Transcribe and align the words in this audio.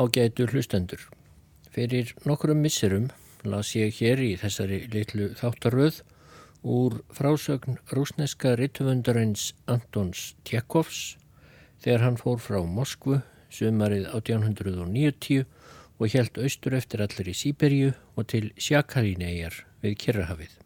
Ágætu 0.00 0.46
hlustendur. 0.48 1.00
Fyrir 1.68 2.14
nokkrum 2.24 2.62
misserum 2.64 3.10
las 3.44 3.74
ég 3.76 3.92
hér 3.98 4.22
í 4.24 4.30
þessari 4.40 4.78
litlu 4.94 5.26
þáttaröð 5.36 5.98
úr 6.64 6.96
frásögn 7.12 7.76
rúsneska 7.92 8.54
rittvöndarins 8.56 9.50
Antons 9.68 10.22
Tjekovs 10.48 11.18
þegar 11.84 12.06
hann 12.06 12.16
fór 12.16 12.40
frá 12.40 12.62
Moskvu 12.64 13.18
sumarið 13.52 14.08
1890 14.14 15.44
og 15.98 16.16
helt 16.16 16.40
austur 16.46 16.78
eftir 16.80 17.04
allir 17.04 17.28
í 17.34 17.36
Sýberju 17.36 17.92
og 18.16 18.30
til 18.32 18.48
Sjakalínæjar 18.56 19.60
við 19.84 19.98
Kirrahafið. 20.00 20.56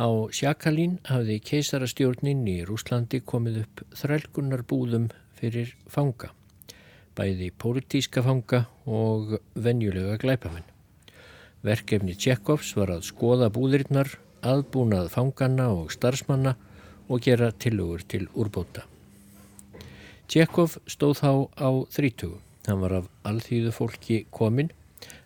Á 0.00 0.08
Sjakalín 0.32 0.96
hafði 1.12 1.36
keisarastjórnin 1.52 2.48
í 2.48 2.62
Rúslandi 2.64 3.20
komið 3.20 3.62
upp 3.66 3.86
þrælkunar 4.00 4.64
búðum 4.64 5.10
fyrir 5.36 5.76
fanga, 5.84 6.32
bæði 7.16 7.50
pólitíska 7.58 8.22
fanga 8.24 8.66
og 8.86 9.38
venjulega 9.54 10.18
glæpamenn. 10.20 10.66
Verkefni 11.66 12.14
Tjekovs 12.14 12.74
var 12.76 12.92
að 12.94 13.06
skoða 13.08 13.48
búðirinnar, 13.50 14.10
aðbúnað 14.46 15.08
fanganna 15.14 15.70
og 15.74 15.90
starfsmanna 15.94 16.54
og 17.08 17.22
gera 17.24 17.50
tilugur 17.52 18.04
til 18.06 18.28
úrbóta. 18.34 18.84
Tjekov 20.26 20.76
stóð 20.90 21.20
þá 21.22 21.30
á 21.54 21.70
þrítugu. 21.94 22.38
Hann 22.66 22.82
var 22.82 22.96
af 23.00 23.08
alþýðu 23.26 23.72
fólki 23.74 24.16
komin, 24.34 24.72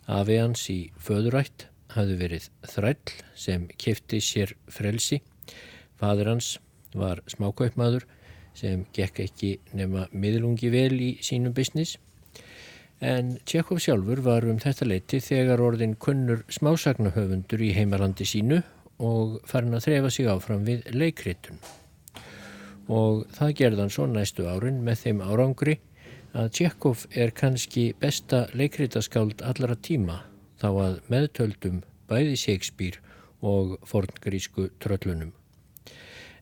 afi 0.05 0.37
hans 0.37 0.67
í 0.69 0.81
föðurætt 1.01 1.71
hafði 1.95 2.17
verið 2.21 2.49
þræll 2.69 3.15
sem 3.35 3.67
kefti 3.81 4.21
sér 4.23 4.53
frelsi. 4.71 5.23
Fadur 6.01 6.35
hans 6.35 6.59
var 6.95 7.23
smákaupmaður 7.33 8.07
sem 8.55 8.85
gekk 8.97 9.23
ekki 9.27 9.51
nema 9.77 10.07
miðlungi 10.13 10.71
vel 10.73 10.95
í 11.01 11.11
sínum 11.25 11.55
business. 11.57 11.99
En 13.01 13.39
Tjekov 13.49 13.81
sjálfur 13.81 14.21
var 14.25 14.45
um 14.45 14.59
þetta 14.61 14.89
leiti 14.89 15.23
þegar 15.25 15.63
orðin 15.65 15.97
kunnur 15.97 16.43
smásagnahöfundur 16.53 17.63
í 17.65 17.73
heimalandi 17.73 18.27
sínu 18.29 18.61
og 19.01 19.39
farin 19.49 19.77
að 19.79 19.87
þrefa 19.87 20.11
sig 20.13 20.29
áfram 20.29 20.67
við 20.67 20.91
leikritun. 20.93 21.61
Og 22.93 23.25
það 23.37 23.55
gerðan 23.63 23.95
svo 23.95 24.09
næstu 24.11 24.45
árin 24.51 24.83
með 24.85 25.07
þeim 25.07 25.23
árangri 25.25 25.79
að 26.37 26.51
Tjekov 26.59 27.07
er 27.17 27.33
kannski 27.35 27.91
besta 27.99 28.45
leikritaskáld 28.53 29.41
allara 29.47 29.79
tíma 29.81 30.21
þá 30.61 30.69
að 30.69 31.01
meðtöldum 31.11 31.81
bæði 32.11 32.37
Shakespeare 32.37 33.01
og 33.41 33.79
forngrísku 33.89 34.69
tröllunum. 34.83 35.33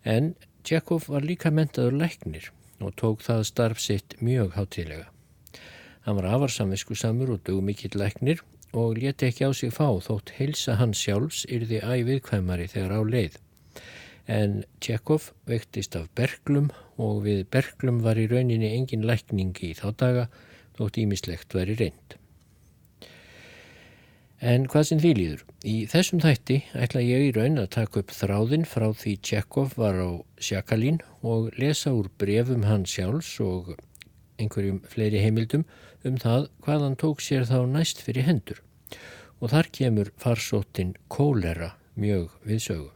En 0.02 0.34
Tjekov 0.68 1.06
var 1.08 1.24
líka 1.24 1.48
mentaður 1.48 1.94
læknir 1.96 2.50
og 2.84 2.90
tók 3.00 3.22
það 3.24 3.46
starf 3.48 3.78
sitt 3.80 4.18
mjög 4.20 4.50
hátilega. 4.52 5.06
Hann 6.04 6.18
var 6.18 6.26
afarsamvisku 6.28 6.92
samur 6.92 7.30
og 7.32 7.40
dög 7.48 7.62
mikill 7.64 7.96
læknir 7.96 8.42
og 8.76 9.00
leti 9.00 9.30
ekki 9.30 9.48
á 9.48 9.50
sig 9.56 9.72
fá 9.72 9.88
þótt 10.04 10.34
heilsa 10.36 10.76
hans 10.76 11.00
sjálfs 11.00 11.46
yrði 11.48 11.80
æviðkvæmari 11.80 12.68
þegar 12.68 12.92
á 12.92 13.02
leið. 13.14 13.40
En 14.28 14.60
Tjekov 14.84 15.30
vektist 15.48 15.96
af 15.96 16.12
berglum 16.12 16.68
og 17.00 17.24
við 17.24 17.46
berglum 17.48 18.04
var 18.04 18.20
í 18.20 18.28
rauninni 18.28 18.74
engin 18.76 19.08
lækningi 19.08 19.72
í 19.72 19.78
þá 19.80 19.88
daga 20.04 20.28
þótt 20.76 21.00
ímislegt 21.00 21.56
væri 21.56 21.80
reynd. 21.80 22.17
En 24.38 24.68
hvað 24.70 24.84
sem 24.86 25.00
því 25.02 25.10
líður? 25.18 25.40
Í 25.66 25.76
þessum 25.90 26.20
þætti 26.22 26.60
ætla 26.78 27.00
ég 27.02 27.24
í 27.26 27.30
raun 27.34 27.58
að 27.58 27.72
taka 27.74 28.02
upp 28.04 28.12
þráðin 28.14 28.66
frá 28.70 28.86
því 28.94 29.14
Tjekov 29.26 29.72
var 29.74 29.98
á 29.98 30.10
Sjakalín 30.38 31.00
og 31.26 31.48
lesa 31.58 31.90
úr 31.90 32.06
brefum 32.22 32.62
hans 32.68 32.92
sjálfs 32.94 33.32
og 33.42 33.72
einhverjum 34.38 34.78
fleiri 34.86 35.24
heimildum 35.24 35.64
um 36.06 36.20
það 36.22 36.46
hvað 36.62 36.84
hann 36.86 36.96
tók 37.02 37.24
sér 37.24 37.48
þá 37.50 37.66
næst 37.66 38.04
fyrir 38.06 38.28
hendur. 38.28 38.62
Og 39.42 39.50
þar 39.50 39.72
kemur 39.74 40.12
farsóttin 40.22 40.94
kólera 41.10 41.72
mjög 41.98 42.30
við 42.46 42.62
sögu. 42.62 42.88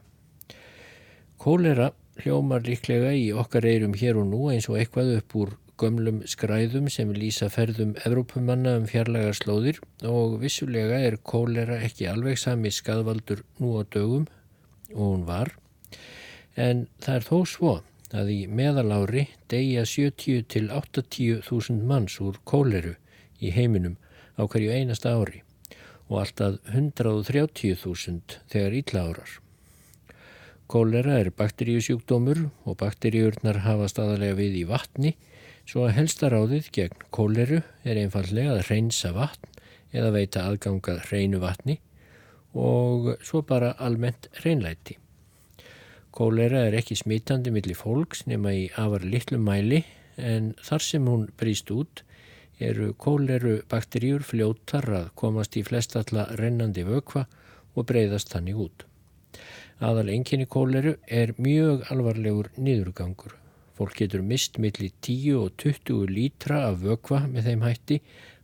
Kólera 1.43 1.91
hljómar 2.23 2.63
líklega 2.63 3.11
í 3.19 3.33
okkar 3.35 3.67
eirum 3.67 3.99
hér 3.99 4.21
og 4.21 4.31
nú 4.31 4.47
eins 4.53 4.69
og 4.71 4.79
eitthvað 4.79 5.17
upp 5.17 5.35
úr 5.43 5.53
gömlum 5.81 6.21
skræðum 6.29 6.89
sem 6.91 7.11
lýsa 7.15 7.49
ferðum 7.53 7.95
Evrópumanna 8.05 8.75
um 8.79 8.85
fjarlagar 8.89 9.37
slóðir 9.37 9.79
og 10.07 10.39
vissulega 10.43 10.99
er 11.07 11.17
kólera 11.31 11.79
ekki 11.85 12.07
alveg 12.11 12.39
sami 12.41 12.71
skadvaldur 12.73 13.43
nú 13.59 13.75
á 13.77 13.81
dögum 13.83 14.27
og 14.93 15.01
hún 15.01 15.25
var 15.29 15.53
en 16.55 16.85
það 17.01 17.15
er 17.15 17.27
þó 17.29 17.37
svo 17.49 17.73
að 18.13 18.29
í 18.29 18.39
meðalári 18.47 19.25
deyja 19.49 19.85
70 19.89 20.45
til 20.53 20.67
80 20.69 21.41
þúsund 21.47 21.87
manns 21.89 22.19
úr 22.21 22.37
kóleru 22.45 22.93
í 23.41 23.53
heiminum 23.55 23.97
á 24.37 24.45
hverju 24.45 24.73
einasta 24.73 25.15
ári 25.17 25.41
og 26.09 26.19
alltaf 26.21 26.59
130 26.69 27.79
þúsund 27.81 28.37
þegar 28.51 28.77
ítla 28.77 29.05
árar. 29.09 29.31
Kólera 30.69 31.19
er 31.21 31.29
bakteríusjúkdómur 31.35 32.47
og 32.65 32.77
bakteríurnar 32.79 33.63
hafa 33.65 33.89
staðarlega 33.91 34.37
við 34.37 34.59
í 34.61 34.65
vatni 34.69 35.13
Svo 35.63 35.85
að 35.87 35.95
helsta 35.95 36.27
ráðið 36.27 36.65
gegn 36.75 37.03
kóleru 37.15 37.61
er 37.87 37.99
einfallega 38.01 38.57
að 38.57 38.65
reynsa 38.67 39.13
vatn 39.15 39.61
eða 39.95 40.09
veita 40.11 40.43
aðgangað 40.49 41.05
reynu 41.11 41.39
vatni 41.39 41.77
og 42.59 43.13
svo 43.23 43.41
bara 43.47 43.71
almennt 43.81 44.27
reynlæti. 44.43 44.97
Kólera 46.13 46.65
er 46.67 46.75
ekki 46.77 46.97
smitandi 46.99 47.53
millir 47.53 47.79
fólks 47.79 48.25
nema 48.29 48.51
í 48.53 48.65
afar 48.77 49.05
litlu 49.07 49.39
mæli 49.41 49.79
en 50.19 50.51
þar 50.61 50.85
sem 50.85 51.07
hún 51.09 51.29
brýst 51.39 51.71
út 51.73 52.03
eru 52.59 52.91
kóleru 52.93 53.61
bakteríur 53.71 54.25
fljóttar 54.27 54.89
að 54.99 55.07
komast 55.19 55.55
í 55.57 55.63
flestalla 55.65 56.27
rennandi 56.39 56.83
vökva 56.85 57.23
og 57.73 57.87
breyðast 57.89 58.35
þannig 58.35 58.59
út. 58.67 58.83
Aðal 59.79 60.11
enginni 60.13 60.45
kóleru 60.45 60.97
er 61.07 61.33
mjög 61.39 61.87
alvarlegur 61.89 62.51
niðurgangur 62.59 63.39
Fólk 63.73 63.97
getur 63.97 64.21
mist 64.21 64.59
millir 64.61 64.93
10 65.01 65.39
og 65.39 65.57
20 65.57 66.05
lítra 66.13 66.67
af 66.69 66.83
vökva 66.83 67.23
með 67.27 67.49
þeim 67.49 67.65
hætti 67.65 67.99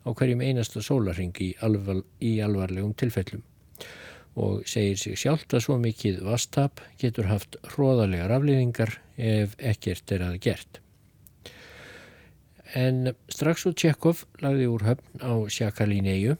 á 0.05 0.09
hverjum 0.09 0.41
einasta 0.41 0.81
sólarhingi 0.81 1.51
í, 1.51 1.55
alvar, 1.61 2.01
í 2.21 2.39
alvarlegum 2.41 2.95
tilfellum 2.97 3.45
og 4.39 4.67
segir 4.69 4.99
sig 4.99 5.17
sjálft 5.19 5.53
að 5.53 5.65
svo 5.65 5.77
mikið 5.81 6.21
vastap 6.23 6.81
getur 7.01 7.27
haft 7.29 7.57
hróðalegar 7.73 8.31
afliðingar 8.37 8.93
ef 9.17 9.55
ekkert 9.57 10.13
er 10.15 10.23
að 10.29 10.37
gert. 10.45 10.79
En 12.77 13.15
strax 13.33 13.65
úr 13.65 13.73
Tjekov 13.73 14.23
lagði 14.43 14.69
úr 14.69 14.85
höfn 14.85 15.25
á 15.25 15.33
Sjakalíneiu 15.49 16.37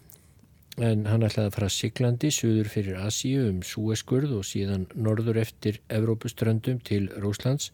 en 0.80 1.08
hann 1.10 1.26
ætlaði 1.26 1.50
að 1.50 1.56
fara 1.58 1.72
Siglandi 1.74 2.30
suður 2.32 2.70
fyrir 2.72 3.00
Asíu 3.02 3.48
um 3.50 3.64
Súeskurð 3.66 4.38
og 4.38 4.46
síðan 4.48 4.86
norður 4.96 5.42
eftir 5.42 5.82
Evrópuströndum 5.92 6.80
til 6.86 7.10
Rúslands 7.20 7.74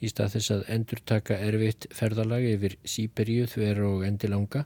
í 0.00 0.10
stað 0.10 0.36
þess 0.36 0.54
að 0.54 0.64
endur 0.76 1.02
taka 1.06 1.38
erfitt 1.38 1.86
ferðalagi 1.94 2.54
yfir 2.56 2.76
Sýberíu 2.82 3.46
þver 3.50 3.82
og 3.88 4.06
endilanga. 4.06 4.64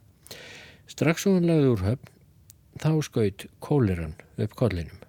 Strax 0.89 1.27
og 1.29 1.39
hann 1.39 1.49
lagði 1.51 1.73
úr 1.75 1.85
höfn, 1.85 2.13
þá 2.79 2.91
skaut 3.05 3.47
kóleran 3.65 4.17
upp 4.39 4.57
kollinum. 4.59 5.05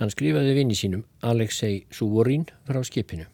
Hann 0.00 0.10
skrifaði 0.10 0.56
vinni 0.56 0.74
sínum 0.74 1.04
Alexei 1.22 1.84
Suvorín 1.94 2.48
frá 2.66 2.80
skipinu. 2.86 3.28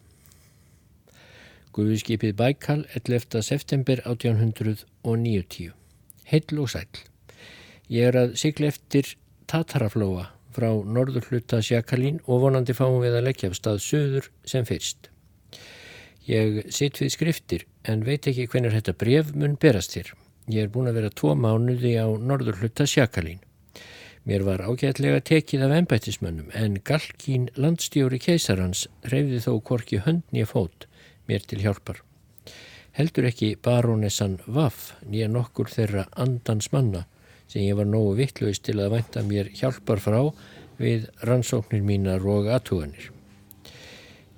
Guðskipið 1.71 2.35
Baikal 2.37 2.83
11. 2.99 3.41
september 3.47 4.01
1890. 4.03 5.71
Heill 6.27 6.59
og 6.59 6.69
sæl. 6.69 6.87
Ég 7.91 8.11
er 8.11 8.19
að 8.19 8.37
sigla 8.39 8.69
eftir 8.71 9.15
Tataraflóa 9.47 10.29
frá 10.55 10.69
norður 10.97 11.27
hluta 11.29 11.61
Sjakalín 11.63 12.19
og 12.25 12.43
vonandi 12.45 12.75
fáum 12.77 12.99
við 13.03 13.17
að 13.19 13.27
leggja 13.29 13.51
af 13.51 13.57
stað 13.59 13.79
söður 13.85 14.27
sem 14.47 14.67
fyrst. 14.67 15.09
Ég 16.27 16.67
sitt 16.73 16.99
við 17.01 17.13
skriftir 17.15 17.65
en 17.89 18.03
veit 18.05 18.27
ekki 18.29 18.47
hvernig 18.51 18.75
þetta 18.75 18.97
bref 18.97 19.31
mun 19.35 19.57
berast 19.61 19.95
þér. 19.95 20.11
Ég 20.51 20.67
er 20.67 20.73
búin 20.73 20.89
að 20.91 20.99
vera 20.99 21.13
tvo 21.15 21.33
mánuði 21.35 21.95
á 21.97 22.07
norður 22.07 22.61
hluta 22.61 22.85
Sjakalín. 22.85 23.41
Mér 24.23 24.43
var 24.45 24.61
ágætlega 24.61 25.23
tekið 25.25 25.63
af 25.65 25.71
ennbættismönnum 25.79 26.51
en 26.53 26.77
Galkín 26.85 27.47
landstjóri 27.57 28.19
keisarans 28.21 28.85
reyfði 29.01 29.39
þó 29.41 29.55
korki 29.65 30.01
höndni 30.05 30.43
að 30.45 30.51
fót 30.53 30.85
mér 31.25 31.41
til 31.47 31.63
hjálpar. 31.63 32.03
Heldur 32.93 33.29
ekki 33.31 33.55
barónessan 33.55 34.37
Vaff 34.45 34.91
nýja 35.07 35.31
nokkur 35.31 35.71
þeirra 35.73 36.05
andans 36.13 36.69
manna 36.75 37.07
sem 37.51 37.65
ég 37.65 37.75
var 37.75 37.89
nógu 37.89 38.15
vittlaust 38.15 38.63
til 38.63 38.79
að 38.79 38.93
vænta 38.95 39.23
mér 39.27 39.51
hjálpar 39.51 39.99
frá 39.99 40.21
við 40.79 41.09
rannsóknir 41.27 41.83
mínar 41.83 42.23
og 42.23 42.47
aðtuganir. 42.47 43.11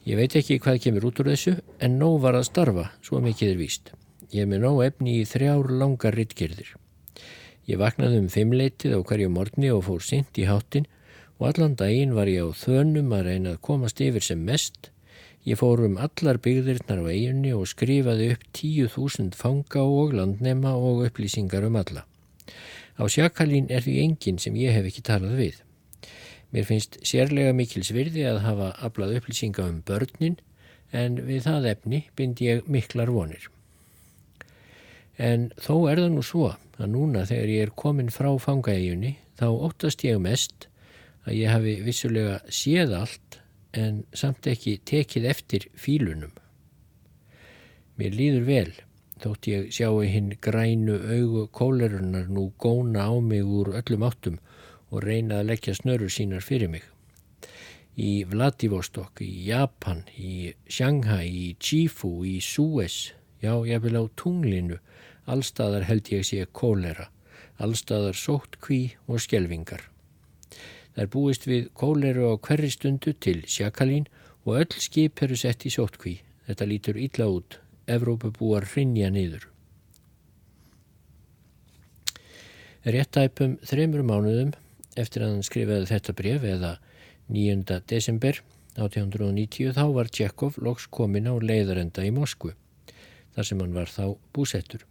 Ég 0.03 0.17
veit 0.19 0.33
ekki 0.35 0.57
hvað 0.59 0.81
kemur 0.83 1.05
út 1.07 1.21
úr 1.21 1.29
þessu 1.31 1.53
en 1.79 1.99
nóg 2.01 2.17
var 2.25 2.35
að 2.35 2.49
starfa, 2.49 2.89
svo 3.05 3.21
mikið 3.23 3.53
er 3.53 3.59
víst. 3.61 3.93
Ég 4.33 4.43
er 4.43 4.49
með 4.49 4.65
nóg 4.65 4.81
efni 4.87 5.19
í 5.21 5.27
þrjár 5.29 5.69
langar 5.77 6.17
rittgerðir. 6.17 6.73
Ég 7.69 7.79
vaknaði 7.79 8.17
um 8.19 8.31
fimmleitið 8.33 8.97
á 8.97 8.99
hverju 8.99 9.29
morgni 9.31 9.69
og 9.71 9.85
fór 9.85 10.03
sint 10.03 10.35
í 10.41 10.49
háttin 10.49 10.89
og 11.37 11.45
allan 11.53 11.77
daginn 11.79 12.17
var 12.17 12.27
ég 12.27 12.43
á 12.43 12.51
þönum 12.51 13.13
að 13.15 13.29
reyna 13.29 13.53
að 13.53 13.61
komast 13.69 14.01
yfir 14.03 14.25
sem 14.25 14.41
mest. 14.43 14.89
Ég 15.47 15.59
fór 15.59 15.85
um 15.85 15.95
allar 16.01 16.41
byggðirnar 16.43 17.03
á 17.03 17.05
eiginni 17.07 17.53
og 17.55 17.69
skrifaði 17.71 18.33
upp 18.33 18.43
10.000 18.57 19.37
fanga 19.39 19.85
og 19.85 20.17
landnema 20.17 20.73
og 20.75 21.05
upplýsingar 21.07 21.69
um 21.69 21.79
alla. 21.79 22.03
Á 22.93 23.03
sjakalín 23.09 23.69
er 23.73 23.85
því 23.85 23.95
enginn 24.03 24.41
sem 24.41 24.57
ég 24.59 24.75
hef 24.75 24.89
ekki 24.89 25.03
talað 25.05 25.39
við. 25.39 25.61
Mér 26.53 26.67
finnst 26.69 26.99
sérlega 27.07 27.53
mikils 27.57 27.89
virði 27.95 28.27
að 28.29 28.43
hafa 28.45 28.73
aflað 28.85 29.15
upplýsinga 29.17 29.65
um 29.65 29.79
börnin 29.87 30.37
en 30.93 31.17
við 31.25 31.47
það 31.47 31.69
efni 31.71 32.03
bind 32.17 32.41
ég 32.45 32.67
miklar 32.69 33.09
vonir. 33.09 33.47
En 35.17 35.49
þó 35.57 35.89
er 35.89 36.03
það 36.03 36.13
nú 36.13 36.25
svo 36.25 36.51
að 36.77 36.91
núna 36.93 37.25
þegar 37.29 37.53
ég 37.53 37.65
er 37.65 37.73
komin 37.77 38.13
frá 38.13 38.29
fangaegjunni 38.41 39.15
þá 39.39 39.47
óttast 39.49 40.05
ég 40.05 40.21
mest 40.21 40.67
að 41.25 41.39
ég 41.39 41.53
hafi 41.53 41.75
vissulega 41.85 42.39
séð 42.53 42.93
allt 42.99 43.39
en 43.73 44.03
samt 44.13 44.45
ekki 44.49 44.77
tekið 44.85 45.29
eftir 45.29 45.67
fílunum. 45.73 46.33
Mér 47.97 48.17
líður 48.17 48.45
vel, 48.45 48.73
þótt 49.23 49.47
ég 49.47 49.69
sjáu 49.71 50.01
hinn 50.03 50.33
grænu 50.43 50.97
augu 51.15 51.45
kólerunar 51.55 52.27
nú 52.27 52.49
góna 52.59 53.07
á 53.07 53.13
mig 53.23 53.43
úr 53.43 53.71
öllum 53.79 54.03
áttum 54.03 54.39
og 54.91 55.05
reyna 55.05 55.39
að 55.39 55.49
leggja 55.51 55.75
snörur 55.77 56.11
sínar 56.11 56.43
fyrir 56.43 56.69
mig. 56.69 56.83
Í 57.95 58.25
Vladivostok, 58.25 59.21
í 59.21 59.45
Japan, 59.47 60.03
í 60.17 60.51
Shanghai, 60.67 61.29
í 61.29 61.47
Chifu, 61.59 62.25
í 62.25 62.39
Suez, 62.41 63.13
já, 63.39 63.53
ég 63.65 63.81
vil 63.85 63.95
á 63.95 64.03
tunglinu, 64.17 64.79
allstaðar 65.29 65.87
held 65.87 66.11
ég 66.11 66.27
sé 66.27 66.43
kólera, 66.51 67.07
allstaðar 67.61 68.17
sótt 68.17 68.59
kví 68.59 68.97
og 69.07 69.21
skjelvingar. 69.23 69.87
Það 70.93 71.03
er 71.05 71.11
búist 71.15 71.47
við 71.49 71.69
kóleru 71.77 72.33
á 72.33 72.35
hverri 72.37 72.69
stundu 72.69 73.15
til 73.17 73.41
sjakalín 73.49 74.09
og 74.45 74.59
öll 74.61 74.79
skip 74.83 75.23
eru 75.25 75.37
sett 75.39 75.65
í 75.65 75.71
sótkví. 75.73 76.19
Þetta 76.45 76.67
lítur 76.69 76.99
illa 76.99 77.29
út. 77.31 77.62
Evrópabúar 77.89 78.67
hrinja 78.71 79.09
niður. 79.13 79.47
Réttæpum 82.83 83.57
þreymur 83.63 84.03
mánuðum 84.07 84.51
eftir 84.99 85.23
að 85.23 85.35
hann 85.35 85.47
skrifaði 85.47 85.89
þetta 85.91 86.15
bref 86.19 86.47
eða 86.47 86.73
9. 87.31 87.79
desember 87.87 88.41
1890 88.75 89.75
þá 89.77 89.85
var 89.95 90.11
Tjekov 90.11 90.59
loks 90.59 90.89
komin 90.91 91.29
á 91.31 91.35
leiðarenda 91.39 92.03
í 92.03 92.11
Moskvu 92.11 92.51
þar 93.35 93.47
sem 93.47 93.63
hann 93.63 93.77
var 93.77 93.89
þá 93.89 94.17
búsettur 94.35 94.83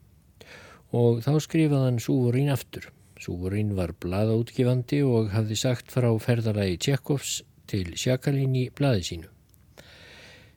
og 0.96 1.20
þá 1.26 1.36
skrifaði 1.44 1.90
hann 1.90 2.00
súvorín 2.02 2.52
aftur 2.54 2.88
Súrin 3.22 3.76
var 3.78 3.92
bladaútgifandi 4.02 4.98
og 5.06 5.28
hafði 5.30 5.54
sagt 5.60 5.92
frá 5.94 6.08
ferðalagi 6.18 6.78
Tjekovs 6.82 7.42
til 7.70 7.92
Sjakalín 7.94 8.56
í 8.58 8.64
bladi 8.74 9.04
sínu. 9.06 9.28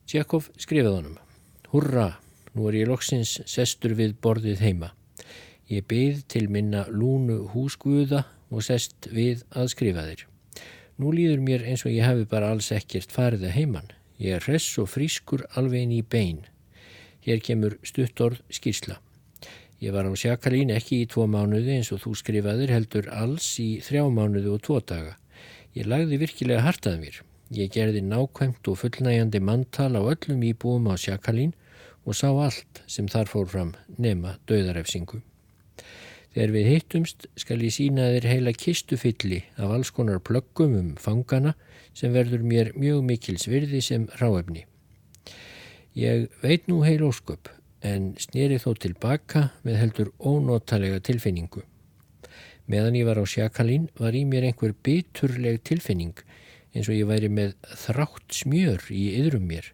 Tjekov 0.10 0.48
skrifaði 0.58 0.96
honum 0.96 1.20
Hurra, 1.70 2.08
nú 2.56 2.70
er 2.70 2.80
ég 2.80 2.88
loksins 2.90 3.42
sestur 3.50 3.96
við 4.00 4.16
borðið 4.24 4.64
heima. 4.64 4.94
Ég 5.68 5.86
beigð 5.90 6.24
til 6.32 6.48
minna 6.50 6.86
lúnu 6.90 7.44
húsguða 7.52 8.24
og 8.54 8.64
sest 8.64 9.10
við 9.12 9.44
að 9.52 9.72
skrifa 9.74 10.06
þér. 10.08 10.26
Nú 11.02 11.12
líður 11.12 11.42
mér 11.44 11.66
eins 11.68 11.84
og 11.84 11.92
ég 11.92 12.08
hafi 12.08 12.28
bara 12.32 12.54
alls 12.54 12.72
ekkert 12.72 13.12
farið 13.12 13.50
að 13.50 13.58
heiman. 13.58 13.90
Ég 14.22 14.38
er 14.38 14.46
hress 14.46 14.78
og 14.80 14.88
frískur 14.94 15.44
alveg 15.60 15.84
inn 15.84 15.98
í 15.98 16.04
bein. 16.04 16.46
Hér 17.26 17.42
kemur 17.44 17.76
stuttorð 17.84 18.40
skýrsla. 18.54 19.02
Ég 19.84 19.92
var 19.92 20.08
á 20.08 20.14
sjakalín 20.16 20.72
ekki 20.72 21.02
í 21.04 21.08
tvo 21.12 21.26
mánuði 21.28 21.76
eins 21.76 21.92
og 21.92 22.00
þú 22.06 22.14
skrifaðir 22.22 22.72
heldur 22.72 23.10
alls 23.12 23.50
í 23.60 23.82
þrjá 23.84 24.06
mánuði 24.08 24.54
og 24.54 24.62
tvo 24.64 24.80
daga. 24.80 25.18
Ég 25.76 25.90
lagði 25.92 26.22
virkilega 26.22 26.64
hartað 26.64 27.02
mér. 27.02 27.18
Ég 27.52 27.74
gerði 27.74 28.06
nákvæmt 28.06 28.70
og 28.72 28.80
fullnægjandi 28.80 29.42
manntal 29.44 29.92
á 30.00 30.02
öllum 30.02 30.46
íbúum 30.48 30.88
á 30.88 30.96
sjakalín 30.96 31.52
og 32.06 32.18
sá 32.18 32.30
allt 32.30 32.84
sem 32.88 33.08
þar 33.10 33.30
fór 33.32 33.48
fram 33.50 33.72
nema 33.98 34.38
döðarefsingu. 34.50 35.22
Þegar 36.36 36.52
við 36.52 36.66
hittumst 36.68 37.28
skal 37.40 37.62
ég 37.64 37.74
sína 37.74 38.10
þér 38.12 38.26
heila 38.28 38.54
kistufylli 38.54 39.42
af 39.56 39.72
alls 39.72 39.92
konar 39.96 40.20
plöggum 40.20 40.74
um 40.76 40.90
fangana 41.00 41.56
sem 41.96 42.12
verður 42.14 42.44
mér 42.44 42.74
mjög 42.76 43.06
mikils 43.08 43.48
virði 43.48 43.80
sem 43.82 44.10
ráefni. 44.20 44.66
Ég 45.96 46.28
veit 46.44 46.68
nú 46.68 46.82
heil 46.84 47.06
ósköp 47.08 47.48
en 47.86 48.12
snýri 48.20 48.60
þó 48.60 48.74
tilbaka 48.84 49.46
með 49.64 49.80
heldur 49.80 50.12
ónótalega 50.20 51.00
tilfinningu. 51.08 51.64
Meðan 52.68 52.98
ég 53.00 53.08
var 53.08 53.22
á 53.22 53.26
sjakalín 53.30 53.88
var 53.96 54.18
í 54.18 54.26
mér 54.28 54.50
einhver 54.50 54.76
biturleg 54.84 55.62
tilfinning 55.64 56.20
eins 56.76 56.90
og 56.90 56.98
ég 56.98 57.08
væri 57.08 57.32
með 57.32 57.56
þrátt 57.86 58.36
smjör 58.36 58.90
í 58.92 59.06
yðrum 59.22 59.48
mér 59.48 59.72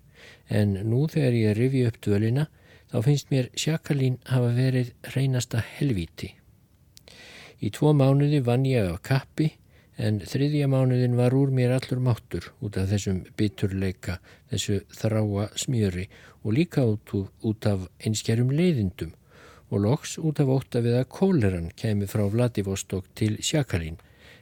en 0.52 0.76
nú 0.92 1.06
þegar 1.12 1.38
ég 1.38 1.58
rifi 1.58 1.86
upp 1.88 2.02
dölina 2.04 2.48
þá 2.92 2.98
finnst 3.08 3.32
mér 3.32 3.50
sjakalín 3.56 4.20
hafa 4.28 4.52
verið 4.58 4.92
reynasta 5.16 5.64
helvíti. 5.78 6.34
Í 7.62 7.72
tvo 7.72 7.94
mánuði 7.96 8.42
vann 8.44 8.66
ég 8.68 8.90
af 8.92 9.02
kappi 9.08 9.52
en 10.02 10.20
þriðja 10.26 10.68
mánuðin 10.72 11.16
var 11.20 11.36
úr 11.38 11.52
mér 11.56 11.76
allur 11.78 12.02
máttur 12.04 12.50
út 12.60 12.78
af 12.80 12.90
þessum 12.90 13.24
biturleika, 13.38 14.18
þessu 14.50 14.82
þráa 14.98 15.50
smjöri 15.56 16.08
og 16.42 16.56
líka 16.58 16.86
út, 16.90 17.14
út 17.46 17.68
af 17.70 17.88
einskjærum 18.02 18.52
leiðindum 18.52 19.14
og 19.72 19.84
loks 19.86 20.18
út 20.20 20.42
af 20.44 20.52
óta 20.52 20.82
við 20.84 20.98
að 21.00 21.12
kóleran 21.16 21.70
kemi 21.80 22.10
frá 22.10 22.26
Vladivostok 22.28 23.08
til 23.16 23.38
Sjakalín 23.40 24.02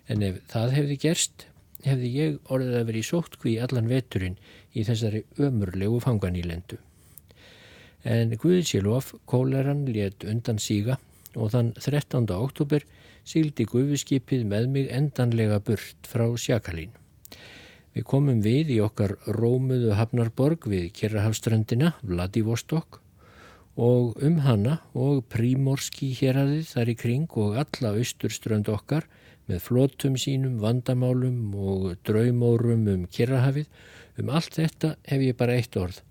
en 0.09 0.23
ef 0.25 0.39
það 0.49 0.75
hefði 0.77 0.99
gerst 1.03 1.45
hefði 1.85 2.11
ég 2.13 2.37
orðið 2.51 2.77
að 2.79 2.87
vera 2.89 3.01
í 3.01 3.07
sóttkví 3.07 3.55
allan 3.63 3.89
veturinn 3.91 4.37
í 4.73 4.85
þessari 4.87 5.23
ömurlegu 5.39 5.99
fanganílendu. 6.03 6.79
En 8.03 8.31
Guðsílof 8.39 9.13
kóleran 9.27 9.85
let 9.91 10.23
undan 10.23 10.59
síga 10.63 10.97
og 11.35 11.51
þann 11.53 11.73
13. 11.77 12.29
oktober 12.35 12.85
síldi 13.27 13.67
gufiskipið 13.69 14.45
með 14.47 14.69
mig 14.73 14.87
endanlega 14.95 15.59
burt 15.63 16.07
frá 16.07 16.25
Sjakalín. 16.39 16.95
Við 17.93 18.05
komum 18.07 18.39
við 18.45 18.71
í 18.75 18.79
okkar 18.85 19.17
rómuðu 19.35 19.95
hafnarborg 19.97 20.67
við 20.69 20.91
Kjerrahafströndina, 20.95 21.95
Vladivostok 22.05 23.01
og 23.79 24.19
um 24.25 24.39
hana 24.45 24.79
og 24.93 25.23
prímorski 25.31 26.11
héradið 26.17 26.67
þar 26.73 26.91
í 26.93 26.95
kring 26.99 27.37
og 27.39 27.57
alla 27.63 27.93
austurströnd 27.97 28.69
okkar 28.71 29.07
með 29.49 29.63
flótum 29.65 30.19
sínum, 30.21 30.59
vandamálum 30.61 31.55
og 31.57 31.95
draumórum 32.07 32.85
um 32.93 33.07
Kjerrahafið. 33.09 33.65
Um 34.19 34.29
allt 34.29 34.59
þetta 34.61 34.95
hef 35.09 35.25
ég 35.25 35.39
bara 35.39 35.57
eitt 35.57 35.79
orð, 35.79 36.03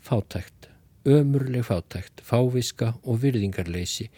fátækt 0.00 0.72
ömurleg 1.06 1.62
fátækt, 1.62 2.20
fáviska 2.26 2.94
og 3.06 3.20
virðingarleysi. 3.22 4.08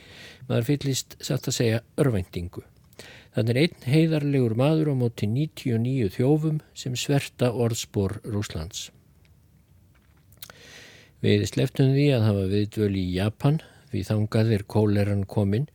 Maður 0.49 0.69
fyllist 0.71 1.17
satt 1.21 1.49
að 1.51 1.57
segja 1.59 1.81
örvæntingu. 2.01 2.65
Þannig 3.37 3.51
er 3.53 3.61
einn 3.63 3.89
heiðarlegur 3.93 4.55
maður 4.59 4.93
á 4.93 4.95
móti 4.97 5.29
99 5.29 6.09
þjófum 6.17 6.63
sem 6.75 6.97
sverta 6.97 7.53
orðspor 7.53 8.19
Rúslands. 8.25 8.89
Við 11.21 11.45
sleftum 11.51 11.93
því 11.93 12.07
að 12.17 12.27
hafa 12.29 12.47
viðdvöl 12.55 12.95
í 12.97 13.07
Japan 13.19 13.61
því 13.91 14.05
þangað 14.09 14.55
er 14.57 14.65
kóleran 14.71 15.27
kominn 15.29 15.69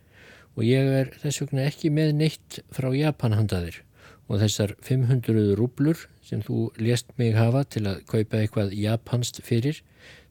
og 0.53 0.63
ég 0.67 0.91
er 0.99 1.13
þess 1.21 1.43
vegna 1.43 1.67
ekki 1.69 1.89
með 1.93 2.13
neitt 2.19 2.59
frá 2.73 2.91
Japan 2.95 3.37
handaðir 3.37 3.81
og 4.29 4.39
þessar 4.41 4.75
500 4.85 5.55
rúblur 5.59 6.07
sem 6.23 6.41
þú 6.45 6.69
lést 6.79 7.09
mig 7.19 7.35
hafa 7.35 7.65
til 7.67 7.85
að 7.89 8.03
kaupa 8.09 8.39
eitthvað 8.39 8.75
japanst 8.77 9.41
fyrir 9.43 9.81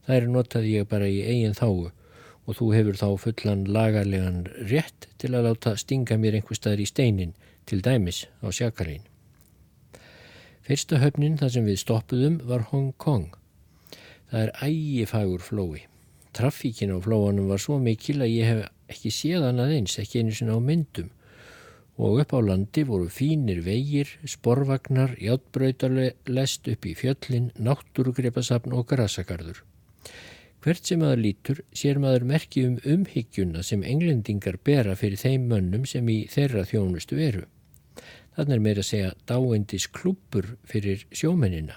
Það 0.03 0.15
er 0.15 0.25
notað 0.27 0.65
ég 0.67 0.87
bara 0.91 1.07
í 1.07 1.21
eigin 1.23 1.55
þáu 1.55 1.91
og 2.43 2.57
þú 2.57 2.65
hefur 2.75 2.97
þá 2.99 3.07
fullan 3.23 3.61
lagarlegan 3.71 4.41
rétt 4.67 5.07
til 5.21 5.31
að 5.31 5.47
láta 5.47 5.77
stinga 5.79 6.17
mér 6.19 6.35
einhver 6.39 6.59
staðar 6.59 6.83
í 6.83 6.87
steinin 6.89 7.31
til 7.69 7.79
dæmis 7.85 8.25
á 8.43 8.51
sjakalín. 8.51 9.05
Fyrsta 10.63 10.99
höfnin 10.99 11.39
þar 11.39 11.53
sem 11.55 11.67
við 11.67 11.79
stoppuðum 11.79 12.35
var 12.49 12.67
Hong 12.71 12.91
Kong. 12.99 13.31
Það 14.27 14.41
er 14.41 14.51
ægifagur 14.67 15.43
flói. 15.43 15.85
Trafíkin 16.35 16.91
á 16.91 16.99
flóanum 16.99 17.47
var 17.47 17.63
svo 17.63 17.79
mikil 17.79 18.19
að 18.25 18.35
ég 18.35 18.49
hef 18.51 18.82
ekki 18.93 19.11
séð 19.13 19.49
hann 19.49 19.61
aðeins, 19.63 19.97
ekki 19.99 20.21
einu 20.21 20.37
sinna 20.37 20.55
á 20.55 20.61
myndum 20.61 21.11
og 21.97 22.23
upp 22.23 22.33
á 22.33 22.39
landi 22.41 22.83
voru 22.87 23.09
fínir 23.09 23.61
vegir, 23.65 24.09
sporvagnar, 24.25 25.13
játbröytarlest 25.21 26.67
upp 26.71 26.87
í 26.89 26.95
fjöllin, 26.97 27.51
náttúrugripasafn 27.61 28.73
og 28.73 28.87
grasakarður. 28.89 29.61
Hvert 30.63 30.87
sem 30.87 31.01
maður 31.03 31.21
lítur 31.21 31.61
sér 31.75 31.99
maður 31.99 32.25
merki 32.25 32.63
um 32.65 32.77
umhyggjuna 32.87 33.63
sem 33.67 33.83
englendingar 33.83 34.57
bera 34.63 34.95
fyrir 34.95 35.19
þeim 35.19 35.49
mönnum 35.51 35.85
sem 35.85 36.07
í 36.09 36.23
þeirra 36.31 36.63
þjónustu 36.65 37.19
veru. 37.19 37.45
Þannig 38.33 38.55
er 38.55 38.63
meira 38.63 38.81
að 38.81 38.89
segja 38.89 39.15
dáendis 39.29 39.89
klúpur 39.93 40.55
fyrir 40.65 41.03
sjómennina. 41.13 41.75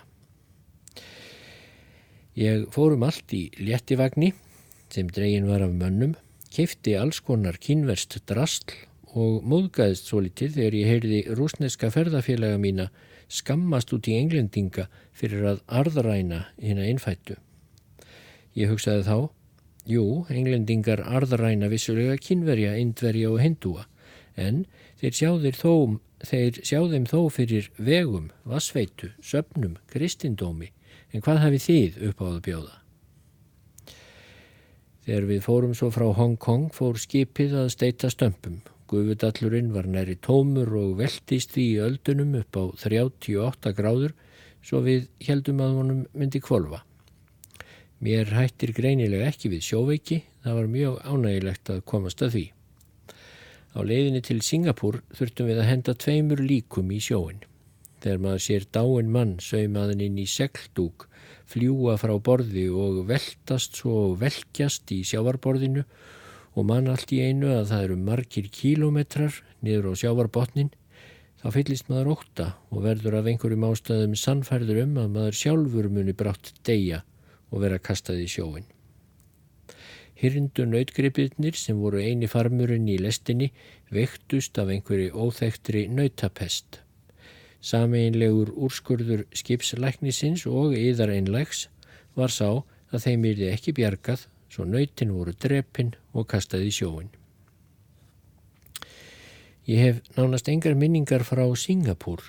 Ég 2.36 2.68
fórum 2.72 3.04
allt 3.04 3.32
í 3.36 3.48
léttivagni 3.58 4.32
sem 4.92 5.10
dregin 5.10 5.48
var 5.50 5.64
af 5.66 5.74
mönnum, 5.74 6.14
kefti 6.56 6.94
alls 6.96 7.18
konar 7.20 7.58
kynverst 7.60 8.16
drastl 8.28 8.72
og 9.16 9.44
móðgæðist 9.48 10.08
svo 10.08 10.22
litið 10.24 10.54
þegar 10.56 10.76
ég 10.76 10.90
heyrði 10.90 11.18
rúsneska 11.36 11.90
ferðafélaga 11.92 12.60
mína 12.60 12.86
skammast 13.32 13.92
út 13.96 14.08
í 14.08 14.16
englendinga 14.16 14.86
fyrir 15.16 15.44
að 15.50 15.60
arðræna 15.80 16.46
hérna 16.60 16.86
innfættu. 16.88 17.36
Ég 18.56 18.72
hugsaði 18.72 19.04
þá, 19.08 19.18
jú, 19.88 20.04
englendingar 20.32 21.02
arðræna 21.04 21.68
vissulega 21.72 22.16
kynverja, 22.22 22.76
indverja 22.80 23.32
og 23.34 23.42
hindúa, 23.42 23.84
en 24.36 24.64
þeir 25.00 25.56
þó, 25.60 25.74
þeir 26.24 26.62
sjá 26.62 26.80
þeim 26.88 27.08
þó 27.10 27.20
fyrir 27.32 27.70
vegum, 27.76 28.30
vassveitu, 28.48 29.12
söpnum, 29.20 29.76
kristindómi, 29.92 30.72
en 31.12 31.20
hvað 31.24 31.44
hafi 31.44 31.62
þið 31.68 32.02
upp 32.10 32.20
á 32.20 32.26
það 32.32 32.42
bjóða? 32.48 32.74
Þegar 35.06 35.26
við 35.28 35.44
fórum 35.44 35.74
svo 35.78 35.86
frá 35.94 36.08
Hong 36.18 36.34
Kong 36.42 36.64
fór 36.74 36.96
skipið 36.98 37.52
að 37.60 37.68
steita 37.76 38.08
stömpum. 38.10 38.56
Guðvudallurinn 38.90 39.68
var 39.70 39.86
næri 39.86 40.16
tómur 40.18 40.72
og 40.80 40.96
veldist 40.98 41.52
því 41.54 41.66
í 41.76 41.82
öldunum 41.84 42.32
upp 42.40 42.58
á 42.58 42.64
38 42.82 43.72
gráður 43.78 44.16
svo 44.66 44.80
við 44.82 45.06
heldum 45.22 45.62
að 45.62 45.76
honum 45.78 46.00
myndi 46.10 46.42
kvolva. 46.42 46.82
Mér 48.02 48.34
hættir 48.34 48.74
greinilega 48.74 49.30
ekki 49.30 49.52
við 49.54 49.62
sjóveiki, 49.68 50.18
það 50.42 50.58
var 50.58 50.72
mjög 50.74 50.98
ánægilegt 51.06 51.70
að 51.76 51.84
komast 51.86 52.26
að 52.26 52.34
því. 52.34 52.44
Á 53.76 53.80
leiðinni 53.86 54.24
til 54.26 54.40
Singapúr 54.42 55.04
þurftum 55.14 55.52
við 55.52 55.62
að 55.62 55.70
henda 55.70 55.94
tveimur 55.94 56.42
líkum 56.42 56.90
í 56.90 56.98
sjóin. 56.98 57.44
Þegar 58.02 58.24
maður 58.26 58.42
sér 58.42 58.66
dáin 58.74 59.14
mann 59.14 59.38
saumaðin 59.38 60.02
inn 60.08 60.18
í 60.18 60.26
segldúk 60.26 61.06
fljúa 61.50 61.96
frá 62.00 62.12
borði 62.18 62.66
og 62.70 63.04
veltast 63.08 63.78
svo 63.78 64.14
velkjast 64.18 64.90
í 64.94 65.02
sjávarborðinu 65.06 65.84
og 66.56 66.66
mann 66.66 66.88
allt 66.90 67.12
í 67.12 67.20
einu 67.22 67.50
að 67.52 67.70
það 67.70 67.84
eru 67.86 67.96
margir 68.00 68.46
kílometrar 68.52 69.34
niður 69.64 69.92
á 69.92 70.00
sjávarbotnin, 70.00 70.70
þá 71.40 71.48
fyllist 71.52 71.90
maður 71.92 72.14
óta 72.16 72.46
og 72.72 72.86
verður 72.86 73.18
af 73.20 73.28
einhverjum 73.30 73.66
ástæðum 73.68 74.16
sannfærður 74.16 74.80
um 74.86 74.96
að 75.02 75.12
maður 75.18 75.38
sjálfur 75.42 75.90
muni 75.92 76.16
brátt 76.16 76.54
deyja 76.66 77.02
og 77.52 77.62
vera 77.66 77.78
kastað 77.82 78.24
í 78.24 78.30
sjóin. 78.30 78.66
Hyrndu 80.16 80.64
nautgripirnir 80.64 81.58
sem 81.60 81.76
voru 81.76 82.00
eini 82.00 82.28
farmurinn 82.32 82.88
í 82.88 82.96
lestinni 83.04 83.50
vektust 83.92 84.56
af 84.56 84.72
einhverju 84.72 85.12
óþektri 85.12 85.84
nautapest. 85.92 86.80
Sameinlegur 87.64 88.52
úrskurður 88.54 89.24
skipslæknisins 89.34 90.46
og 90.46 90.76
yðar 90.76 91.12
einlegs 91.14 91.66
var 92.14 92.32
sá 92.32 92.62
að 92.92 93.02
þeim 93.06 93.28
yrði 93.32 93.52
ekki 93.52 93.74
bjargað 93.76 94.26
svo 94.52 94.64
nautin 94.64 95.12
voru 95.12 95.34
drepin 95.34 95.94
og 96.14 96.28
kastaði 96.30 96.70
sjóin. 96.72 97.10
Ég 99.66 99.82
hef 99.82 100.02
nánast 100.14 100.48
engar 100.48 100.76
minningar 100.78 101.24
frá 101.26 101.42
Singapúr 101.58 102.22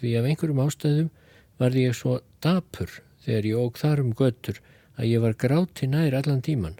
því 0.00 0.12
af 0.16 0.28
einhverjum 0.28 0.62
ástæðum 0.64 1.08
var 1.60 1.74
ég 1.76 1.96
svo 1.96 2.20
dapur 2.40 3.00
þegar 3.24 3.48
ég 3.48 3.58
óg 3.58 3.80
þar 3.80 4.04
um 4.04 4.12
göttur 4.16 4.60
að 4.96 5.10
ég 5.10 5.24
var 5.24 5.34
gráti 5.34 5.88
nær 5.90 6.14
allan 6.16 6.44
tíman 6.46 6.78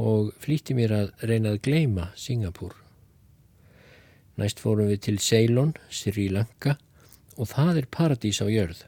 og 0.00 0.32
flýtti 0.40 0.74
mér 0.74 0.94
að 0.96 1.12
reyna 1.28 1.52
að 1.52 1.60
gleima 1.66 2.08
Singapúr. 2.16 2.72
Næst 4.40 4.62
fórum 4.64 4.88
við 4.88 5.02
til 5.06 5.18
Ceylon, 5.20 5.74
Sri 5.92 6.30
Lanka 6.32 6.78
og 7.42 7.50
það 7.50 7.82
er 7.82 7.90
paradís 7.90 8.38
á 8.38 8.46
jörð. 8.46 8.84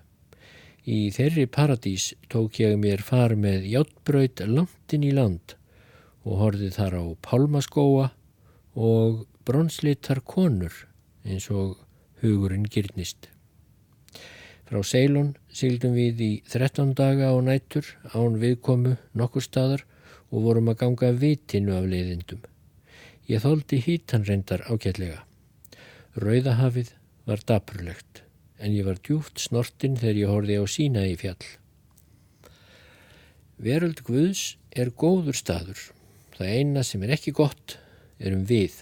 Í 0.86 1.10
þeirri 1.16 1.46
paradís 1.50 2.12
tók 2.30 2.60
ég 2.60 2.76
mér 2.78 3.02
far 3.02 3.34
með 3.40 3.66
hjáttbraut 3.72 4.42
landin 4.46 5.06
í 5.08 5.12
land 5.16 5.56
og 6.24 6.42
horfið 6.42 6.76
þar 6.76 6.96
á 7.02 7.04
pálmaskóa 7.24 8.10
og 8.78 9.24
bronslitar 9.48 10.20
konur 10.22 10.76
eins 11.24 11.48
og 11.50 11.80
hugurinn 12.22 12.68
gyrnist. 12.70 13.30
Frá 14.68 14.80
Ceylon 14.86 15.34
sildum 15.52 15.96
við 15.98 16.22
í 16.24 16.32
13 16.48 16.94
daga 16.96 17.32
á 17.32 17.36
nætur 17.42 17.88
án 18.14 18.38
viðkomu 18.40 18.96
nokkur 19.18 19.44
staðar 19.44 19.84
og 20.30 20.46
vorum 20.46 20.70
að 20.72 20.80
ganga 20.84 21.10
vitinu 21.16 21.74
af 21.76 21.88
leiðindum. 21.90 22.44
Ég 23.28 23.42
þóldi 23.44 23.80
hítan 23.84 24.28
reyndar 24.28 24.64
ákjallega. 24.68 25.24
Rauðahafið 26.20 26.92
var 27.24 27.40
dapurlegt 27.48 28.23
en 28.64 28.72
ég 28.72 28.86
var 28.88 28.96
djúft 29.04 29.42
snortin 29.42 29.98
þegar 30.00 30.20
ég 30.22 30.32
horfi 30.32 30.56
á 30.56 30.64
sína 30.64 31.04
í 31.04 31.18
fjall. 31.20 31.44
Veröld 33.60 34.00
Guðs 34.06 34.56
er 34.72 34.90
góður 34.96 35.36
staður. 35.36 35.80
Það 36.34 36.54
eina 36.58 36.82
sem 36.82 37.04
er 37.04 37.14
ekki 37.14 37.34
gott 37.36 37.76
er 38.18 38.34
um 38.34 38.46
við. 38.48 38.80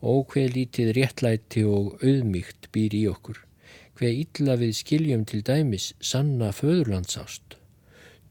Ókveð 0.00 0.54
lítið 0.54 0.92
réttlæti 0.96 1.64
og 1.66 1.98
auðmygt 2.04 2.70
býr 2.72 2.94
í 2.96 3.02
okkur. 3.10 3.42
Hveð 3.96 4.22
illa 4.22 4.56
við 4.60 4.72
skiljum 4.78 5.24
til 5.28 5.42
dæmis 5.44 5.90
sanna 6.04 6.52
föðurlandsást. 6.54 7.56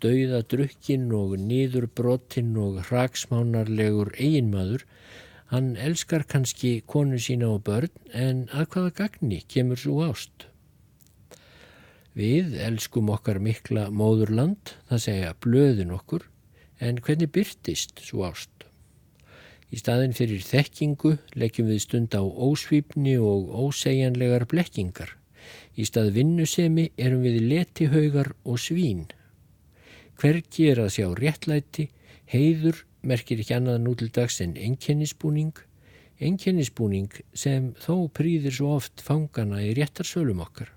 Dauða 0.01 0.41
drukkin 0.45 1.07
og 1.15 1.35
nýður 1.41 1.87
brotinn 1.97 2.53
og 2.61 2.81
hraksmánarlegur 2.89 4.13
eiginmaður 4.17 4.85
Hann 5.55 5.77
elskar 5.79 6.25
kannski 6.27 6.81
konu 6.83 7.15
sína 7.15 7.47
og 7.55 7.61
börn 7.63 7.91
en 8.11 8.41
að 8.51 8.65
hvaða 8.73 8.89
gagni 8.97 9.37
kemur 9.47 9.79
svo 9.79 10.01
ást. 10.03 10.49
Við 12.11 12.57
elskum 12.59 13.07
okkar 13.13 13.39
mikla 13.39 13.85
móðurland, 13.87 14.73
það 14.89 14.99
segja 15.05 15.29
blöðin 15.45 15.93
okkur, 15.95 16.25
en 16.83 16.99
hvernig 16.99 17.31
byrtist 17.37 18.03
svo 18.03 18.25
ást? 18.27 18.65
Í 19.71 19.79
staðin 19.79 20.17
fyrir 20.17 20.43
þekkingu 20.43 21.13
leggjum 21.39 21.69
við 21.71 21.79
stund 21.85 22.17
á 22.19 22.23
ósvýpni 22.27 23.15
og 23.15 23.47
ósegjanlegar 23.55 24.43
blekkingar. 24.51 25.13
Í 25.79 25.87
stað 25.87 26.11
vinnusemi 26.17 26.89
erum 26.97 27.23
við 27.23 27.39
letihaugar 27.47 28.33
og 28.43 28.59
svín. 28.59 29.05
Hvergi 30.19 30.67
er 30.73 30.83
að 30.83 30.97
sjá 30.97 31.07
réttlæti, 31.15 31.87
heiður 32.27 32.83
merkir 33.07 33.41
ekki 33.41 33.55
annað 33.57 33.81
nú 33.85 33.93
til 33.99 34.11
dags 34.13 34.39
en 34.43 34.55
enkennisbúning, 34.57 35.53
enkennisbúning 36.19 37.11
sem 37.37 37.73
þó 37.81 38.07
prýðir 38.15 38.55
svo 38.55 38.75
oft 38.79 39.03
fangana 39.05 39.61
í 39.63 39.73
réttarsölum 39.77 40.43
okkar. 40.45 40.71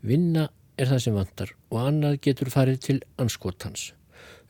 Vinna 0.00 0.48
er 0.78 0.90
það 0.92 1.04
sem 1.04 1.16
vantar 1.18 1.54
og 1.70 1.80
annað 1.82 2.20
getur 2.28 2.52
farið 2.54 2.82
til 2.86 2.98
anskotans. 3.18 3.92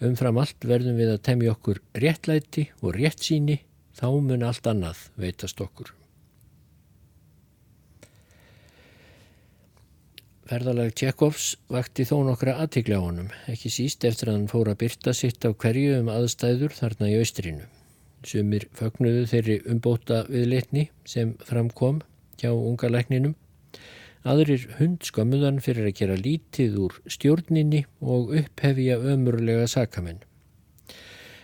Umfram 0.05 0.39
allt 0.39 0.67
verðum 0.69 0.99
við 1.01 1.15
að 1.15 1.25
temja 1.27 1.55
okkur 1.57 1.81
réttlæti 1.99 2.69
og 2.83 2.95
réttsíni, 2.95 3.63
þá 3.99 4.09
mun 4.23 4.47
allt 4.47 4.69
annað 4.71 5.09
veitast 5.19 5.59
okkur. 5.65 5.98
Ferðalag 10.49 10.95
Tjekovs 10.97 11.59
vakti 11.69 12.07
þó 12.09 12.23
nokkra 12.25 12.55
aðtikla 12.63 12.97
á 12.97 13.05
honum, 13.05 13.27
ekki 13.53 13.69
síst 13.69 14.05
eftir 14.09 14.31
að 14.31 14.37
hann 14.39 14.47
fór 14.49 14.71
að 14.73 14.79
byrta 14.81 15.13
sitt 15.13 15.45
á 15.45 15.53
hverju 15.53 15.99
um 15.99 16.09
aðstæður 16.09 16.73
þarna 16.73 17.11
í 17.11 17.19
austrinu. 17.21 17.67
Sumir 18.25 18.65
fögnuðu 18.79 19.27
þeirri 19.29 19.57
umbóta 19.69 20.23
viðleitni 20.31 20.87
sem 21.05 21.35
framkom 21.45 22.01
hjá 22.41 22.49
unga 22.55 22.89
lækninum. 22.89 23.37
Aðrir 24.25 24.65
hund 24.79 25.05
skömmuðan 25.05 25.61
fyrir 25.61 25.91
að 25.91 25.99
gera 26.01 26.17
lítið 26.17 26.81
úr 26.87 26.97
stjórninni 27.05 27.85
og 28.01 28.33
upphefja 28.41 28.97
ömurlega 29.05 29.69
sakamenn. 29.69 30.25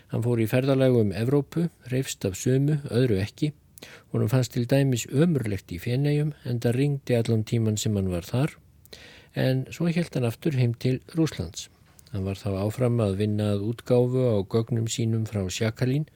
Hann 0.09 0.25
fór 0.25 0.41
í 0.41 0.49
ferðalagum 0.49 1.11
um 1.11 1.17
Evrópu, 1.21 1.69
reyfst 1.93 2.25
af 2.25 2.41
sömu, 2.41 2.81
öðru 2.89 3.21
ekki. 3.21 3.53
Honum 4.17 4.33
fannst 4.33 4.57
til 4.57 4.65
dæmis 4.65 5.05
ömurlegt 5.13 5.77
í 5.77 5.83
fjennegjum 5.83 6.33
en 6.49 6.65
það 6.65 6.79
ringdi 6.81 7.21
allan 7.21 7.45
tíman 7.45 7.77
sem 7.77 8.01
hann 8.01 8.09
var 8.09 8.25
þar 8.25 8.61
en 9.35 9.65
svo 9.75 9.91
held 9.91 10.15
hann 10.15 10.29
aftur 10.29 10.57
heim 10.59 10.75
til 10.75 11.01
Rúslands. 11.15 11.69
Hann 12.15 12.25
var 12.27 12.39
þá 12.39 12.55
áfram 12.63 13.01
að 13.03 13.19
vinna 13.19 13.51
að 13.57 13.67
útgáfu 13.73 14.23
á 14.23 14.39
gögnum 14.47 14.87
sínum 14.87 15.27
frá 15.27 15.43
Sjakalín 15.51 16.07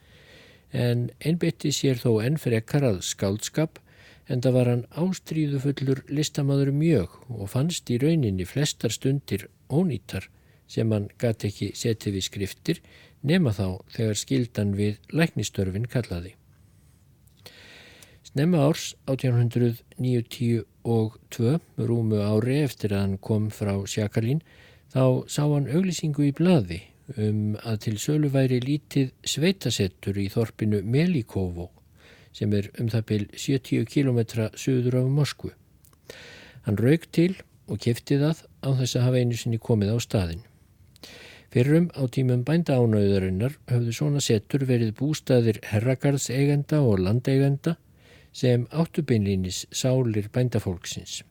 en 0.71 1.09
einbytti 1.19 1.73
sér 1.75 1.99
þó 1.99 2.21
enn 2.23 2.39
frekar 2.39 2.87
að 2.87 3.03
skáldskap 3.09 3.81
en 4.29 4.45
það 4.45 4.57
var 4.59 4.71
hann 4.71 4.87
ástríðufullur 5.03 6.05
listamaður 6.13 6.71
mjög 6.77 7.19
og 7.33 7.51
fannst 7.51 7.91
í 7.91 7.99
rauninni 7.99 8.47
flestar 8.47 8.95
stundir 8.95 9.49
ónýtar 9.69 10.29
sem 10.69 10.93
hann 10.93 11.09
gæti 11.19 11.51
ekki 11.51 11.71
setið 11.83 12.19
við 12.19 12.27
skriftir 12.29 12.83
nema 13.27 13.55
þá 13.57 13.81
þegar 13.97 14.23
skildan 14.23 14.75
við 14.79 15.01
læknistörfin 15.11 15.89
kallaði. 15.91 16.38
Snemma 18.29 18.59
árs 18.69 18.91
1892 19.09 20.65
rúmu 21.89 22.19
ári 22.21 22.59
eftir 22.61 22.93
að 22.93 23.01
hann 23.01 23.17
kom 23.25 23.47
frá 23.49 23.73
Sjakalín 23.89 24.43
þá 24.93 25.25
sá 25.33 25.45
hann 25.49 25.71
auglýsingu 25.73 26.27
í 26.27 26.37
bladi 26.37 26.81
um 27.17 27.57
að 27.65 27.77
til 27.87 27.97
sölu 28.03 28.29
væri 28.35 28.59
lítið 28.61 29.15
sveitasettur 29.33 30.21
í 30.21 30.29
þorpinu 30.35 30.83
Melíkovo 30.85 31.71
sem 32.37 32.53
er 32.53 32.69
um 32.77 32.93
það 32.93 33.05
byl 33.09 33.25
70 33.33 33.89
km 33.89 34.21
söður 34.61 35.01
af 35.01 35.09
Moskvu. 35.09 35.51
Hann 36.69 36.77
raug 36.77 37.09
til 37.09 37.33
og 37.65 37.81
kefti 37.81 38.21
það 38.21 38.45
á 38.61 38.69
þess 38.77 38.97
að 39.01 39.05
hafa 39.09 39.25
einu 39.25 39.37
sinni 39.41 39.59
komið 39.59 39.97
á 39.97 39.99
staðin. 40.05 40.45
Fyrrum 41.49 41.89
á 41.97 42.05
tímum 42.13 42.45
bænda 42.45 42.77
ánauðarinnar 42.77 43.57
höfðu 43.73 43.93
svona 43.97 44.21
settur 44.21 44.69
verið 44.69 44.93
bústaðir 45.01 45.65
herragarðseigenda 45.65 46.85
og 46.85 47.01
landeigenda 47.09 47.79
sem 48.33 48.67
áttubinlínis 48.71 49.67
sálir 49.71 50.29
bændafólksins. 50.33 51.23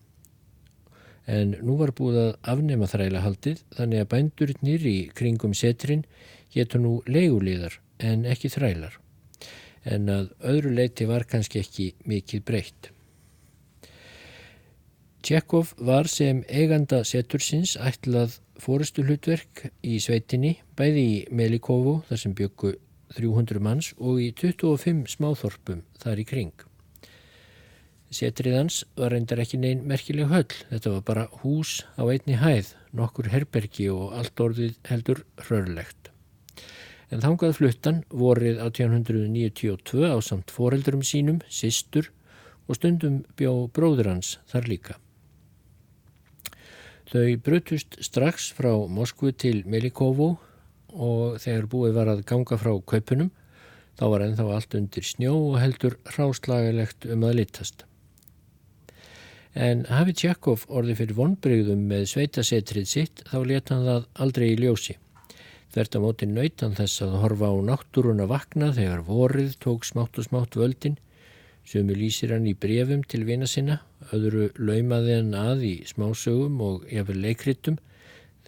En 1.28 1.58
nú 1.60 1.76
var 1.80 1.92
búið 1.92 2.20
að 2.22 2.36
afnema 2.54 2.88
þræla 2.88 3.24
haldið 3.26 3.64
þannig 3.76 4.04
að 4.04 4.12
bændurinnir 4.14 4.86
í 4.88 4.98
kringum 5.16 5.56
setrin 5.58 6.06
getur 6.54 6.84
nú 6.84 6.94
leiguliðar 7.08 7.80
en 8.00 8.24
ekki 8.26 8.52
þrælar. 8.54 8.96
En 9.84 10.08
að 10.12 10.30
öðru 10.44 10.72
leiti 10.76 11.08
var 11.08 11.28
kannski 11.28 11.64
ekki 11.64 11.90
mikið 12.08 12.46
breytt. 12.48 12.92
Tjekov 15.28 15.74
var 15.84 16.08
sem 16.08 16.44
eiganda 16.48 17.02
setursins 17.04 17.76
ætlað 17.76 18.38
fórustu 18.64 19.04
hlutverk 19.04 19.66
í 19.84 20.00
sveitinni 20.00 20.54
bæði 20.80 21.04
í 21.04 21.18
Melikovo 21.36 21.98
þar 22.08 22.22
sem 22.24 22.36
byggu 22.38 22.74
300 23.18 23.64
manns 23.64 23.92
og 23.98 24.22
í 24.24 24.32
25 24.32 25.04
smáþorpum 25.18 25.84
þar 26.00 26.24
í 26.24 26.28
kring. 26.32 26.67
Setriðans 28.08 28.86
var 28.96 29.12
reyndar 29.12 29.42
ekki 29.44 29.58
neinn 29.60 29.82
merkileg 29.88 30.30
höll, 30.32 30.52
þetta 30.70 30.92
var 30.94 31.02
bara 31.08 31.24
hús 31.42 31.82
á 32.00 32.08
einni 32.08 32.38
hæð, 32.40 32.70
nokkur 32.96 33.28
herbergi 33.34 33.90
og 33.92 34.14
allt 34.16 34.40
orðið 34.40 34.78
heldur 34.88 35.26
hrörlegt. 35.44 36.12
En 37.12 37.20
þangað 37.24 37.58
fluttan 37.58 38.00
vorið 38.08 38.62
1892 38.64 40.08
á 40.08 40.16
samt 40.24 40.54
foreldurum 40.56 41.04
sínum, 41.04 41.42
sistur 41.52 42.08
og 42.68 42.80
stundum 42.80 43.26
bjó 43.36 43.68
bróður 43.76 44.14
hans 44.14 44.38
þar 44.48 44.70
líka. 44.72 44.96
Þau 47.12 47.36
brutust 47.44 48.00
strax 48.04 48.50
frá 48.56 48.72
Moskvu 48.88 49.34
til 49.36 49.62
Melikovo 49.68 50.38
og 50.96 51.38
þegar 51.44 51.68
búið 51.72 52.00
var 52.00 52.12
að 52.12 52.24
ganga 52.28 52.60
frá 52.60 52.72
kaupunum 52.88 53.32
þá 54.00 54.06
var 54.12 54.26
ennþá 54.26 54.48
allt 54.56 54.80
undir 54.80 55.08
snjó 55.08 55.36
og 55.52 55.60
heldur 55.62 56.00
ráslagalegt 56.16 57.08
um 57.12 57.24
að 57.28 57.40
litast. 57.42 57.88
En 59.58 59.84
hafi 59.90 60.14
Tjakov 60.14 60.68
orði 60.70 60.96
fyrir 61.00 61.18
vonbrygðum 61.18 61.88
með 61.90 62.06
sveitasetrið 62.14 62.88
sitt 62.88 63.24
þá 63.26 63.38
leta 63.50 63.76
hann 63.76 63.88
það 63.88 64.08
aldrei 64.26 64.48
í 64.52 64.60
ljósi. 64.62 64.98
Þvert 65.74 65.98
á 65.98 66.00
móti 66.04 66.30
nautan 66.30 66.78
þess 66.78 67.02
að 67.04 67.18
horfa 67.24 67.50
á 67.50 67.56
náttúruna 67.72 68.30
vakna 68.30 68.70
þegar 68.78 69.04
vorið 69.08 69.58
tók 69.64 69.88
smátt 69.88 70.22
og 70.22 70.30
smátt 70.30 70.56
völdin 70.60 71.00
Sumi 71.68 71.98
lýsir 72.00 72.32
hann 72.32 72.46
í 72.48 72.54
brefum 72.56 73.02
til 73.12 73.26
vina 73.28 73.48
sinna, 73.50 73.82
öðru 74.16 74.46
laumaði 74.56 75.18
hann 75.18 75.34
að 75.36 75.66
í 75.68 75.74
smásögum 75.90 76.62
og 76.64 76.86
jafnvel 76.88 77.18
leikritum 77.26 77.76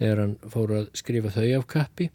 þegar 0.00 0.22
hann 0.22 0.32
fór 0.54 0.72
að 0.78 0.86
skrifa 0.96 1.32
þau 1.34 1.48
af 1.58 1.66
kappi. 1.74 2.06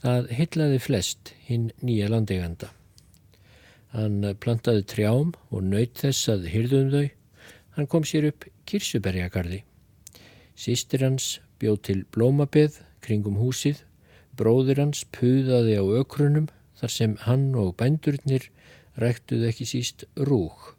Það 0.00 0.30
hyllaði 0.38 0.78
flest 0.80 1.34
hinn 1.50 1.66
nýja 1.84 2.08
landeganda. 2.14 2.70
Hann 3.92 4.24
plantaði 4.40 4.86
trjám 4.88 5.34
og 5.50 5.68
naut 5.68 6.00
þess 6.00 6.32
að 6.32 6.48
hyrðum 6.54 6.88
þau. 6.94 7.04
Hann 7.76 7.88
kom 7.92 8.06
sér 8.08 8.30
upp 8.30 8.46
kirsuberjagarði. 8.68 9.62
Sistir 10.56 11.04
hans 11.04 11.36
bjóð 11.60 11.80
til 11.88 11.98
blómabeð 12.14 12.80
kringum 13.04 13.36
húsið. 13.36 13.82
Bróður 14.36 14.80
hans 14.80 15.04
puðaði 15.12 15.76
á 15.76 15.84
ökrunum 16.00 16.48
þar 16.80 16.92
sem 16.92 17.16
hann 17.24 17.50
og 17.56 17.74
bændurnir 17.80 18.48
ræktuð 19.00 19.44
ekki 19.50 19.68
síst 19.68 20.06
rúg. 20.16 20.72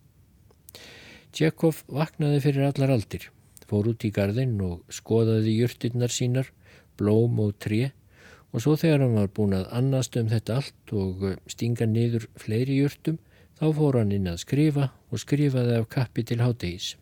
Tjekov 1.34 1.84
vaknaði 1.86 2.42
fyrir 2.42 2.66
allar 2.66 2.96
aldir, 2.96 3.28
fór 3.70 3.92
út 3.92 4.06
í 4.08 4.12
gardinn 4.14 4.58
og 4.66 4.82
skoðaði 4.90 5.54
júrtinnar 5.60 6.14
sínar, 6.14 6.50
blóm 6.98 7.38
og 7.44 7.54
tré 7.62 7.92
og 8.56 8.64
svo 8.64 8.74
þegar 8.80 9.04
hann 9.04 9.18
var 9.20 9.30
búin 9.38 9.54
að 9.54 9.68
annast 9.78 10.18
um 10.18 10.30
þetta 10.32 10.62
allt 10.62 10.94
og 10.98 11.26
stinga 11.52 11.86
niður 11.86 12.26
fleiri 12.42 12.80
júrtum, 12.80 13.20
þá 13.58 13.68
fór 13.78 14.00
hann 14.00 14.14
inn 14.16 14.30
að 14.32 14.42
skrifa 14.46 14.90
og 15.12 15.22
skrifaði 15.24 15.78
af 15.82 15.90
kappi 15.94 16.24
til 16.28 16.40
hádegis. 16.44 16.96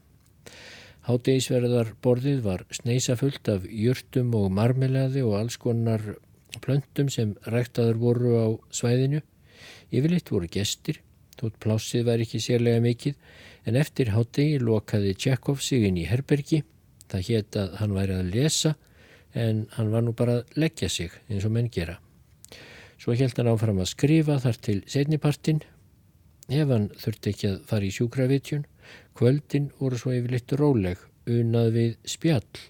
Hádegisverðar 1.05 1.93
borðið 2.01 2.43
var 2.45 2.65
sneisafullt 2.73 3.49
af 3.53 3.65
júrtum 3.69 4.33
og 4.39 4.49
marmelaði 4.51 5.21
og 5.25 5.37
alls 5.39 5.59
konar 5.61 6.01
plöntum 6.63 7.11
sem 7.13 7.35
ræktaður 7.45 7.99
voru 8.01 8.37
á 8.41 8.47
svæðinu. 8.73 9.21
Yfirleitt 9.93 10.31
voru 10.31 10.49
gestir 10.49 11.03
Þótt 11.35 11.57
plássið 11.59 12.05
var 12.07 12.21
ekki 12.23 12.39
sérlega 12.39 12.79
mikið 12.83 13.15
en 13.67 13.77
eftir 13.79 14.13
hátegi 14.15 14.59
lokaði 14.63 15.15
Tjekov 15.19 15.59
sig 15.63 15.83
inn 15.87 15.99
í 15.99 16.07
herbergi. 16.07 16.61
Það 17.11 17.27
hétt 17.29 17.57
að 17.59 17.77
hann 17.81 17.95
væri 17.95 18.15
að 18.15 18.31
lesa 18.31 18.75
en 19.35 19.65
hann 19.75 19.91
var 19.91 20.05
nú 20.05 20.15
bara 20.15 20.39
að 20.39 20.59
leggja 20.63 20.89
sig 20.89 21.11
eins 21.27 21.45
og 21.47 21.51
menn 21.57 21.67
gera. 21.69 21.97
Svo 22.95 23.13
held 23.19 23.35
hann 23.35 23.51
áfram 23.51 23.81
að 23.83 23.91
skrifa 23.91 24.39
þar 24.39 24.61
til 24.67 24.77
setnipartin. 24.87 25.59
Ef 26.49 26.69
hann 26.69 26.89
þurfti 26.93 27.33
ekki 27.33 27.49
að 27.49 27.59
fara 27.69 27.87
í 27.87 27.93
sjúkravitjun, 27.95 28.65
kvöldin 29.17 29.71
voru 29.79 29.97
svo 29.97 30.13
yfirleitt 30.13 30.53
róleg, 30.59 30.97
unað 31.25 31.71
við 31.73 31.93
spjall 32.05 32.65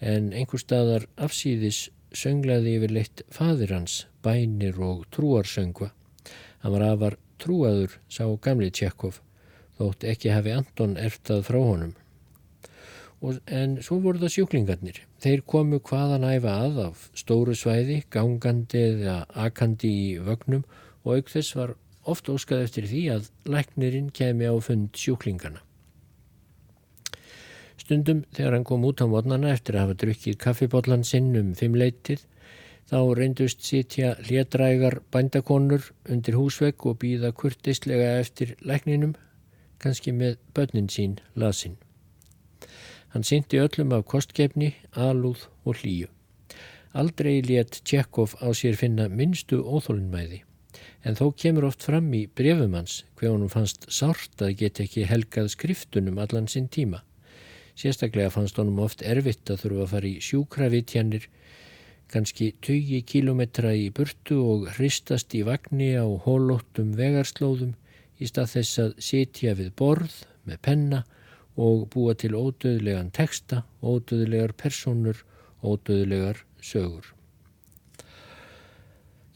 en 0.00 0.30
einhver 0.32 0.62
staðar 0.62 1.04
afsýðis 1.20 1.90
sönglaði 2.16 2.78
yfirleitt 2.78 3.24
fadir 3.30 3.74
hans, 3.76 4.06
bænir 4.24 4.80
og 4.80 5.04
trúarsöngva. 5.12 5.90
Hann 6.64 6.72
var 6.76 6.86
afar 6.86 7.18
trúaður 7.40 7.98
sá 8.08 8.24
gamli 8.40 8.70
Tjekov 8.72 9.20
þótt 9.80 10.04
ekki 10.08 10.32
hafi 10.32 10.52
Anton 10.52 10.96
erftað 11.00 11.44
frá 11.48 11.60
honum. 11.60 11.92
Og, 13.20 13.36
en 13.52 13.76
svo 13.84 13.98
voru 14.00 14.20
það 14.20 14.34
sjúklingarnir. 14.34 15.02
Þeir 15.20 15.42
komu 15.48 15.80
hvaðan 15.84 16.24
æfa 16.24 16.54
að 16.64 16.78
af 16.86 17.02
stóru 17.16 17.56
svæði, 17.56 18.00
gangandi 18.12 18.80
eða 18.94 19.16
akandi 19.44 19.90
í 19.92 20.06
vögnum 20.24 20.64
og 21.04 21.18
auk 21.18 21.32
þess 21.32 21.56
var 21.56 21.74
oft 22.04 22.28
óskað 22.28 22.64
eftir 22.66 22.88
því 22.90 23.02
að 23.16 23.28
læknirinn 23.44 24.10
kemi 24.14 24.48
á 24.48 24.54
fund 24.62 24.94
sjúklingarna. 24.96 25.60
Stundum 27.80 28.24
þegar 28.36 28.58
hann 28.58 28.68
kom 28.68 28.84
út 28.84 29.02
á 29.02 29.06
mótnana 29.10 29.52
eftir 29.52 29.76
að 29.76 29.86
hafa 29.86 30.00
drukkið 30.04 30.40
kaffibotlan 30.40 31.04
sinn 31.04 31.32
um 31.36 31.54
fimm 31.58 31.74
leitið 31.74 32.26
Þá 32.90 33.14
reyndust 33.14 33.60
sitja 33.62 34.16
hlédrægar 34.26 34.96
bændakonur 35.14 35.92
undir 36.10 36.34
húsvegg 36.34 36.82
og 36.90 36.96
býða 36.98 37.28
kurtislega 37.30 38.16
eftir 38.18 38.56
lækninum, 38.66 39.12
kannski 39.78 40.10
með 40.10 40.40
börnin 40.56 40.88
sín 40.90 41.14
lasin. 41.38 41.76
Hann 43.14 43.22
syndi 43.22 43.60
öllum 43.62 43.94
af 43.94 44.08
kostgefni, 44.10 44.72
alúð 44.90 45.46
og 45.62 45.78
hlýju. 45.78 46.10
Aldrei 46.90 47.36
létt 47.46 47.78
Tjekov 47.86 48.34
á 48.42 48.50
sér 48.50 48.74
finna 48.74 49.06
minnstu 49.06 49.62
óþólinnmæði, 49.62 50.42
en 51.04 51.16
þó 51.18 51.30
kemur 51.42 51.66
oft 51.68 51.84
fram 51.86 52.08
í 52.16 52.26
brefumans 52.26 53.02
hver 53.18 53.34
honum 53.34 53.52
fannst 53.52 53.86
sárt 53.92 54.42
að 54.44 54.56
geta 54.62 54.84
ekki 54.84 55.06
helgað 55.08 55.52
skriftunum 55.54 56.20
allan 56.22 56.48
sinn 56.50 56.68
tíma. 56.68 57.02
Sérstaklega 57.78 58.32
fannst 58.34 58.58
honum 58.60 58.82
oft 58.84 59.02
erfitt 59.02 59.50
að 59.50 59.62
þurfa 59.64 59.84
að 59.86 59.92
fara 59.94 60.10
í 60.10 60.24
sjúkravitjanir 60.24 61.28
kannski 62.10 62.50
20 62.66 63.04
kílometra 63.06 63.70
í 63.76 63.86
burtu 63.94 64.40
og 64.42 64.66
hristast 64.76 65.34
í 65.38 65.44
vagnni 65.46 65.92
á 65.94 66.06
hólóttum 66.24 66.92
vegarslóðum 66.98 67.76
í 68.20 68.28
stað 68.28 68.52
þess 68.56 68.82
að 68.84 68.98
sitja 69.06 69.54
við 69.58 69.72
borð 69.78 70.18
með 70.48 70.62
penna 70.66 71.04
og 71.60 71.86
búa 71.92 72.16
til 72.18 72.34
ódöðlegan 72.34 73.12
texta, 73.14 73.64
ódöðlegar 73.82 74.54
personur, 74.56 75.24
ódöðlegar 75.62 76.44
sögur. 76.62 77.19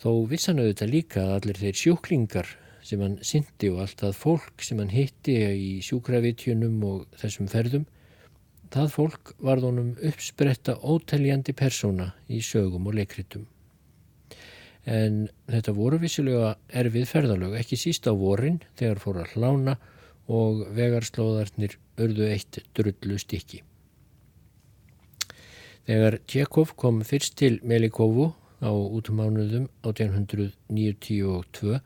Þó 0.04 0.10
vissan 0.28 0.60
auðvitað 0.60 0.92
líka 0.92 1.24
að 1.24 1.34
allir 1.38 1.60
þeir 1.62 1.80
sjúklingar 1.80 2.54
sem 2.84 3.00
hann 3.00 3.16
syndi 3.24 3.72
og 3.72 3.80
allt 3.86 4.02
það 4.04 4.18
fólk 4.20 4.64
sem 4.66 4.80
hann 4.82 4.92
hitti 4.92 5.38
í 5.56 5.70
sjúkravitjunum 5.86 6.82
og 6.84 7.06
þessum 7.22 7.48
ferðum 7.48 7.86
Það 8.74 8.88
fólk 8.90 9.30
varð 9.46 9.68
honum 9.68 9.90
uppspretta 10.02 10.72
óteljandi 10.82 11.52
persóna 11.54 12.08
í 12.26 12.40
sögum 12.42 12.88
og 12.90 12.96
leikritum. 12.98 13.44
En 14.84 15.28
þetta 15.46 15.74
voru 15.76 16.00
vissilega 16.02 16.56
erfið 16.80 17.06
ferðalög, 17.06 17.54
ekki 17.60 17.78
síst 17.78 18.08
á 18.10 18.12
vorin 18.18 18.58
þegar 18.74 18.98
fór 19.04 19.20
að 19.22 19.36
hlána 19.36 19.76
og 20.26 20.64
vegarslóðarnir 20.74 21.78
urðu 22.02 22.26
eitt 22.34 22.58
drullu 22.74 23.20
stykki. 23.22 23.62
Þegar 25.86 26.18
Tjekov 26.26 26.74
kom 26.80 27.02
fyrst 27.06 27.38
til 27.38 27.60
Melikovu 27.62 28.32
á 28.64 28.72
útumánuðum 28.72 29.68
1892 29.84 31.78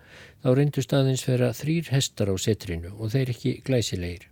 þá 0.42 0.48
reyndust 0.54 0.94
aðeins 0.94 1.26
vera 1.26 1.50
þrýr 1.58 1.90
hestar 1.90 2.30
á 2.30 2.34
setrinu 2.38 2.94
og 2.96 3.12
þeir 3.14 3.34
ekki 3.34 3.54
glæsilegir. 3.66 4.28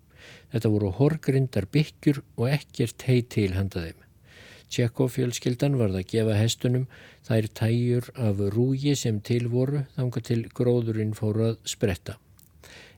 Þetta 0.54 0.72
voru 0.72 0.92
horgrindar 0.94 1.66
byggjur 1.74 2.22
og 2.38 2.50
ekkert 2.54 3.02
hei 3.10 3.20
til 3.26 3.52
handa 3.58 3.82
þeim. 3.88 3.98
Tjekkofjölskyldan 4.70 5.76
varð 5.78 6.00
að 6.00 6.08
gefa 6.10 6.38
hestunum 6.38 6.86
þær 7.26 7.50
tæjur 7.58 8.08
af 8.28 8.40
rúgi 8.54 8.94
sem 8.98 9.20
til 9.20 9.46
voru 9.50 9.84
þanga 9.98 10.22
til 10.30 10.40
gróðurinn 10.54 11.14
fóru 11.18 11.52
að 11.52 11.60
spretta. 11.74 12.16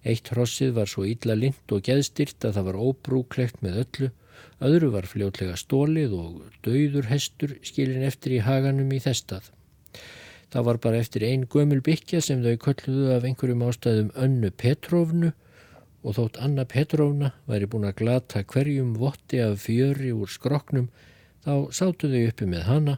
Eitt 0.05 0.31
hrossið 0.33 0.77
var 0.79 0.89
svo 0.89 1.05
illa 1.09 1.37
lind 1.37 1.75
og 1.75 1.85
geðstyrt 1.85 2.47
að 2.47 2.57
það 2.57 2.69
var 2.71 2.81
óbrúklegt 2.87 3.61
með 3.65 3.83
öllu, 3.83 4.11
öðru 4.65 4.91
var 4.95 5.09
fljótlega 5.11 5.57
stólið 5.59 6.15
og 6.19 6.41
dauður 6.67 7.11
hestur 7.11 7.57
skilin 7.67 8.07
eftir 8.07 8.39
í 8.39 8.45
haganum 8.45 8.91
í 8.95 9.01
þestað. 9.03 9.51
Það 10.49 10.65
var 10.69 10.79
bara 10.85 11.03
eftir 11.03 11.27
einn 11.29 11.45
gömul 11.53 11.83
byggja 11.85 12.23
sem 12.25 12.41
þau 12.45 12.57
kölluðu 12.63 13.11
af 13.17 13.27
einhverjum 13.29 13.67
ástæðum 13.69 14.15
önnu 14.17 14.51
Petrófnu 14.51 15.35
og 16.03 16.17
þótt 16.17 16.39
Anna 16.45 16.65
Petrovna 16.65 17.33
væri 17.51 17.69
búin 17.69 17.89
að 17.89 17.99
glata 18.01 18.45
hverjum 18.49 18.95
votti 18.97 19.43
af 19.45 19.59
fjöri 19.67 20.15
úr 20.15 20.31
skroknum 20.33 20.89
þá 21.45 21.69
sátu 21.75 22.09
þau 22.13 22.23
uppi 22.31 22.49
með 22.49 22.65
hana 22.69 22.97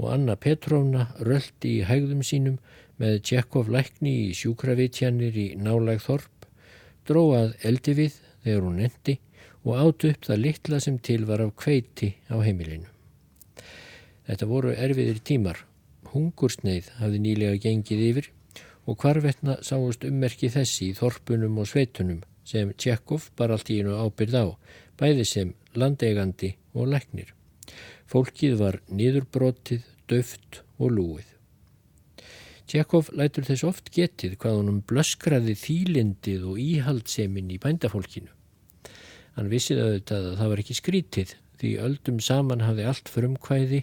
og 0.00 0.10
Anna 0.12 0.36
Petrovna 0.36 1.08
röldi 1.24 1.78
í 1.78 1.86
hægðum 1.88 2.22
sínum 2.26 2.58
með 3.00 3.22
Tjekov 3.30 3.70
lækni 3.72 4.12
í 4.26 4.36
sjúkravitjanir 4.36 5.36
í 5.40 5.46
nálæg 5.56 6.02
þorp, 6.04 6.46
dróað 7.08 7.54
eldi 7.64 7.96
við 7.96 8.18
þegar 8.44 8.66
hún 8.66 8.82
endi 8.84 9.16
og 9.64 9.76
átu 9.76 10.10
upp 10.12 10.26
það 10.28 10.42
litla 10.44 10.80
sem 10.80 10.98
til 10.98 11.26
var 11.28 11.42
af 11.44 11.52
kveiti 11.60 12.14
á 12.32 12.36
heimilinu. 12.40 12.88
Þetta 14.26 14.46
voru 14.46 14.72
erfiðir 14.72 15.20
tímar. 15.26 15.64
Hungursneið 16.10 16.90
hafði 16.98 17.18
nýlega 17.22 17.60
gengið 17.62 18.04
yfir 18.08 18.30
og 18.88 18.98
hvarvetna 19.02 19.58
sáust 19.66 20.06
ummerki 20.08 20.50
þessi 20.50 20.90
í 20.90 20.96
þorpunum 20.98 21.60
og 21.62 21.68
sveitunum 21.70 22.22
sem 22.46 22.72
Tjekov 22.74 23.28
bara 23.38 23.54
allt 23.54 23.70
í 23.70 23.78
einu 23.80 23.98
ábyrð 24.00 24.38
á, 24.42 24.46
bæði 24.98 25.26
sem 25.28 25.52
landeigandi 25.78 26.54
og 26.74 26.90
læknir. 26.90 27.34
Fólkið 28.10 28.56
var 28.58 28.80
niðurbrotið, 28.90 29.84
döft 30.10 30.64
og 30.80 30.96
lúið. 30.96 31.28
Tjekov 32.70 33.12
lætur 33.14 33.46
þess 33.46 33.66
oft 33.66 33.90
getið 33.94 34.36
hvað 34.40 34.58
honum 34.60 34.82
blöskraði 34.86 35.54
þýlindið 35.58 36.44
og 36.50 36.58
íhaldsemin 36.62 37.50
í 37.54 37.58
bændafólkinu. 37.62 38.30
Hann 39.40 39.48
vissið 39.48 39.78
auðvitað 39.80 40.24
að 40.28 40.34
það 40.36 40.48
var 40.52 40.60
ekki 40.60 40.74
skrítið 40.76 41.30
því 41.60 41.68
öldum 41.80 42.18
saman 42.20 42.60
hafði 42.60 42.84
allt 42.90 43.06
frumkvæði, 43.08 43.78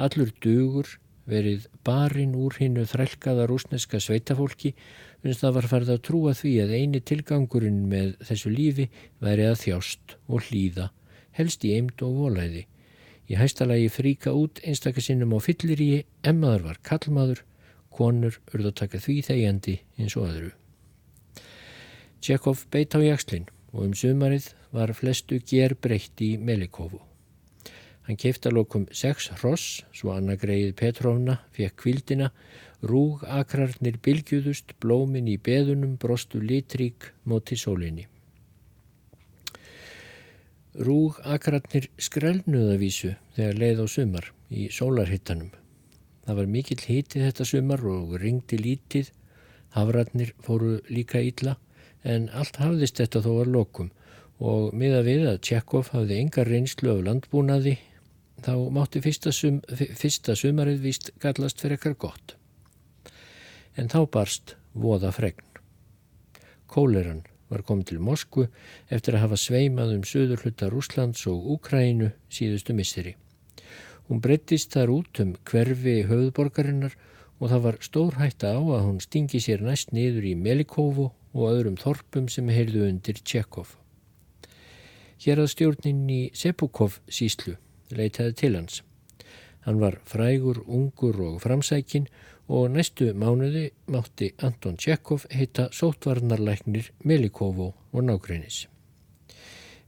allur 0.00 0.30
dugur, 0.40 0.88
verið 1.28 1.66
barinn 1.84 2.32
úr 2.40 2.56
hinnu 2.56 2.86
þrælkaða 2.88 3.44
rúsneska 3.50 4.00
sveitafólki 4.00 4.72
finnst 5.20 5.44
það 5.44 5.58
var 5.58 5.68
farið 5.74 5.92
að 5.92 6.00
trúa 6.08 6.32
því 6.38 6.54
að 6.62 6.72
eini 6.78 7.02
tilgangurinn 7.04 7.82
með 7.92 8.14
þessu 8.30 8.54
lífi 8.54 8.88
væri 9.20 9.44
að 9.50 9.60
þjást 9.66 10.16
og 10.24 10.48
hlýða, 10.48 10.88
helst 11.36 11.68
í 11.68 11.76
eimt 11.76 12.00
og 12.08 12.16
volæði. 12.22 12.64
Í 13.28 13.36
hæstalagi 13.36 13.92
fríka 13.92 14.32
út 14.32 14.64
einstakasinnum 14.64 15.36
á 15.36 15.38
fyllir 15.44 15.84
í 15.84 15.92
emmaður 16.24 16.68
var 16.70 16.82
kallmaður 16.84 17.44
konur 17.92 18.40
urðu 18.54 18.72
að 18.72 18.80
taka 18.80 19.04
því 19.04 19.20
þegjandi 19.28 19.78
eins 20.00 20.16
og 20.16 20.32
öðru. 20.32 20.52
Tjekov 22.24 22.64
beit 22.72 22.96
á 22.96 23.04
jakslinn 23.04 23.50
og 23.76 23.90
um 23.90 23.96
sumarið 23.96 24.54
var 24.74 24.92
flestu 24.98 25.38
ger 25.38 25.76
breytt 25.78 26.20
í 26.24 26.34
Melikovu. 26.38 27.00
Hann 28.04 28.18
keifta 28.20 28.50
lokum 28.52 28.84
sex 28.92 29.30
hross, 29.38 29.80
svo 29.96 30.12
Anna 30.12 30.34
greið 30.36 30.74
Petrovna, 30.76 31.38
fekk 31.56 31.78
kvildina, 31.80 32.32
rúg 32.84 33.22
akrarnir 33.24 33.96
bylgjuðust, 34.04 34.74
blómin 34.82 35.30
í 35.30 35.38
beðunum, 35.40 35.94
brostu 36.00 36.42
litrík 36.42 37.12
móti 37.24 37.56
sólinni. 37.56 38.04
Rúg 40.74 41.20
akrarnir 41.22 41.86
skrælnuðavísu 42.02 43.14
þegar 43.36 43.60
leið 43.62 43.82
á 43.82 43.86
sumar 43.88 44.32
í 44.50 44.68
sólarhittanum. 44.74 45.52
Það 46.26 46.40
var 46.40 46.48
mikill 46.50 46.82
hitið 46.82 47.28
þetta 47.28 47.46
sumar 47.46 47.84
og 47.88 48.16
ringdi 48.20 48.58
lítið. 48.58 49.12
Hafratnir 49.76 50.34
fóru 50.42 50.80
líka 50.90 51.22
illa 51.22 51.56
en 52.02 52.26
allt 52.34 52.58
hafðist 52.60 53.00
þetta 53.00 53.22
þó 53.24 53.30
að 53.44 53.52
lokum 53.54 53.92
og 54.42 54.74
miða 54.74 55.02
við 55.06 55.26
að 55.30 55.42
Tjekov 55.46 55.90
hafði 55.94 56.20
enga 56.22 56.44
reynslu 56.46 56.90
af 56.94 57.02
landbúnaði 57.06 57.76
þá 58.44 58.54
mátti 58.74 59.02
fyrsta, 59.04 59.32
sum, 59.32 59.60
fyrsta 59.70 60.34
sumarið 60.36 60.82
víst 60.84 61.12
gallast 61.22 61.62
fyrir 61.62 61.78
ekkar 61.78 61.94
gott. 61.94 62.34
En 63.76 63.88
þá 63.88 64.04
barst 64.10 64.56
voða 64.74 65.12
fregn. 65.14 65.44
Kóleran 66.66 67.22
var 67.52 67.62
komið 67.62 67.92
til 67.92 68.00
Moskvu 68.02 68.48
eftir 68.92 69.16
að 69.16 69.26
hafa 69.26 69.38
sveimað 69.38 69.94
um 69.96 70.06
söður 70.08 70.42
hluta 70.42 70.70
Rúslands 70.72 71.26
og 71.30 71.44
Úkrænu 71.54 72.10
síðustu 72.32 72.74
misseri. 72.74 73.14
Hún 74.08 74.20
breyttist 74.20 74.74
þar 74.74 74.92
út 74.98 75.20
um 75.22 75.34
hverfi 75.48 76.02
höfðborgarinnar 76.08 76.96
og 77.38 77.50
það 77.50 77.64
var 77.68 77.80
stór 77.84 78.18
hætta 78.20 78.52
á 78.56 78.60
að 78.60 78.84
hún 78.88 79.00
stingi 79.00 79.40
sér 79.40 79.64
næst 79.64 79.94
niður 79.96 80.26
í 80.28 80.34
Melikovo 80.36 81.12
og 81.34 81.48
öðrum 81.50 81.78
þorpum 81.80 82.28
sem 82.30 82.50
heyrðu 82.52 82.88
undir 82.90 83.22
Tjekov. 83.22 83.83
Hér 85.24 85.40
að 85.40 85.54
stjórnin 85.54 86.02
í 86.12 86.18
Sepukov 86.36 86.98
síslu 87.08 87.54
leitaði 87.96 88.34
til 88.36 88.56
hans. 88.58 88.82
Hann 89.64 89.78
var 89.80 89.94
frægur, 90.04 90.58
ungur 90.68 91.16
og 91.24 91.38
framsækin 91.40 92.10
og 92.52 92.74
næstu 92.74 93.06
mánuði 93.16 93.70
mátti 93.88 94.34
Anton 94.44 94.76
Tjekov 94.76 95.24
heita 95.32 95.70
sótvarnarleiknir 95.72 96.90
Melikovo 97.08 97.70
og 97.92 98.04
nágrinnis. 98.04 98.66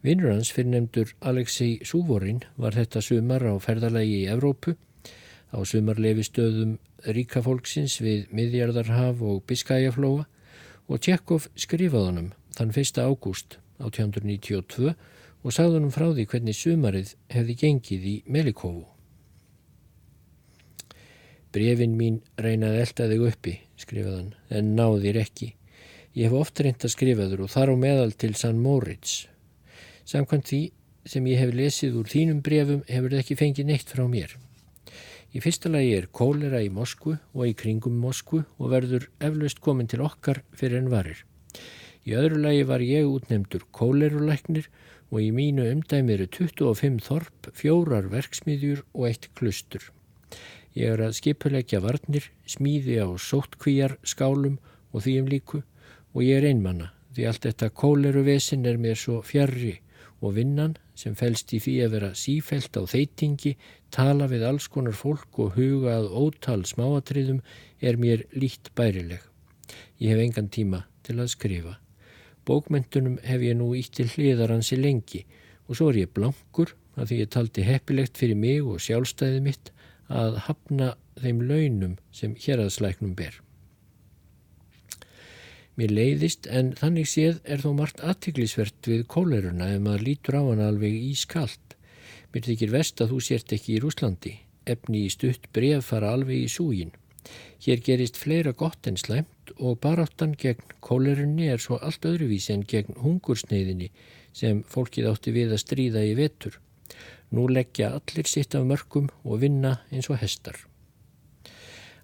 Vinnur 0.00 0.32
hans 0.32 0.52
fyrir 0.56 0.70
nefndur 0.72 1.12
Alexei 1.20 1.82
Súvorin 1.84 2.40
var 2.56 2.72
þetta 2.72 3.02
sumar 3.04 3.44
á 3.44 3.52
ferðalagi 3.60 4.22
í 4.22 4.30
Evrópu 4.32 4.72
á 5.52 5.58
sumarleifistöðum 5.60 6.78
ríkafólksins 7.04 7.98
við 8.00 8.32
Miðjarðarhaf 8.32 9.20
og 9.20 9.44
Biskæjaflóa 9.44 10.24
og 10.88 11.04
Tjekkov 11.04 11.50
skrifaði 11.52 12.08
honum 12.08 12.32
þann 12.56 12.72
1. 12.72 13.04
ágúst 13.04 13.58
1892 13.84 14.96
og 15.46 15.54
sagði 15.54 15.78
honum 15.78 15.92
frá 15.94 16.08
því 16.10 16.24
hvernig 16.26 16.58
sumarið 16.58 17.12
hefði 17.30 17.54
gengið 17.60 18.06
í 18.10 18.14
Melikovu. 18.34 18.82
Brefin 21.54 21.94
mín 21.94 22.18
reynaði 22.42 22.80
eldaði 22.82 23.20
uppi, 23.28 23.52
skrifaðan, 23.78 24.32
en 24.50 24.74
náðir 24.74 25.20
ekki. 25.22 25.52
Ég 26.18 26.26
hef 26.26 26.34
oft 26.40 26.60
reynd 26.64 26.82
að 26.82 26.92
skrifaður 26.96 27.44
og 27.46 27.52
þar 27.52 27.70
á 27.70 27.74
meðal 27.78 28.10
til 28.18 28.32
San 28.34 28.58
Moritz 28.58 29.28
Samkvæmt 30.06 30.50
því 30.50 30.60
sem 31.06 31.28
ég 31.30 31.40
hef 31.42 31.52
lesið 31.54 32.00
úr 32.00 32.10
þínum 32.10 32.42
brefum 32.42 32.82
hefur 32.88 33.12
það 33.12 33.22
ekki 33.22 33.38
fengið 33.38 33.70
neitt 33.70 33.90
frá 33.90 34.04
mér. 34.10 34.34
Í 35.34 35.42
fyrsta 35.44 35.70
lagi 35.70 35.92
er 35.94 36.08
kólera 36.14 36.62
í 36.64 36.70
Moskvu 36.72 37.16
og 37.34 37.46
í 37.46 37.54
kringum 37.58 37.98
Moskvu 38.02 38.42
og 38.56 38.72
verður 38.72 39.08
eflaust 39.22 39.62
komin 39.62 39.90
til 39.90 40.02
okkar 40.06 40.42
fyrir 40.56 40.80
en 40.80 40.90
varir. 40.90 41.22
Í 42.06 42.14
öðru 42.18 42.42
lagi 42.42 42.66
var 42.66 42.82
ég 42.86 43.06
útnemdur 43.10 43.66
kóleruleiknir 43.74 44.66
og 44.70 44.85
í 45.14 45.30
mínu 45.32 45.68
umdæmi 45.70 46.16
eru 46.16 46.26
25 46.26 46.98
þorp, 47.06 47.50
fjórar 47.54 48.10
verksmiðjur 48.10 48.82
og 48.94 49.06
eitt 49.10 49.30
klustur. 49.38 49.92
Ég 50.76 50.92
er 50.92 51.06
að 51.06 51.16
skipulegja 51.20 51.80
varnir, 51.80 52.26
smíði 52.44 52.98
á 53.00 53.08
sóttkvíjar, 53.16 53.96
skálum 54.02 54.58
og 54.92 55.06
því 55.06 55.18
um 55.22 55.30
líku 55.32 55.62
og 56.12 56.22
ég 56.24 56.42
er 56.42 56.50
einmanna 56.50 56.90
því 57.16 57.28
allt 57.30 57.46
þetta 57.48 57.72
kóleruvesin 57.72 58.66
er 58.68 58.76
mér 58.80 58.98
svo 59.00 59.22
fjarrri 59.24 59.78
og 60.20 60.34
vinnan 60.36 60.74
sem 60.96 61.16
fælst 61.16 61.52
í 61.56 61.60
því 61.64 61.76
að 61.84 61.94
vera 61.96 62.10
sífælt 62.16 62.76
á 62.76 62.82
þeitingi, 62.88 63.54
tala 63.92 64.28
við 64.28 64.44
alls 64.48 64.68
konar 64.72 64.96
fólk 64.96 65.40
og 65.40 65.56
huga 65.56 65.96
að 66.00 66.12
ótal 66.12 66.62
smáatriðum 66.68 67.42
er 67.80 68.00
mér 68.00 68.24
lít 68.36 68.72
bærileg. 68.76 69.20
Ég 70.00 70.12
hef 70.12 70.24
engan 70.24 70.52
tíma 70.52 70.84
til 71.04 71.20
að 71.20 71.32
skrifa. 71.32 71.76
Bókmentunum 72.46 73.18
hef 73.26 73.42
ég 73.42 73.56
nú 73.58 73.72
ítt 73.74 73.96
til 73.98 74.08
hliðaransi 74.12 74.78
lengi 74.78 75.24
og 75.66 75.78
svo 75.78 75.90
er 75.90 76.04
ég 76.04 76.12
blankur 76.14 76.74
að 76.96 77.10
því 77.10 77.18
ég 77.22 77.32
taldi 77.34 77.64
heppilegt 77.66 78.20
fyrir 78.20 78.38
mig 78.38 78.62
og 78.62 78.82
sjálfstæði 78.82 79.42
mitt 79.44 79.72
að 80.06 80.38
hafna 80.46 80.92
þeim 81.18 81.42
launum 81.48 81.96
sem 82.14 82.36
héraðslæknum 82.38 83.16
ber. 83.18 83.40
Mér 85.76 85.92
leiðist 85.92 86.46
en 86.48 86.70
þannig 86.78 87.08
séð 87.10 87.40
er 87.44 87.60
þó 87.60 87.72
margt 87.76 88.00
aðtiklisvert 88.00 88.88
við 88.88 89.02
kóleruna 89.12 89.74
ef 89.74 89.82
maður 89.84 90.06
lítur 90.06 90.38
á 90.40 90.42
hann 90.46 90.62
alveg 90.64 90.94
ískalt. 91.10 91.74
Mér 92.32 92.46
þykir 92.48 92.72
vest 92.72 93.02
að 93.02 93.12
þú 93.12 93.18
sért 93.26 93.52
ekki 93.52 93.74
í 93.74 93.82
Rúslandi. 93.82 94.32
Efni 94.64 95.04
í 95.04 95.10
stutt 95.12 95.50
bref 95.52 95.90
fara 95.90 96.14
alveg 96.16 96.46
í 96.46 96.48
súgin. 96.48 96.94
Hér 97.60 97.82
gerist 97.84 98.16
fleira 98.16 98.54
gott 98.56 98.88
en 98.88 98.96
slæmt 98.96 99.35
og 99.56 99.80
baráttan 99.84 100.34
gegn 100.38 100.76
kólerunni 100.84 101.48
er 101.52 101.62
svo 101.62 101.78
allt 101.82 102.06
öðruvísi 102.08 102.54
en 102.54 102.64
gegn 102.68 102.98
hungursneiðinni 103.02 103.90
sem 104.36 104.62
fólkið 104.68 105.10
átti 105.10 105.34
við 105.36 105.54
að 105.56 105.62
stríða 105.64 106.04
í 106.06 106.14
vetur. 106.18 106.58
Nú 107.34 107.46
leggja 107.50 107.92
allir 107.96 108.28
sitt 108.30 108.54
af 108.54 108.66
mörgum 108.68 109.08
og 109.24 109.40
vinna 109.42 109.80
eins 109.90 110.10
og 110.12 110.20
hestar. 110.22 110.58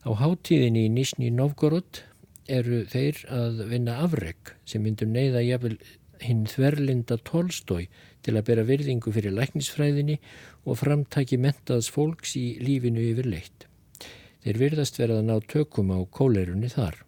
Á 0.02 0.10
hátíðinni 0.18 0.86
í 0.88 0.92
Nisni 0.92 1.30
Novgorod 1.30 2.02
eru 2.50 2.82
þeir 2.90 3.20
að 3.30 3.66
vinna 3.70 4.00
afreg 4.02 4.56
sem 4.66 4.82
myndur 4.82 5.10
neyða 5.10 5.44
jafnvel 5.46 5.76
hinn 6.22 6.46
þverlinda 6.50 7.18
tólstói 7.26 7.86
til 8.22 8.36
að 8.36 8.46
bera 8.48 8.64
virðingu 8.66 9.12
fyrir 9.14 9.34
læknisfræðinni 9.36 10.18
og 10.66 10.78
framtæki 10.82 11.38
mentaðs 11.42 11.90
fólks 11.90 12.36
í 12.38 12.46
lífinu 12.62 13.02
yfir 13.12 13.30
leitt. 13.30 13.66
Þeir 14.42 14.58
virðast 14.58 14.98
verða 14.98 15.20
að 15.22 15.28
ná 15.30 15.36
tökum 15.50 15.94
á 15.94 15.98
kóleirunni 16.10 16.70
þar. 16.70 17.02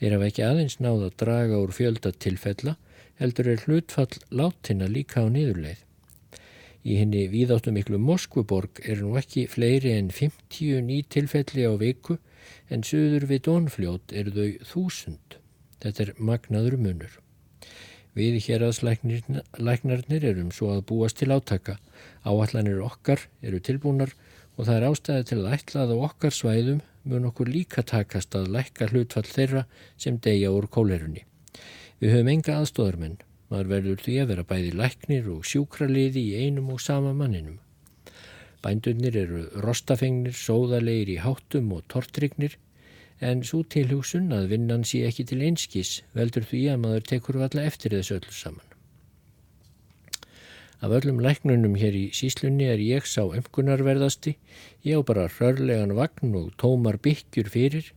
Þeir 0.00 0.14
hafa 0.16 0.28
ekki 0.30 0.44
aðeins 0.46 0.78
náð 0.80 1.02
að 1.10 1.16
draga 1.20 1.56
úr 1.60 1.72
fjöldatilfella, 1.76 2.72
heldur 3.20 3.50
er 3.52 3.64
hlutfall 3.66 4.22
látina 4.32 4.86
líka 4.88 5.20
á 5.20 5.28
niðurleið. 5.28 5.82
Í 6.88 6.96
henni 6.96 7.26
víðáttu 7.28 7.74
miklu 7.76 7.98
Moskvuborg 8.00 8.80
er 8.88 9.02
nú 9.04 9.12
ekki 9.20 9.44
fleiri 9.52 9.92
en 9.98 10.08
50 10.08 10.80
ný 10.86 11.02
tilfelli 11.04 11.68
á 11.68 11.76
viku 11.76 12.16
en 12.72 12.80
söður 12.80 13.28
við 13.28 13.44
Dónfljót 13.50 14.14
eru 14.16 14.32
þau 14.32 14.70
þúsund. 14.72 15.36
Þetta 15.84 16.06
er 16.06 16.14
magnaður 16.16 16.78
munur. 16.80 17.20
Við 18.16 18.40
héraðslæknarnir 18.46 20.24
erum 20.32 20.48
svo 20.56 20.72
að 20.72 20.86
búast 20.88 21.20
til 21.20 21.28
átaka. 21.28 21.76
Áallanir 22.24 22.80
okkar 22.88 23.28
eru 23.44 23.60
tilbúnar 23.60 24.16
og 24.16 24.29
það 24.66 24.76
er 24.76 24.86
ástæði 24.90 25.26
til 25.28 25.40
að 25.40 25.52
ætla 25.56 25.82
að 25.84 25.92
á 25.94 25.96
okkar 26.06 26.34
svæðum 26.34 26.80
mun 27.10 27.26
okkur 27.30 27.48
líka 27.48 27.84
takast 27.86 28.34
að 28.36 28.50
lækka 28.56 28.90
hlutfall 28.90 29.26
þeirra 29.28 29.64
sem 29.96 30.18
deyja 30.20 30.52
úr 30.52 30.68
kólerunni. 30.72 31.24
Við 32.00 32.14
höfum 32.16 32.32
enga 32.34 32.60
aðstóðarmenn. 32.60 33.18
Maður 33.50 33.70
verður 33.72 34.02
því 34.04 34.16
að 34.22 34.28
vera 34.30 34.46
bæði 34.46 34.72
læknir 34.78 35.28
og 35.32 35.46
sjúkraliði 35.50 36.22
í 36.22 36.44
einum 36.44 36.70
og 36.70 36.82
sama 36.82 37.12
manninum. 37.16 37.58
Bændunir 38.62 39.16
eru 39.16 39.46
rostafengnir, 39.64 40.36
sóðalegir 40.36 41.16
í 41.16 41.20
háttum 41.24 41.72
og 41.74 41.86
tortrygnir 41.90 42.58
en 43.20 43.42
svo 43.44 43.62
tilhugsun 43.74 44.30
að 44.36 44.52
vinnan 44.54 44.86
sé 44.86 45.02
ekki 45.08 45.26
til 45.28 45.42
einskís 45.44 46.00
veldur 46.16 46.46
því 46.46 46.66
að 46.72 46.82
maður 46.84 47.08
tekur 47.14 47.40
valla 47.42 47.66
eftir 47.68 47.96
þessu 47.96 48.20
öllu 48.20 48.36
saman. 48.36 48.69
Af 50.80 50.94
öllum 50.96 51.18
læknunum 51.20 51.74
hér 51.76 51.92
í 51.92 52.06
síslunni 52.16 52.64
er 52.72 52.80
ég 52.80 53.04
sá 53.04 53.20
ömkunarverðasti, 53.20 54.32
ég 54.80 54.96
á 54.96 55.04
bara 55.04 55.26
rörlegan 55.28 55.90
vagn 55.92 56.32
og 56.38 56.54
tómar 56.56 56.96
byggjur 57.04 57.50
fyrir, 57.52 57.90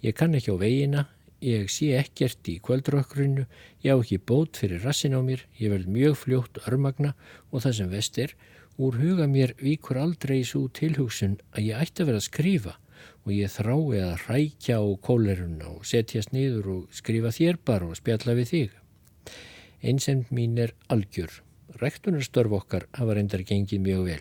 ég 0.00 0.16
kann 0.16 0.32
ekki 0.38 0.54
á 0.56 0.56
veginna, 0.56 1.02
ég 1.44 1.68
sé 1.68 1.90
ekkert 1.98 2.48
í 2.48 2.54
kvöldrökkrunu, 2.64 3.44
ég 3.84 3.92
á 3.92 4.00
ekki 4.00 4.16
bót 4.24 4.56
fyrir 4.56 4.80
rassin 4.80 5.12
á 5.12 5.20
mér, 5.20 5.44
ég 5.60 5.68
vel 5.68 5.84
mjög 5.84 6.16
fljótt 6.22 6.62
örmagna 6.64 7.12
og 7.52 7.60
það 7.66 7.76
sem 7.76 7.92
vest 7.92 8.16
er, 8.24 8.32
úr 8.80 8.96
huga 8.96 9.28
mér 9.28 9.52
víkur 9.60 10.00
aldrei 10.00 10.40
svo 10.40 10.64
tilhugsun 10.72 11.36
að 11.52 11.68
ég 11.68 11.84
ætti 11.84 12.06
að 12.06 12.12
vera 12.14 12.22
að 12.24 12.28
skrifa 12.30 12.74
og 13.26 13.36
ég 13.36 13.52
þrái 13.52 14.00
að 14.00 14.24
rækja 14.30 14.80
á 14.80 14.88
kóleruna 15.04 15.68
og 15.74 15.84
setjast 15.84 16.32
niður 16.32 16.72
og 16.78 16.88
skrifa 17.02 17.36
þér 17.36 17.60
bara 17.68 17.92
og 17.92 18.00
spjalla 18.00 18.38
við 18.40 18.50
þig. 18.54 18.74
Einsemd 19.84 20.32
mín 20.32 20.56
er 20.56 20.72
algjör 20.88 21.42
rektunarstörf 21.80 22.56
okkar 22.60 22.86
hafa 22.98 23.16
reyndar 23.16 23.44
gengið 23.46 23.82
mjög 23.84 24.04
vel. 24.08 24.20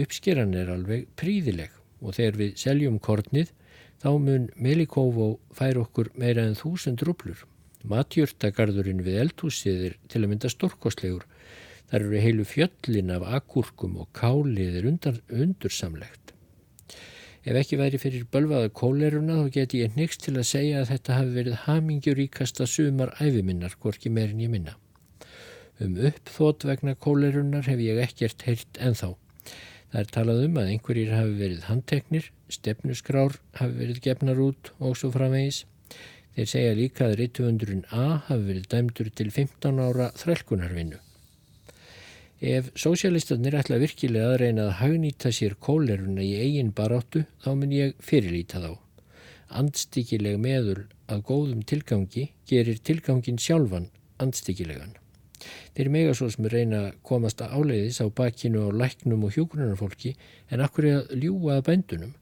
Uppskeran 0.00 0.54
er 0.56 0.70
alveg 0.72 1.08
príðileg 1.20 1.74
og 2.00 2.16
þegar 2.16 2.38
við 2.40 2.52
seljum 2.62 2.98
kornið 3.02 3.52
þá 4.00 4.10
mun 4.16 4.48
Melikófó 4.56 5.30
fær 5.56 5.80
okkur 5.82 6.12
meira 6.16 6.46
en 6.48 6.56
þúsund 6.58 7.02
rublur. 7.04 7.44
Matjörtagarðurinn 7.90 9.04
við 9.04 9.20
eldhúsið 9.24 9.84
er 9.88 9.96
til 10.12 10.22
að 10.22 10.32
mynda 10.32 10.50
stórkostlegur. 10.52 11.24
Þar 11.90 12.04
eru 12.06 12.20
heilu 12.22 12.44
fjöllin 12.46 13.12
af 13.16 13.24
akkurkum 13.40 13.96
og 14.02 14.10
kálið 14.16 14.84
undan, 14.86 15.22
undursamlegt. 15.28 16.34
Ef 17.40 17.56
ekki 17.56 17.78
væri 17.80 17.98
fyrir 17.98 18.26
bölvaða 18.28 18.68
kóleruna 18.76 19.38
þá 19.40 19.54
geti 19.54 19.80
ég 19.80 19.96
nýgst 19.96 20.26
til 20.26 20.36
að 20.36 20.48
segja 20.50 20.82
að 20.82 20.90
þetta 20.92 21.16
hafi 21.16 21.34
verið 21.38 21.58
hamingjuríkasta 21.64 22.66
sumar 22.68 23.14
æfiminnar, 23.16 23.74
hvorki 23.80 24.12
meirinn 24.12 24.44
ég 24.44 24.52
minna. 24.52 24.76
Um 25.80 25.96
uppþót 25.96 26.66
vegna 26.68 26.92
kólerunar 26.94 27.64
hef 27.64 27.80
ég 27.80 27.98
ekkert 28.02 28.42
heyrt 28.44 28.80
enþá. 28.84 29.14
Það 29.90 30.00
er 30.02 30.10
talað 30.14 30.42
um 30.44 30.58
að 30.60 30.72
einhverjir 30.74 31.12
hafi 31.16 31.36
verið 31.38 31.62
handteknir, 31.70 32.26
stefnusgrár 32.52 33.38
hafi 33.56 33.78
verið 33.78 34.02
gefnar 34.04 34.42
út 34.44 34.70
og 34.78 34.98
svo 35.00 35.10
framvegis. 35.14 35.64
Þeir 36.36 36.50
segja 36.52 36.76
líka 36.76 37.06
að 37.08 37.16
rittuundurinn 37.22 37.88
A 37.90 38.20
hafi 38.28 38.46
verið 38.50 38.68
dæmdur 38.74 39.10
til 39.16 39.32
15 39.32 39.80
ára 39.82 40.12
þrælkunarvinnu. 40.20 41.00
Ef 42.40 42.70
sósialistarnir 42.76 43.56
ætla 43.56 43.80
virkilega 43.80 44.30
að 44.34 44.40
reyna 44.44 44.68
að 44.68 44.78
hagnýta 44.84 45.32
sér 45.32 45.56
kóleruna 45.64 46.22
í 46.24 46.36
eigin 46.44 46.76
baráttu 46.76 47.24
þá 47.40 47.50
mun 47.56 47.74
ég 47.76 47.96
fyrirlýta 48.04 48.60
þá. 48.62 48.72
Andstikileg 49.60 50.38
meður 50.40 50.86
að 51.08 51.24
góðum 51.32 51.64
tilgangi 51.64 52.30
gerir 52.48 52.84
tilgangin 52.84 53.40
sjálfan 53.40 53.88
andstikilegan. 54.20 54.99
Þeir 55.76 55.92
mega 55.94 56.14
svo 56.16 56.30
sem 56.32 56.48
reyna 56.52 56.80
að 56.86 56.96
komast 57.06 57.42
að 57.44 57.54
áleiðis 57.58 58.00
á 58.04 58.06
bakinu 58.20 58.66
á 58.66 58.68
læknum 58.82 59.26
og 59.28 59.36
hjókunarfólki 59.36 60.14
en 60.50 60.64
akkur 60.64 60.88
er 60.88 60.98
að 61.00 61.14
ljúa 61.22 61.58
að 61.58 61.66
bændunum. 61.68 62.16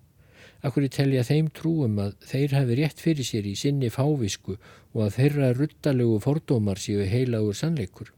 Akkur 0.67 0.85
er 0.87 0.95
telja 0.95 1.25
þeim 1.27 1.49
trúum 1.55 1.99
að 2.03 2.15
þeir 2.27 2.55
hafi 2.59 2.79
rétt 2.79 3.03
fyrir 3.03 3.27
sér 3.27 3.47
í 3.47 3.55
sinni 3.59 3.91
fávisku 3.95 4.57
og 4.95 5.03
að 5.07 5.19
þeirra 5.19 5.51
ruttalegu 5.55 6.21
fordómar 6.25 6.81
séu 6.83 7.05
heilagur 7.07 7.59
sannleikur. 7.59 8.11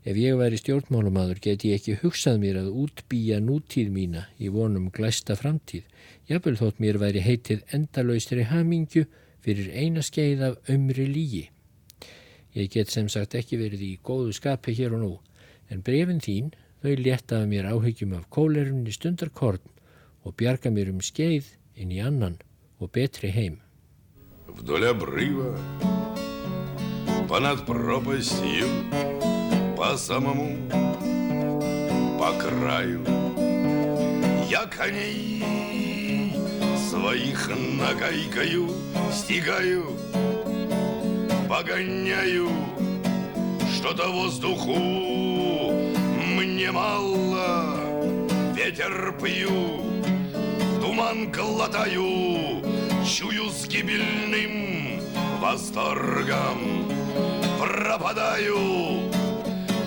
Ef 0.00 0.16
ég 0.16 0.38
væri 0.40 0.56
stjórnmálumadur 0.56 1.40
get 1.44 1.64
ég 1.68 1.76
ekki 1.76 1.98
hugsað 2.00 2.38
mér 2.40 2.58
að 2.62 2.70
útbýja 2.84 3.40
nútíð 3.44 3.90
mína 3.92 4.22
í 4.40 4.48
vonum 4.48 4.86
glæsta 4.88 5.36
framtíð. 5.36 5.82
Jafnvel 6.30 6.56
þótt 6.56 6.80
mér 6.80 6.96
væri 7.02 7.20
heitið 7.20 7.66
endalauðstri 7.76 8.46
hamingju 8.48 9.04
fyrir 9.44 9.68
eina 9.76 10.00
skeið 10.00 10.46
af 10.46 10.70
ömri 10.72 11.04
lígi. 11.10 11.42
Ég 12.55 12.71
get 12.71 12.91
sem 12.93 13.09
sagt 13.11 13.35
ekki 13.35 13.57
verið 13.59 13.81
í 13.83 13.93
góðu 13.99 14.31
skapi 14.35 14.71
hér 14.77 14.95
og 14.95 15.01
nú, 15.01 15.13
en 15.67 15.81
brefin 15.83 16.21
þín 16.23 16.53
þau 16.83 16.93
léttaði 17.01 17.49
mér 17.51 17.67
áhyggjum 17.73 18.13
af 18.15 18.29
kólerunni 18.31 18.93
stundarkorn 18.95 19.63
og 20.23 20.35
bjarga 20.39 20.71
mér 20.71 20.93
um 20.93 21.01
skeið 21.03 21.49
inn 21.75 21.91
í 21.91 21.99
annan 21.99 22.37
og 22.79 22.91
betri 22.95 23.31
heim. 23.35 23.59
Вдоль 24.47 24.87
обрыва, 24.87 25.57
понад 27.27 27.65
пропастью, 27.65 28.69
по 29.75 29.97
самому, 29.97 30.55
по 32.17 32.31
краю, 32.39 33.03
я 34.49 34.65
коней 34.67 36.31
своих 36.89 37.49
нагайкою 37.49 38.69
стигаю, 39.11 39.97
Погоняю, 41.50 42.48
что-то 43.74 44.08
воздуху 44.08 44.76
мне 46.36 46.70
мало, 46.70 47.76
ветер 48.54 49.12
пью, 49.20 49.82
туман 50.80 51.32
глотаю, 51.32 52.62
чую 53.04 53.50
с 53.50 53.66
гибельным 53.66 55.00
восторгом, 55.40 56.88
пропадаю, 57.58 59.10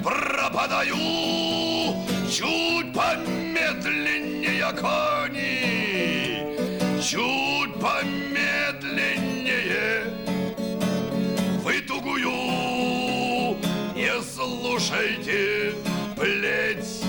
пропадаю, 0.03 0.97
чуть 2.29 2.93
помедленнее 2.93 4.69
кони, 4.73 6.43
чуть 7.01 7.73
помедленнее 7.75 9.32
слушайте 14.83 15.73
плеть. 16.15 17.03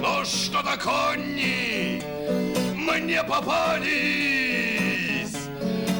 Но 0.00 0.24
что-то 0.24 0.76
конни 0.78 2.02
мне 2.76 3.22
попались, 3.22 3.88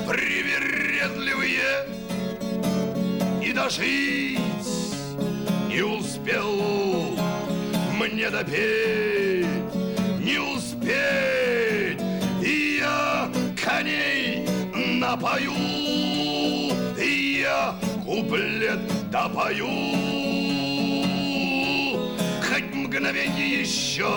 привередливые, 0.09 1.87
и 3.43 3.53
дожить 3.53 4.39
не 5.69 5.83
успел. 5.83 7.19
Мне 7.99 8.31
допеть, 8.31 9.47
не 10.21 10.39
успеть, 10.39 12.01
и 12.43 12.79
я 12.81 13.31
коней 13.63 14.49
напою, 14.75 15.80
куплет 18.21 18.81
допою. 19.11 19.69
Хоть 22.43 22.75
мгновенье 22.75 23.61
еще 23.61 24.11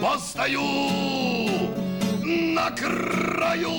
постою 0.00 0.60
на 2.22 2.70
краю. 2.70 3.70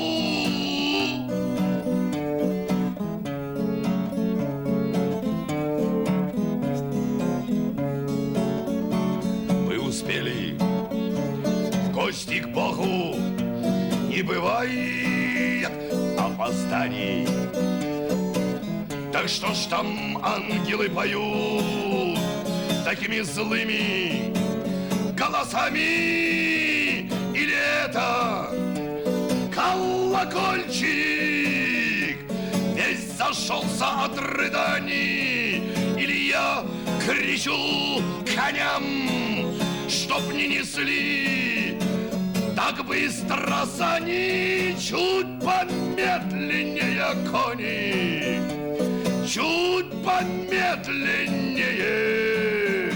Мы 9.67 9.79
успели 9.79 10.57
в 10.57 11.91
гости 11.93 12.39
к 12.39 12.47
Богу, 12.47 13.15
не 14.09 14.21
бывает 14.23 15.71
опозданий. 16.17 17.27
Так 19.11 19.27
что 19.27 19.53
ж 19.53 19.65
там 19.69 20.17
ангелы 20.23 20.89
поют 20.89 22.17
такими 22.85 23.19
злыми 23.21 24.33
голосами? 25.15 25.79
Или 27.35 27.55
это 27.85 28.49
колокольчик 29.53 30.79
весь 32.75 33.11
зашелся 33.17 34.05
от 34.05 34.17
рыданий? 34.17 35.63
Или 35.99 36.29
я 36.29 36.63
кричу 37.05 38.01
коням, 38.33 38.83
чтоб 39.89 40.21
не 40.33 40.47
несли 40.47 41.41
как 42.71 42.85
быстро 42.85 43.65
сани, 43.77 44.75
чуть 44.79 45.39
помедленнее 45.39 47.15
кони, 47.29 48.10
чуть 49.33 49.89
помедленнее. 50.03 52.91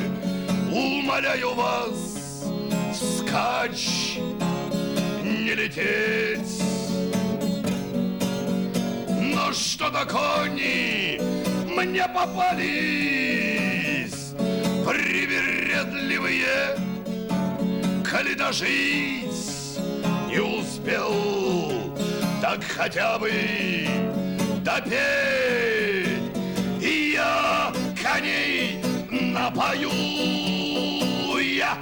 Умоляю 0.70 1.54
вас, 1.54 2.50
скач, 2.94 4.18
не 5.24 5.56
лететь. 5.56 6.62
Но 9.08 9.54
что-то 9.54 10.06
кони 10.06 11.22
мне 11.74 12.06
попались 12.14 12.66
привередливые, 14.86 16.76
коли 18.10 18.34
дожить 18.34 19.80
не 20.28 20.40
успел, 20.40 21.14
так 22.42 22.62
хотя 22.62 23.18
бы 23.20 23.32
допеть. 24.66 25.75
Коней 28.16 28.80
напою, 29.12 29.92
я 31.42 31.78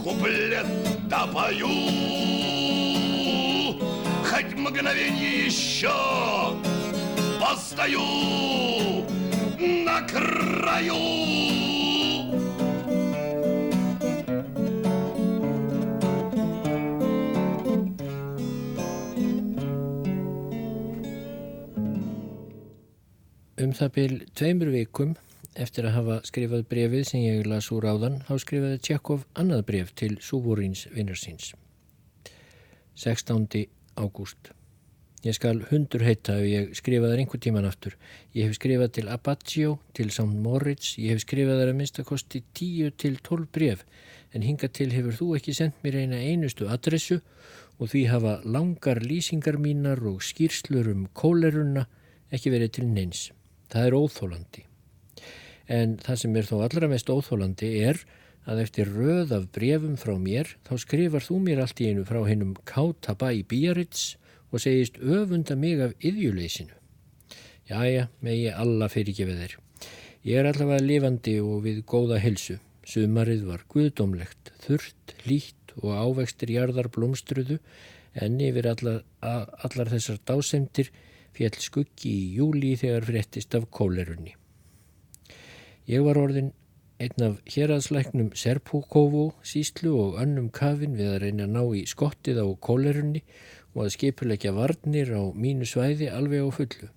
куплет 0.00 0.66
допою, 1.08 1.66
хоть 4.22 4.54
мгновенье 4.54 5.46
еще 5.46 5.90
постою 7.40 7.98
на 9.58 10.02
краю. 10.02 10.94
Um 23.62 23.72
það 23.78 23.90
byl 23.94 24.12
tveimur 24.34 24.70
vikum 24.70 25.14
eftir 25.54 25.86
að 25.88 25.96
hafa 25.96 26.16
skrifað 26.28 26.64
brefið 26.70 27.04
sem 27.08 27.22
ég 27.24 27.46
las 27.46 27.70
úr 27.74 27.86
áðan, 27.88 28.22
þá 28.26 28.34
skrifaði 28.40 28.80
Tjekov 28.86 29.26
annað 29.38 29.66
bref 29.68 29.92
til 29.98 30.16
Súvorins 30.20 30.86
vinnarsins. 30.94 31.52
16. 32.94 33.68
ágúst. 33.96 34.52
Ég 35.22 35.36
skal 35.36 35.60
hundur 35.70 36.02
heita 36.02 36.34
ef 36.40 36.48
ég 36.50 36.72
skrifaði 36.74 37.22
einhver 37.22 37.38
tíman 37.38 37.68
aftur. 37.68 37.94
Ég 38.34 38.48
hef 38.48 38.56
skrifað 38.58 38.96
til 38.96 39.10
Abbaggio, 39.12 39.76
til 39.94 40.10
St. 40.10 40.26
Moritz, 40.26 40.96
ég 40.98 41.14
hef 41.14 41.22
skrifað 41.22 41.60
þar 41.60 41.70
að 41.70 41.78
minnstakosti 41.78 42.42
10 42.58 42.96
til 42.98 43.20
12 43.22 43.46
bref, 43.54 43.84
en 44.34 44.42
hinga 44.42 44.66
til 44.66 44.90
hefur 44.90 45.14
þú 45.20 45.28
ekki 45.38 45.54
sendt 45.54 45.78
mér 45.84 46.00
eina 46.02 46.18
einustu 46.18 46.66
adressu 46.66 47.20
og 47.78 47.92
því 47.92 48.02
hafa 48.10 48.34
langar 48.42 48.98
lýsingar 49.04 49.60
mínar 49.62 50.02
og 50.10 50.26
skýrslur 50.26 50.90
um 50.90 51.06
kóleruna 51.14 51.86
ekki 52.32 52.50
verið 52.50 52.76
til 52.80 52.90
neins. 52.90 53.30
Það 53.70 53.86
er 53.86 53.98
óþólandi. 54.02 54.71
En 55.68 55.96
það 56.02 56.20
sem 56.22 56.36
er 56.36 56.48
þó 56.48 56.56
allra 56.64 56.90
mest 56.90 57.10
óþólandi 57.12 57.70
er 57.86 58.02
að 58.50 58.64
eftir 58.64 58.90
röð 58.90 59.32
af 59.36 59.48
brefum 59.54 59.94
frá 60.00 60.16
mér 60.18 60.56
þá 60.66 60.74
skrifar 60.82 61.22
þú 61.22 61.38
mér 61.46 61.62
allt 61.62 61.80
í 61.82 61.90
einu 61.92 62.06
frá 62.08 62.20
hennum 62.26 62.56
Kátabæ 62.66 63.44
Bíarits 63.48 64.16
og 64.50 64.62
segist 64.64 64.98
öfunda 64.98 65.56
mig 65.56 65.80
af 65.80 65.94
yðjuleysinu. 66.02 66.74
Jæja, 67.70 68.08
megi 68.20 68.50
alla 68.50 68.88
fyrirgefið 68.90 69.38
þér. 69.44 69.56
Ég 70.26 70.38
er 70.38 70.48
allavega 70.50 70.84
lifandi 70.84 71.38
og 71.42 71.62
við 71.64 71.80
góða 71.88 72.18
helsu. 72.22 72.58
Sumarið 72.82 73.46
var 73.46 73.62
guðdómlegt, 73.70 74.52
þurrt, 74.64 75.14
lít 75.26 75.74
og 75.78 75.94
ávextir 75.94 76.50
jarðar 76.50 76.90
blómstruðu 76.92 77.60
en 78.18 78.40
yfir 78.42 78.68
allar, 78.74 79.00
allar 79.22 79.90
þessar 79.94 80.20
dásemtir 80.26 80.90
fjall 81.32 81.56
skuggi 81.62 82.12
í 82.12 82.30
júli 82.36 82.74
þegar 82.76 83.08
fréttist 83.08 83.54
af 83.56 83.70
kólerunni. 83.72 84.34
Ég 85.92 86.00
var 86.06 86.16
orðin 86.16 86.52
einn 87.02 87.24
af 87.26 87.40
héraðslæknum 87.52 88.30
Serpúkófu 88.38 89.24
síslu 89.44 89.90
og 90.00 90.14
önnum 90.22 90.46
kafin 90.54 90.94
við 90.96 91.10
að 91.10 91.18
reyna 91.24 91.44
að 91.44 91.56
ná 91.56 91.62
í 91.76 91.82
skottið 91.90 92.38
á 92.40 92.46
kólerunni 92.64 93.20
og 93.74 93.82
að 93.84 93.90
skipulegja 93.96 94.54
varnir 94.56 95.12
á 95.12 95.20
mínu 95.36 95.68
svæði 95.68 96.08
alveg 96.08 96.46
á 96.46 96.50
fullu. 96.56 96.88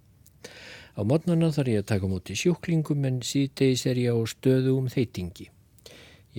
Á 0.95 1.01
modnana 1.03 1.49
þarf 1.51 1.73
ég 1.73 1.83
að 1.83 1.89
taka 1.91 2.11
múti 2.13 2.37
sjúklingum 2.39 3.03
en 3.09 3.19
síðdeis 3.25 3.83
er 3.89 3.99
ég 3.99 4.15
á 4.15 4.19
stöðu 4.31 4.77
um 4.79 4.87
þeitingi. 4.93 5.49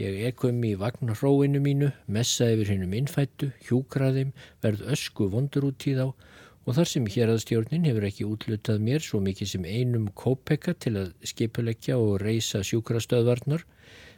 Ég 0.01 0.23
ekum 0.31 0.64
í 0.64 0.73
vagnarróinu 0.81 1.61
mínu, 1.61 1.90
messa 2.09 2.49
yfir 2.55 2.73
hennum 2.73 2.97
innfættu, 2.97 3.51
hjúkraðim, 3.69 4.33
verð 4.64 4.87
ösku 4.97 5.29
vondur 5.33 5.69
út 5.69 5.90
í 5.90 5.92
þá 5.99 6.09
og 6.66 6.74
þar 6.74 6.90
sem 6.90 7.07
héraðstjórnin 7.07 7.87
hefur 7.87 8.07
ekki 8.09 8.26
útlutað 8.26 8.83
mér 8.83 9.05
svo 9.05 9.20
mikið 9.22 9.50
sem 9.52 9.66
einum 9.70 10.09
kópeka 10.18 10.74
til 10.74 10.96
að 10.98 11.12
skipuleggja 11.31 11.98
og 12.02 12.18
reysa 12.24 12.64
sjúkrastöðvarnar, 12.66 13.62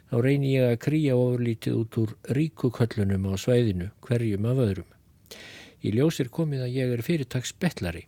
þá 0.09 0.15
reynir 0.25 0.55
ég 0.55 0.69
að 0.71 0.79
krýja 0.87 1.17
ofurlítið 1.17 1.77
út 1.77 1.99
úr 2.01 2.15
ríkuköllunum 2.33 3.27
á 3.29 3.33
svæðinu, 3.37 3.91
hverjum 4.01 4.47
af 4.49 4.63
öðrum. 4.65 4.95
Í 5.85 5.93
ljós 5.93 6.17
er 6.19 6.33
komið 6.33 6.65
að 6.65 6.73
ég 6.75 6.95
er 6.95 7.05
fyrirtags 7.05 7.53
betlari 7.53 8.07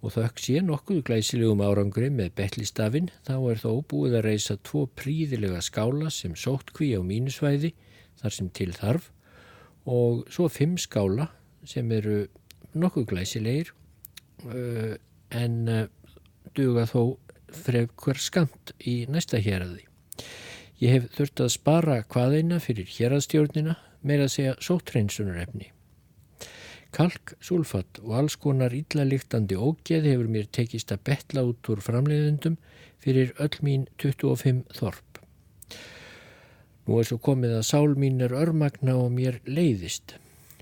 og 0.00 0.14
þökk 0.14 0.40
sé 0.40 0.60
nokkuð 0.64 1.00
glæsilegum 1.08 1.60
árangri 1.64 2.08
með 2.12 2.32
betlistafinn 2.38 3.10
þá 3.26 3.34
er 3.52 3.60
þó 3.60 3.72
búið 3.90 4.16
að 4.20 4.26
reysa 4.28 4.56
tvo 4.64 4.86
príðilega 4.96 5.60
skála 5.64 6.12
sem 6.14 6.36
sótt 6.38 6.72
kví 6.76 6.94
á 6.96 7.00
mínusvæði 7.04 7.74
þar 8.20 8.36
sem 8.36 8.48
til 8.56 8.70
þarf 8.76 9.10
og 9.84 10.24
svo 10.32 10.48
fimm 10.52 10.78
skála 10.80 11.28
sem 11.68 11.90
eru 11.92 12.22
nokkuð 12.74 13.08
glæsilegir 13.12 13.72
uh, 14.46 14.94
en 15.30 15.56
uh, 15.68 15.84
duga 16.56 16.86
þó 16.90 17.16
frekvar 17.50 18.20
skamt 18.20 18.74
í 18.86 19.04
næsta 19.10 19.40
héræði. 19.42 19.86
Ég 20.80 20.94
hef 20.96 21.10
þurft 21.16 21.42
að 21.44 21.52
spara 21.56 21.98
hvaðeina 22.08 22.60
fyrir 22.62 22.88
héræðstjórnina 22.88 23.76
með 24.06 24.24
að 24.24 24.32
segja 24.34 24.56
sóttreinsunarefni. 24.64 25.72
Kalk, 26.90 27.34
sulfat 27.38 28.00
og 28.02 28.14
alls 28.18 28.34
konar 28.40 28.74
íllaliktandi 28.74 29.54
ógeð 29.54 30.08
hefur 30.08 30.30
mér 30.32 30.48
tekist 30.50 30.90
að 30.90 31.04
betla 31.10 31.44
út 31.46 31.68
úr 31.70 31.82
framleiðundum 31.84 32.56
fyrir 33.02 33.34
öll 33.38 33.60
mín 33.66 33.86
25 34.02 34.64
þorp. 34.74 35.20
Nú 36.88 36.98
er 36.98 37.06
svo 37.06 37.20
komið 37.22 37.60
að 37.60 37.68
sál 37.68 37.94
mín 37.94 38.18
er 38.24 38.34
örmagna 38.34 38.96
og 38.98 39.12
mér 39.14 39.38
leiðist. 39.46 40.16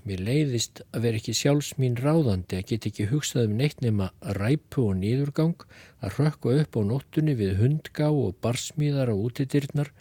Mér 0.07 0.21
leiðist 0.23 0.79
að 0.95 1.05
vera 1.05 1.19
ekki 1.19 1.33
sjálfs 1.35 1.73
mín 1.81 1.97
ráðandi 1.99 2.59
að 2.59 2.67
geta 2.71 2.89
ekki 2.89 3.07
hugsað 3.11 3.49
um 3.49 3.55
neitt 3.59 3.81
nema 3.83 4.09
ræpu 4.37 4.85
og 4.87 4.97
nýðurgang, 5.01 5.65
að 5.99 6.19
rökka 6.19 6.55
upp 6.61 6.79
á 6.79 6.81
nóttunni 6.87 7.35
við 7.39 7.57
hundgá 7.59 8.07
og 8.07 8.37
barsmíðar 8.43 9.11
á 9.11 9.15
útidyrnar, 9.15 9.91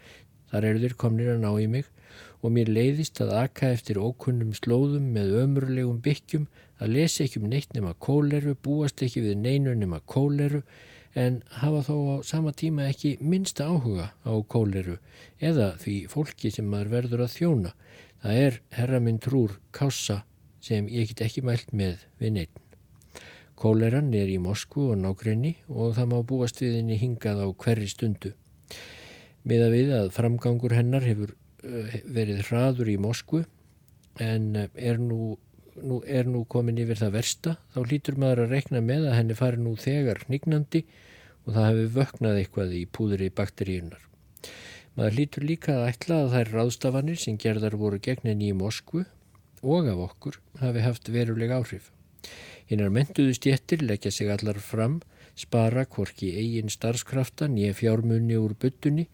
þar 0.53 0.69
eru 0.71 0.85
þeir 0.85 0.99
komnir 1.03 1.33
að 1.35 1.43
ná 1.43 1.51
í 1.59 1.67
mig 1.71 1.89
og 2.39 2.53
mér 2.55 2.71
leiðist 2.71 3.19
að 3.21 3.33
aka 3.41 3.73
eftir 3.75 3.99
ókunnum 3.99 4.53
slóðum 4.55 5.09
með 5.15 5.35
ömurlegum 5.43 5.99
byggjum, 6.05 6.47
að 6.79 6.95
lesa 6.95 7.25
ekki 7.25 7.43
um 7.43 7.49
neitt 7.51 7.75
nema 7.75 7.97
kóleru, 7.99 8.55
búast 8.55 9.03
ekki 9.03 9.25
við 9.25 9.41
neinu 9.43 9.75
nema 9.75 9.99
kóleru, 10.07 10.63
en 11.19 11.41
hafa 11.59 11.83
þó 11.89 11.95
á 12.15 12.17
sama 12.27 12.53
tíma 12.55 12.87
ekki 12.87 13.17
minnsta 13.21 13.67
áhuga 13.67 14.13
á 14.23 14.33
kóleru 14.47 14.99
eða 15.41 15.73
því 15.83 15.97
fólki 16.13 16.53
sem 16.55 16.69
maður 16.69 16.93
verður 16.95 17.25
að 17.25 17.35
þjóna. 17.35 17.73
Það 18.23 18.41
er 18.45 18.61
herra 18.77 19.01
minn 19.03 19.21
trúr 19.23 19.59
kássa 19.73 20.23
sem 20.65 20.89
ég 20.91 21.13
get 21.13 21.25
ekki 21.29 21.45
mælt 21.47 21.73
með 21.73 22.07
við 22.19 22.35
neitt. 22.37 22.63
Kóleran 23.59 24.13
er 24.15 24.31
í 24.31 24.39
Moskvu 24.43 24.93
og 24.93 25.01
nákrenni 25.03 25.57
og 25.69 25.97
það 25.97 26.13
má 26.13 26.19
búast 26.23 26.63
við 26.63 26.79
henni 26.79 26.99
hingað 26.99 27.43
á 27.43 27.47
hverri 27.51 27.91
stundu. 27.91 28.35
Miða 29.49 29.69
við 29.73 29.93
að 29.97 30.11
framgangur 30.15 30.75
hennar 30.77 31.07
hefur 31.07 31.35
Eh, 31.59 32.03
verið 32.07 32.45
hraður 32.47 32.87
í 32.93 32.97
Moskvu 33.03 33.41
en 34.23 34.45
eh, 34.55 34.69
er 34.79 35.01
nú, 35.03 35.35
nú, 35.83 35.97
er 36.07 36.29
nú 36.31 36.45
komin 36.47 36.79
yfir 36.79 37.01
það 37.01 37.17
versta 37.17 37.55
þá 37.75 37.79
hlýtur 37.83 38.19
maður 38.23 38.45
að 38.45 38.53
rekna 38.55 38.83
með 38.85 39.09
að 39.09 39.17
henni 39.17 39.37
fari 39.41 39.59
nú 39.59 39.73
þegar 39.75 40.23
hnignandi 40.29 40.85
og 41.49 41.57
það 41.57 41.67
hefur 41.67 41.91
vöknað 41.97 42.39
eitthvað 42.45 42.77
í 42.79 42.85
púðri 42.95 43.31
bakteríunar. 43.35 44.05
Maður 44.99 45.15
hlýtur 45.15 45.45
líka 45.47 45.77
að 45.79 45.89
ætla 45.93 46.17
að 46.25 46.33
þær 46.35 46.49
ráðstafanir 46.57 47.21
sem 47.23 47.39
gerðar 47.39 47.79
voru 47.79 48.01
gegn 48.03 48.33
henni 48.33 48.51
í 48.51 48.57
Moskvu 48.59 49.05
og 49.63 49.87
af 49.93 50.01
okkur 50.09 50.41
hafi 50.59 50.83
haft 50.83 51.11
veruleg 51.15 51.55
áhrif. 51.55 51.93
Hinnar 52.67 52.91
mentuðu 52.91 53.37
stjettir 53.39 53.85
leggja 53.87 54.11
sig 54.11 54.29
allar 54.35 54.59
fram, 54.59 54.99
spara 55.39 55.87
hvorki 55.87 56.33
eigin 56.41 56.73
starfskrafta 56.75 57.47
nýja 57.47 57.77
fjármunni 57.79 58.37
úr 58.43 58.59
byttunni 58.59 59.07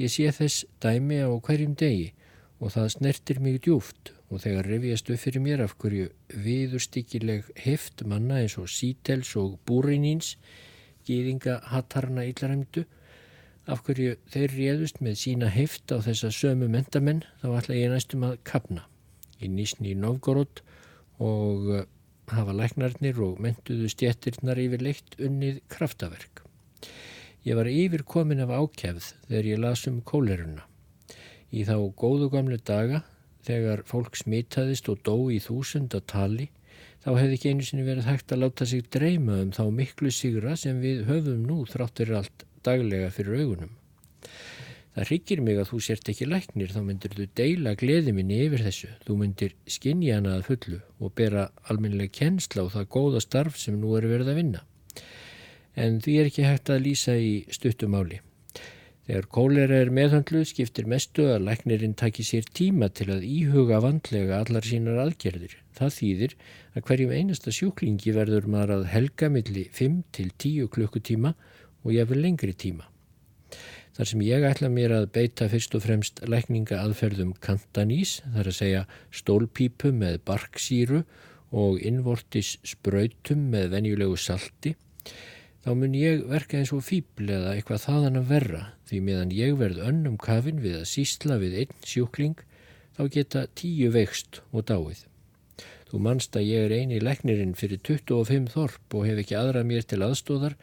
Ég 0.00 0.08
sé 0.08 0.30
þess 0.32 0.64
dæmi 0.80 1.18
á 1.20 1.28
hverjum 1.28 1.74
degi 1.76 2.12
og 2.62 2.72
það 2.72 2.88
snertir 2.94 3.40
mig 3.44 3.58
djúft 3.66 4.12
og 4.32 4.40
þegar 4.40 4.68
revjast 4.70 5.10
upp 5.12 5.20
fyrir 5.20 5.44
mér 5.44 5.62
af 5.66 5.74
hverju 5.82 6.06
viðurstykkileg 6.46 7.50
heft 7.66 8.04
manna 8.08 8.38
eins 8.40 8.56
og 8.62 8.70
sítels 8.72 9.34
og 9.36 9.58
búrinins, 9.68 10.36
gýðinga 11.04 11.58
hattarna 11.74 12.24
yllarhemdu, 12.30 12.86
af 13.70 13.82
hverju 13.86 14.16
þeir 14.32 14.54
réðust 14.56 15.00
með 15.04 15.18
sína 15.20 15.48
heft 15.52 15.92
á 15.94 16.02
þessa 16.02 16.32
sömu 16.34 16.68
mentamenn 16.70 17.22
þá 17.42 17.46
ætla 17.60 17.78
ég 17.78 17.92
næstum 17.92 18.24
að 18.26 18.40
kapna. 18.48 18.86
Ég 19.38 19.52
nýsni 19.54 19.92
í 19.92 19.98
Novgorod 19.98 20.62
og 21.22 21.68
eh, 21.76 21.86
hafa 22.32 22.54
læknarnir 22.56 23.20
og 23.22 23.38
mentuðu 23.42 23.90
stjettirnar 23.92 24.58
yfir 24.58 24.82
leitt 24.82 25.16
unnið 25.22 25.62
kraftaverk. 25.70 26.42
Ég 27.46 27.58
var 27.58 27.70
yfir 27.70 28.04
komin 28.06 28.42
af 28.42 28.50
ákjæfð 28.54 29.12
þegar 29.28 29.50
ég 29.50 29.62
las 29.62 29.86
um 29.90 30.02
kóleruna. 30.06 30.66
Í 31.52 31.66
þá 31.68 31.76
góðu 31.98 32.30
gamlu 32.32 32.58
daga, 32.58 33.02
þegar 33.46 33.82
fólk 33.86 34.16
smitaðist 34.16 34.88
og 34.90 35.02
dó 35.06 35.16
í 35.30 35.38
þúsund 35.42 35.94
að 35.98 36.06
tali, 36.14 36.46
þá 37.02 37.10
hefði 37.18 37.36
ekki 37.36 37.50
einu 37.50 37.66
sinni 37.66 37.86
verið 37.86 38.08
hægt 38.08 38.32
að 38.32 38.44
láta 38.44 38.66
sig 38.66 38.86
dreyma 38.94 39.40
um 39.42 39.50
þá 39.54 39.64
miklu 39.74 40.10
sigra 40.14 40.54
sem 40.56 40.78
við 40.82 41.04
höfum 41.10 41.42
nú 41.46 41.64
þráttur 41.68 42.14
allt 42.22 42.46
daglega 42.66 43.12
fyrir 43.14 43.42
augunum. 43.42 43.72
Það 44.92 45.06
hryggir 45.08 45.40
mig 45.40 45.56
að 45.56 45.70
þú 45.70 45.78
sért 45.86 46.08
ekki 46.12 46.26
læknir, 46.28 46.72
þá 46.74 46.82
myndir 46.84 47.14
þú 47.16 47.26
deila 47.38 47.72
gleði 47.80 48.12
minni 48.12 48.42
yfir 48.44 48.64
þessu. 48.66 48.90
Þú 49.06 49.14
myndir 49.22 49.54
skinja 49.64 50.18
hana 50.18 50.34
að 50.36 50.50
fullu 50.50 50.80
og 51.00 51.14
bera 51.16 51.46
alminlega 51.72 52.12
kennsla 52.18 52.66
og 52.66 52.74
það 52.74 52.90
góða 52.92 53.22
starf 53.24 53.56
sem 53.60 53.78
nú 53.80 53.94
eru 53.96 54.10
verið 54.12 54.34
að 54.34 54.40
vinna. 54.42 54.60
En 55.80 55.96
því 56.04 56.18
er 56.20 56.28
ekki 56.28 56.44
hægt 56.44 56.74
að 56.74 56.84
lýsa 56.84 57.16
í 57.16 57.32
stuttumáli. 57.48 58.20
Þegar 59.08 59.26
kólera 59.34 59.78
er 59.82 59.88
meðhandluð 59.96 60.44
skiptir 60.52 60.86
mestu 60.86 61.24
að 61.32 61.48
læknirinn 61.48 61.96
taki 61.98 62.22
sér 62.22 62.44
tíma 62.54 62.90
til 62.92 63.08
að 63.16 63.24
íhuga 63.26 63.80
vandlega 63.82 64.42
allar 64.44 64.68
sínar 64.68 65.00
aðgerðir. 65.06 65.56
Það 65.72 65.96
þýðir 65.96 66.36
að 66.76 66.84
hverjum 66.90 67.14
einasta 67.16 67.54
sjúklingi 67.56 68.12
verður 68.12 68.46
maður 68.52 68.74
að 68.76 68.86
helga 68.92 69.32
milli 69.32 69.64
5 69.72 69.98
til 70.12 70.28
10 70.36 70.68
klukkutíma 70.76 71.32
og 71.32 71.61
ég 71.90 72.06
vil 72.06 72.22
lengri 72.22 72.54
tíma. 72.54 72.86
Þar 73.92 74.08
sem 74.08 74.22
ég 74.24 74.44
ætla 74.48 74.70
mér 74.72 74.94
að 74.96 75.10
beita 75.12 75.50
fyrst 75.52 75.74
og 75.76 75.82
fremst 75.84 76.22
lækninga 76.24 76.78
aðferðum 76.80 77.34
kantanís, 77.44 78.20
þar 78.32 78.48
að 78.48 78.56
segja 78.56 78.86
stólpípu 79.12 79.90
með 79.92 80.22
barksýru 80.28 81.02
og 81.52 81.82
innvortis 81.84 82.54
spröytum 82.64 83.50
með 83.52 83.68
venjulegu 83.74 84.16
salti, 84.16 84.72
þá 85.60 85.70
mun 85.76 85.98
ég 85.98 86.24
verka 86.30 86.62
eins 86.62 86.72
og 86.72 86.86
fýbl 86.86 87.28
eða 87.36 87.52
eitthvað 87.52 87.84
þaðan 87.84 88.20
að 88.22 88.32
verra 88.32 88.64
því 88.88 89.04
meðan 89.10 89.36
ég 89.36 89.60
verð 89.60 89.84
önnum 89.90 90.16
kafin 90.16 90.64
við 90.64 90.80
að 90.80 90.90
sísla 90.94 91.36
við 91.42 91.60
einn 91.62 91.78
sjúkling, 91.84 92.40
þá 92.96 93.02
geta 93.12 93.46
tíu 93.60 93.92
vext 93.92 94.40
og 94.52 94.64
dáið. 94.72 95.04
Þú 95.92 95.98
manst 96.00 96.36
að 96.40 96.46
ég 96.48 96.62
er 96.64 96.72
eini 96.72 96.98
læknirinn 97.04 97.50
fyrir 97.52 97.76
25 97.84 98.46
þorp 98.54 98.94
og 98.96 99.02
hef 99.04 99.18
ekki 99.20 99.34
aðra 99.36 99.60
mér 99.68 99.82
til 99.84 99.98
aðstóðar 100.00 100.54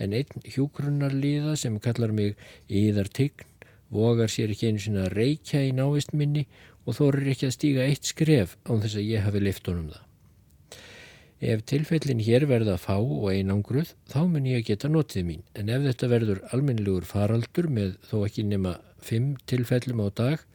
en 0.00 0.14
einn 0.16 0.46
hjúgrunarliða 0.54 1.58
sem 1.60 1.76
kallar 1.84 2.14
mig 2.16 2.38
Íðar 2.72 3.10
Tign 3.12 3.44
vogar 3.92 4.32
sér 4.32 4.54
ekki 4.54 4.70
einu 4.70 4.80
sinna 4.80 5.04
að 5.04 5.18
reykja 5.18 5.60
í 5.66 5.74
návist 5.76 6.14
minni 6.16 6.46
og 6.88 6.96
þorir 6.96 7.34
ekki 7.34 7.50
að 7.50 7.54
stíga 7.58 7.84
eitt 7.84 8.08
skref 8.08 8.56
án 8.64 8.80
þess 8.80 8.96
að 8.96 9.10
ég 9.10 9.28
hafi 9.28 9.44
lift 9.44 9.68
honum 9.68 9.90
það. 9.92 10.04
Ef 11.52 11.66
tilfellin 11.68 12.24
hér 12.24 12.48
verða 12.48 12.80
fá 12.80 12.96
og 12.96 13.28
einangruð 13.28 13.92
þá 14.08 14.20
mun 14.24 14.48
ég 14.48 14.62
að 14.62 14.70
geta 14.72 14.88
notið 14.88 15.28
mín 15.28 15.44
en 15.52 15.68
ef 15.68 15.84
þetta 15.84 16.14
verður 16.16 16.40
almennilegur 16.48 17.12
faraldur 17.12 17.68
með 17.68 17.98
þó 18.08 18.22
ekki 18.22 18.48
nema 18.48 18.78
fimm 19.04 19.34
tilfellum 19.52 20.00
á 20.00 20.08
dag 20.16 20.48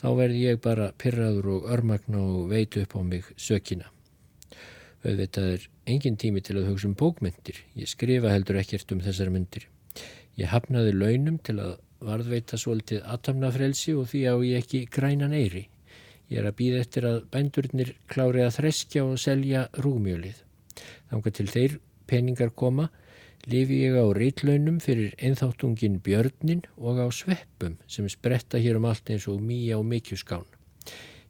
þá 0.00 0.08
verð 0.18 0.38
ég 0.40 0.60
bara 0.64 0.92
pyrraður 1.00 1.50
og 1.56 1.68
örmagna 1.74 2.22
og 2.22 2.48
veit 2.52 2.76
upp 2.80 2.96
á 2.96 3.00
mig 3.02 3.28
sökina. 3.36 3.90
Auðvitað 5.04 5.50
er 5.52 5.68
engin 5.90 6.16
tími 6.16 6.40
til 6.40 6.56
að 6.56 6.70
hugsa 6.70 6.88
um 6.88 6.96
bókmyndir. 6.96 7.58
Ég 7.76 7.90
skrifa 7.90 8.32
heldur 8.32 8.60
ekkert 8.60 8.92
um 8.94 9.02
þessar 9.04 9.32
myndir. 9.34 9.66
Ég 10.40 10.48
hafnaði 10.48 10.94
launum 10.96 11.36
til 11.44 11.58
að 11.60 11.76
varðveita 12.04 12.58
svolítið 12.60 13.04
atamnafrelsi 13.14 13.94
og 13.98 14.08
því 14.10 14.22
á 14.28 14.34
ég 14.44 14.64
ekki 14.64 14.84
grænan 14.92 15.36
eyri. 15.36 15.68
Ég 16.32 16.40
er 16.40 16.48
að 16.48 16.58
býða 16.58 16.80
eftir 16.80 17.06
að 17.08 17.20
bændurnir 17.32 17.94
klári 18.08 18.42
að 18.44 18.56
þreskja 18.58 19.04
og 19.04 19.20
selja 19.20 19.66
rúmjölið. 19.84 20.40
Þángar 21.10 21.36
til 21.36 21.48
þeir 21.52 21.78
peningar 22.08 22.52
koma 22.56 22.88
lifi 23.50 23.80
ég 23.84 23.96
á 23.98 24.04
rítlaunum 24.16 24.78
fyrir 24.80 25.14
einþáttungin 25.18 26.00
björnin 26.04 26.62
og 26.76 27.00
á 27.02 27.06
sveppum 27.12 27.78
sem 27.86 28.08
spretta 28.08 28.58
hér 28.58 28.78
um 28.80 28.88
allt 28.88 29.10
eins 29.10 29.26
og 29.28 29.42
mýja 29.42 29.78
og 29.78 29.86
mikjuskán. 29.90 30.46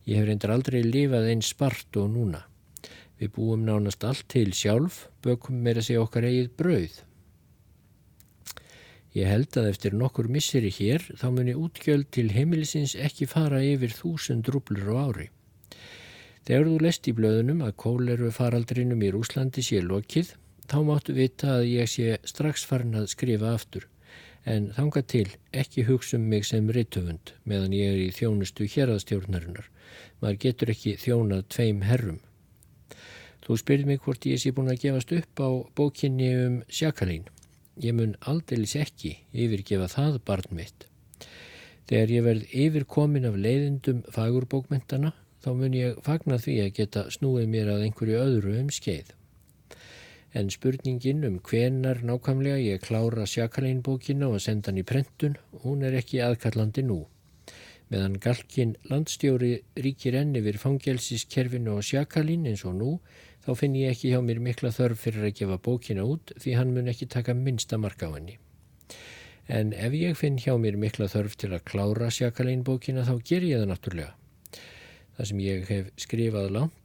Ég 0.06 0.20
hef 0.20 0.28
reyndar 0.28 0.52
aldrei 0.54 0.82
lifað 0.84 1.30
einn 1.32 1.42
spart 1.42 1.96
og 1.96 2.10
núna. 2.12 2.44
Við 3.18 3.32
búum 3.36 3.64
nánast 3.64 4.04
allt 4.04 4.26
til 4.28 4.52
sjálf, 4.52 5.08
bökum 5.22 5.62
meira 5.64 5.82
sig 5.82 5.98
okkar 5.98 6.26
eigið 6.28 6.50
brauð. 6.58 6.96
Ég 9.14 9.30
held 9.30 9.54
að 9.54 9.70
eftir 9.70 9.94
nokkur 9.94 10.26
misseri 10.26 10.72
hér 10.74 11.04
þá 11.14 11.28
muni 11.30 11.54
útgjöld 11.54 12.08
til 12.10 12.32
heimilisins 12.34 12.96
ekki 12.98 13.28
fara 13.30 13.62
yfir 13.62 13.94
þúsund 13.94 14.50
rúblur 14.50 14.90
á 14.90 14.96
ári. 15.06 15.28
Þegar 16.44 16.66
þú 16.68 16.78
lest 16.82 17.06
í 17.08 17.14
blöðunum 17.16 17.62
að 17.64 17.76
kóleru 17.80 18.32
faraldrinum 18.34 19.00
í 19.06 19.12
Rúslandi 19.14 19.62
sé 19.64 19.78
lokið, 19.80 20.34
þá 20.70 20.78
máttu 20.88 21.14
vita 21.16 21.58
að 21.58 21.66
ég 21.70 21.90
sé 21.90 22.18
strax 22.24 22.64
farin 22.68 22.96
að 22.98 23.10
skrifa 23.12 23.52
aftur, 23.54 23.86
en 24.44 24.70
þanga 24.76 25.02
til 25.08 25.26
ekki 25.52 25.86
hugsa 25.88 26.18
um 26.18 26.28
mig 26.28 26.44
sem 26.48 26.68
rittöfund 26.76 27.32
meðan 27.48 27.76
ég 27.76 27.92
er 27.94 28.02
í 28.04 28.12
þjónustu 28.16 28.68
hérastjórnarinnar. 28.68 29.68
Maður 30.20 30.40
getur 30.44 30.72
ekki 30.74 30.96
þjónað 31.00 31.46
tveim 31.52 31.82
herrum. 31.88 32.20
Þú 33.44 33.58
spyrði 33.60 33.88
mig 33.88 34.04
hvort 34.04 34.24
ég 34.28 34.40
sé 34.40 34.52
búin 34.56 34.72
að 34.72 34.86
gefast 34.86 35.12
upp 35.12 35.40
á 35.44 35.48
bókinni 35.76 36.30
um 36.46 36.60
sjakalín. 36.72 37.26
Ég 37.80 37.96
mun 37.96 38.14
aldeilis 38.24 38.76
ekki 38.80 39.18
yfirgefa 39.32 39.90
það 39.92 40.20
barn 40.24 40.56
mitt. 40.56 40.86
Þegar 41.90 42.14
ég 42.14 42.24
verð 42.24 42.54
yfirkomin 42.64 43.28
af 43.28 43.36
leiðindum 43.36 44.00
fagurbókmyndana 44.14 45.12
þá 45.44 45.50
mun 45.58 45.76
ég 45.76 46.00
fagna 46.06 46.38
því 46.40 46.54
að 46.62 46.72
geta 46.78 47.04
snúið 47.12 47.50
mér 47.52 47.74
að 47.74 47.84
einhverju 47.88 48.22
öðru 48.22 48.56
um 48.62 48.72
skeið. 48.72 49.12
En 50.35 50.49
spurningin 50.51 51.22
um 51.28 51.37
hvenar 51.39 52.01
nákvæmlega 52.03 52.59
ég 52.59 52.80
klára 52.82 53.22
sjakalínbókina 53.22 54.26
og 54.26 54.41
senda 54.43 54.72
hann 54.72 54.80
í 54.80 54.82
prentun, 54.82 55.37
hún 55.62 55.85
er 55.87 55.95
ekki 55.95 56.18
aðkallandi 56.26 56.82
nú. 56.89 57.05
Meðan 57.93 58.16
galkin 58.18 58.72
landstjóri 58.91 59.53
ríkir 59.78 60.18
enni 60.18 60.43
við 60.43 60.59
fangelsiskerfinu 60.59 61.76
og 61.78 61.87
sjakalín 61.87 62.49
eins 62.51 62.66
og 62.66 62.74
nú 62.80 62.91
þá 63.47 63.53
finn 63.61 63.78
ég 63.78 63.95
ekki 63.95 64.11
hjá 64.11 64.18
mér 64.26 64.43
mikla 64.43 64.74
þörf 64.74 65.07
fyrir 65.07 65.28
að 65.28 65.37
gefa 65.39 65.62
bókina 65.68 66.03
út 66.16 66.35
því 66.35 66.59
hann 66.59 66.74
mun 66.74 66.91
ekki 66.91 67.12
taka 67.14 67.39
minnsta 67.39 67.78
marka 67.78 68.11
á 68.11 68.18
henni. 68.18 68.39
En 69.47 69.70
ef 69.70 69.95
ég 69.95 70.18
finn 70.18 70.41
hjá 70.43 70.57
mér 70.59 70.80
mikla 70.80 71.07
þörf 71.14 71.39
til 71.39 71.53
að 71.55 71.66
klára 71.70 72.11
sjakalín 72.11 72.66
bókina 72.66 73.07
þá 73.07 73.20
ger 73.22 73.47
ég 73.47 73.62
það 73.62 73.70
náttúrulega. 73.70 74.14
Það 75.14 75.30
sem 75.30 75.45
ég 75.47 75.68
hef 75.70 75.95
skrifað 76.09 76.57
langt 76.59 76.80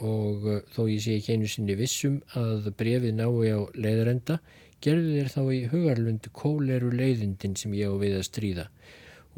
og 0.00 0.46
uh, 0.48 0.60
þó 0.74 0.82
ég 0.88 1.04
sé 1.04 1.18
ekki 1.18 1.36
einu 1.36 1.50
sinni 1.50 1.76
vissum 1.78 2.20
að 2.38 2.70
brefið 2.80 3.16
nái 3.18 3.52
á 3.52 3.60
leiðrenda 3.76 4.40
gerðu 4.80 5.16
þér 5.18 5.32
þá 5.34 5.42
í 5.52 5.60
hugarlund 5.72 6.30
kóleru 6.36 6.90
leiðindin 6.94 7.56
sem 7.60 7.74
ég 7.76 7.92
á 7.92 7.96
við 8.00 8.16
að 8.20 8.26
stríða 8.30 8.66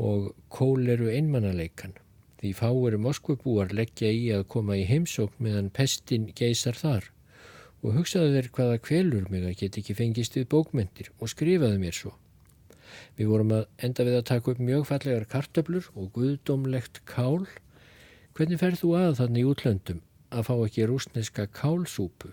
og 0.03 0.31
kóleru 0.55 1.11
einmannaleikan 1.13 1.97
því 2.43 2.53
fáir 2.59 2.99
moskvubúar 2.99 3.75
leggja 3.75 4.11
í 4.11 4.31
að 4.35 4.47
koma 4.55 4.79
í 4.79 4.87
heimsókn 4.89 5.43
meðan 5.47 5.71
pestin 5.75 6.31
geysar 6.39 6.79
þar 6.79 7.11
og 7.83 7.97
hugsaðu 7.99 8.37
þeir 8.37 8.49
hvaða 8.57 8.81
kvelur 8.83 9.27
mig 9.31 9.47
að 9.47 9.59
get 9.61 9.79
ekki 9.81 9.97
fengist 9.99 10.39
við 10.39 10.49
bókmyndir 10.55 11.11
og 11.19 11.31
skrifaðu 11.31 11.81
mér 11.83 11.97
svo. 11.97 12.13
Við 13.19 13.31
vorum 13.33 13.55
að 13.57 13.65
enda 13.83 14.07
við 14.07 14.19
að 14.21 14.29
taka 14.31 14.53
upp 14.53 14.63
mjög 14.63 14.87
fallegar 14.91 15.27
kartöblur 15.33 15.89
og 15.99 16.11
guðdómlegt 16.15 17.03
kál. 17.09 17.47
Hvernig 18.37 18.61
ferð 18.63 18.83
þú 18.85 18.93
að 19.01 19.19
þannig 19.21 19.43
í 19.43 19.49
útlöndum 19.51 20.03
að 20.33 20.47
fá 20.49 20.55
ekki 20.67 20.87
rúsneska 20.89 21.47
kálsúpu? 21.53 22.33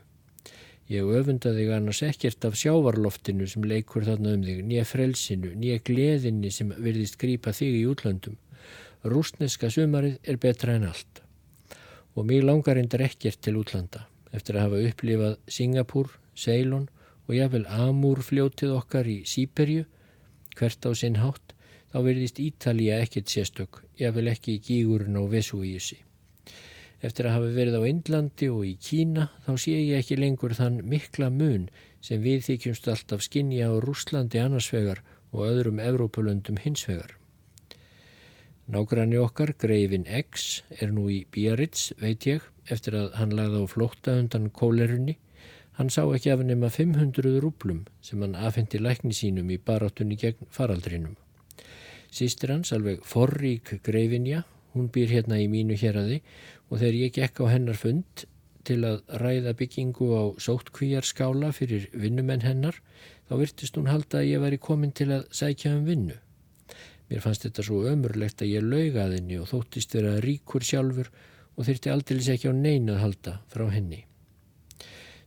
Ég 0.89 1.05
öfundaði 1.05 1.67
annars 1.69 2.01
ekkert 2.07 2.47
af 2.47 2.55
sjávarloftinu 2.57 3.45
sem 3.47 3.65
leikur 3.69 4.07
þarna 4.07 4.31
um 4.37 4.45
þig, 4.47 4.63
nýja 4.65 4.85
frelsinu, 4.89 5.51
nýja 5.53 5.83
gleðinni 5.85 6.49
sem 6.49 6.71
verðist 6.73 7.19
grípa 7.21 7.53
þig 7.53 7.75
í 7.77 7.83
útlöndum. 7.91 8.39
Rústneska 9.05 9.69
sumarið 9.69 10.17
er 10.23 10.39
betra 10.41 10.79
en 10.79 10.87
allt. 10.89 11.21
Og 12.17 12.25
mig 12.25 12.41
langar 12.41 12.81
endur 12.81 13.05
ekkert 13.05 13.43
til 13.45 13.59
útlanda 13.61 14.07
eftir 14.33 14.57
að 14.57 14.65
hafa 14.65 14.81
upplifað 14.89 15.37
Singapúr, 15.49 16.09
Ceylon 16.33 16.89
og 17.27 17.37
jáfnvel 17.37 17.65
Amúr 17.69 18.21
fljótið 18.25 18.75
okkar 18.79 19.09
í 19.09 19.21
Sýperju 19.29 19.85
hvert 20.57 20.85
á 20.85 20.91
sinn 20.97 21.21
hátt 21.21 21.55
þá 21.93 21.97
verðist 22.05 22.41
Ítalija 22.41 22.99
ekkert 23.03 23.31
sérstök 23.31 23.83
jáfnvel 24.01 24.29
ekki 24.33 24.57
í 24.57 24.61
Gígurinn 24.65 25.17
og 25.21 25.31
Vesúíusi 25.33 26.01
Eftir 26.99 27.29
að 27.29 27.35
hafa 27.37 27.51
verið 27.55 27.77
á 27.79 27.83
Indlandi 27.87 28.49
og 28.51 28.65
í 28.67 28.73
Kína 28.75 29.29
þá 29.45 29.53
sé 29.63 29.75
ég 29.77 30.01
ekki 30.01 30.17
lengur 30.19 30.55
þann 30.57 30.81
mikla 30.83 31.29
mun 31.31 31.69
sem 32.03 32.19
við 32.23 32.43
þykjumst 32.49 32.89
alltaf 32.91 33.23
skinja 33.23 33.69
á 33.71 33.73
Rúslandi 33.79 34.41
annarsvegar 34.41 34.99
og 35.31 35.45
öðrum 35.47 35.79
Evrópulöndum 35.79 36.59
hinsvegar. 36.59 37.15
Nágranni 38.69 39.17
okkar, 39.17 39.55
Greifin 39.57 40.05
X, 40.05 40.61
er 40.69 40.91
nú 40.93 41.07
í 41.09 41.23
Biarritz, 41.33 41.87
veit 41.97 42.27
ég, 42.29 42.43
eftir 42.69 42.99
að 42.99 43.15
hann 43.17 43.31
lagði 43.33 43.63
á 43.63 43.71
flótta 43.71 44.13
undan 44.19 44.51
kólerunni. 44.53 45.15
Hann 45.79 45.89
sá 45.89 46.03
ekki 46.03 46.29
af 46.35 46.43
nema 46.45 46.69
500 46.69 47.39
rúplum 47.41 47.85
sem 48.03 48.21
hann 48.21 48.35
afhendi 48.37 48.77
lækni 48.77 49.15
sínum 49.15 49.49
í 49.49 49.57
baráttunni 49.57 50.19
gegn 50.19 50.51
faraldrinum. 50.53 51.15
Sýstir 52.13 52.53
hans, 52.53 52.73
alveg 52.75 53.01
forrík 53.07 53.79
Greifinja, 53.85 54.43
hún 54.73 54.89
býr 54.93 55.13
hérna 55.13 55.39
í 55.41 55.47
mínu 55.51 55.77
héradi 55.79 56.19
og 56.69 56.79
þegar 56.81 56.99
ég 56.99 57.15
gekk 57.15 57.41
á 57.41 57.45
hennar 57.53 57.79
fund 57.79 58.25
til 58.67 58.81
að 58.85 59.01
ræða 59.21 59.53
byggingu 59.57 60.07
á 60.13 60.23
sóttkvíjarskála 60.45 61.51
fyrir 61.55 61.87
vinnumenn 61.93 62.43
hennar, 62.45 62.75
þá 63.29 63.33
virtist 63.41 63.77
hún 63.79 63.89
halda 63.89 64.21
að 64.21 64.29
ég 64.29 64.43
væri 64.43 64.59
komin 64.61 64.91
til 64.93 65.09
að 65.15 65.29
sækja 65.33 65.73
um 65.77 65.87
vinnu. 65.87 66.17
Mér 67.09 67.23
fannst 67.23 67.47
þetta 67.47 67.65
svo 67.65 67.81
ömurlegt 67.89 68.43
að 68.43 68.51
ég 68.53 68.67
laugaði 68.67 69.17
henni 69.17 69.39
og 69.41 69.49
þóttist 69.49 69.95
vera 69.97 70.19
ríkur 70.21 70.65
sjálfur 70.65 71.09
og 71.55 71.65
þyrti 71.65 71.91
aldrei 71.93 72.21
ekki 72.35 72.51
á 72.51 72.53
neina 72.53 72.97
að 72.97 73.03
halda 73.05 73.33
frá 73.49 73.65
henni. 73.73 74.03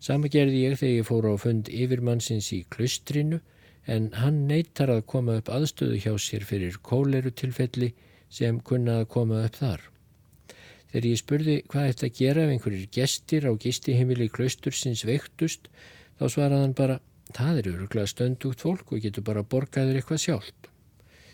Sama 0.03 0.31
gerði 0.31 0.63
ég 0.67 0.79
þegar 0.79 0.95
ég 1.01 1.09
fór 1.09 1.27
á 1.31 1.35
fund 1.39 1.69
yfirmannsins 1.71 2.53
í 2.55 2.63
klustrinu 2.71 3.41
en 3.91 4.09
hann 4.19 4.45
neytar 4.47 4.91
að 4.91 5.05
koma 5.11 5.37
upp 5.41 5.51
aðstöðu 5.51 5.99
hjá 6.05 6.15
sér 6.23 6.47
fyrir 6.47 6.79
kóleru 6.87 7.31
tilfelli 7.35 7.93
sem 8.33 8.61
kunna 8.65 9.03
að 9.03 9.09
koma 9.15 9.45
upp 9.47 9.59
þar. 9.61 9.89
Þegar 10.93 11.09
ég 11.09 11.21
spurði 11.21 11.57
hvað 11.73 11.89
þetta 11.89 12.13
gera 12.19 12.45
ef 12.45 12.53
einhverjir 12.53 12.89
gestir 12.97 13.49
á 13.49 13.53
gistihimili 13.61 14.29
klaustursins 14.33 15.07
veiktust 15.09 15.71
þá 16.21 16.25
svaraði 16.29 16.67
hann 16.67 16.77
bara 16.77 17.01
það 17.33 17.63
eru 17.63 17.75
öruglega 17.79 18.11
stöndugt 18.11 18.65
fólk 18.65 18.93
og 18.93 19.01
getur 19.05 19.25
bara 19.25 19.45
borgaður 19.45 20.01
eitthvað 20.01 20.25
sjálf. 20.27 20.53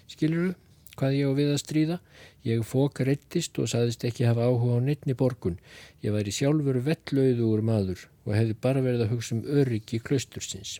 Skiluru 0.08 0.54
hvað 0.98 1.16
ég 1.18 1.30
á 1.30 1.32
við 1.38 1.52
að 1.52 1.62
stríða? 1.62 1.98
Ég 2.46 2.66
fók 2.66 3.02
reittist 3.06 3.58
og 3.62 3.70
saðist 3.70 4.04
ekki 4.06 4.26
hafa 4.26 4.46
áhuga 4.48 4.78
á 4.78 4.86
neittni 4.86 5.14
borgun. 5.18 5.58
Ég 6.02 6.14
væri 6.14 6.34
sjálfur 6.34 6.80
vettlauður 6.86 7.62
maður 7.62 8.06
og 8.26 8.34
hefði 8.34 8.58
bara 8.62 8.84
verið 8.84 9.06
að 9.06 9.14
hugsa 9.14 9.36
um 9.36 9.44
öryggi 9.46 10.02
klaustursins. 10.02 10.78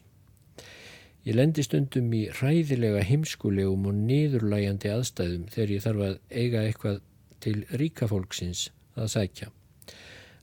Ég 1.28 1.36
lendi 1.36 1.60
stundum 1.60 2.06
í 2.16 2.22
ræðilega 2.38 3.02
heimskulegum 3.04 3.82
og 3.90 3.96
niðurlægjandi 4.08 4.88
aðstæðum 4.88 5.42
þegar 5.52 5.72
ég 5.74 5.82
þarf 5.84 6.04
að 6.06 6.14
eiga 6.32 6.62
eitthvað 6.64 7.00
til 7.44 7.58
ríkafólksins 7.82 8.62
að 8.96 9.10
sækja. 9.12 9.48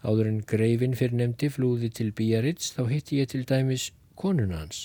Áður 0.05 0.29
en 0.29 0.37
greifin 0.45 0.93
fyrir 0.93 1.17
nefndi 1.17 1.49
flúði 1.49 1.89
til 1.89 2.11
Biarritz 2.13 2.75
þá 2.75 2.83
hitti 2.91 3.17
ég 3.17 3.31
til 3.33 3.41
dæmis 3.49 3.87
konuna 4.13 4.61
hans. 4.61 4.83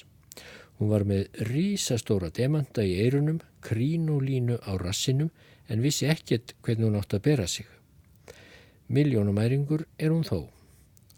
Hún 0.81 0.89
var 0.89 1.05
með 1.05 1.29
rísastóra 1.51 2.33
demanta 2.33 2.81
í 2.81 2.97
eirunum, 3.05 3.43
krín 3.61 4.09
og 4.09 4.25
línu 4.25 4.57
á 4.65 4.81
rassinum 4.81 5.29
en 5.69 5.85
vissi 5.85 6.09
ekkert 6.09 6.57
hvernig 6.65 6.89
hún 6.89 6.97
átt 7.03 7.13
að 7.13 7.27
bera 7.29 7.45
sig. 7.45 7.69
Miljónumæringur 8.89 9.85
er 9.99 10.17
hún 10.17 10.25
þó. 10.25 10.49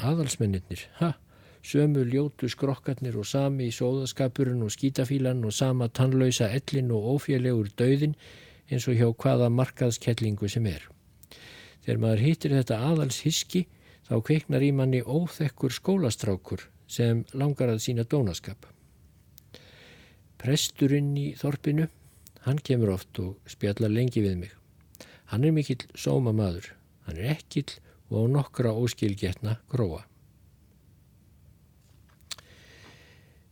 Aðalsmennir, 0.03 0.89
ha, 0.99 1.15
sömu 1.63 2.05
ljótu 2.09 2.49
skrokkarnir 2.51 3.17
og 3.19 3.27
sami 3.29 3.69
í 3.71 3.75
sóðaskapurinn 3.75 4.65
og 4.67 4.73
skítafílan 4.75 5.45
og 5.47 5.55
sama 5.55 5.89
tannlausa 5.89 6.51
ellin 6.51 6.91
og 6.91 7.07
ófélegur 7.15 7.71
döðin 7.79 8.17
eins 8.71 8.89
og 8.89 8.99
hjá 8.99 9.09
hvaða 9.13 9.49
markaðskellingu 9.53 10.51
sem 10.51 10.67
er. 10.67 10.85
Þegar 11.85 12.03
maður 12.03 12.27
hýttir 12.27 12.57
þetta 12.59 12.83
aðals 12.91 13.23
hiski 13.27 13.67
þá 14.09 14.15
kveiknar 14.27 14.63
í 14.63 14.73
manni 14.75 15.03
óþekkur 15.03 15.75
skólastrákur 15.75 16.69
sem 16.87 17.25
langar 17.33 17.73
að 17.73 17.83
sína 17.87 18.05
dónaskap. 18.05 18.67
Presturinn 20.43 21.15
í 21.17 21.33
þorpinu 21.39 21.89
Hann 22.43 22.59
kemur 22.59 22.91
oft 22.97 23.19
og 23.23 23.37
spjallar 23.47 23.93
lengi 23.93 24.23
við 24.23 24.39
mig. 24.41 24.55
Hann 25.31 25.45
er 25.47 25.55
mikill 25.55 25.85
sóma 25.95 26.33
maður. 26.35 26.73
Hann 27.07 27.21
er 27.21 27.37
ekkill 27.37 27.79
og 28.11 28.17
á 28.19 28.23
nokkra 28.35 28.75
óskilgetna 28.75 29.61
gróa. 29.71 30.03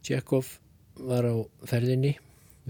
Tjekov 0.00 0.58
var 0.96 1.26
á 1.28 1.36
ferðinni 1.68 2.14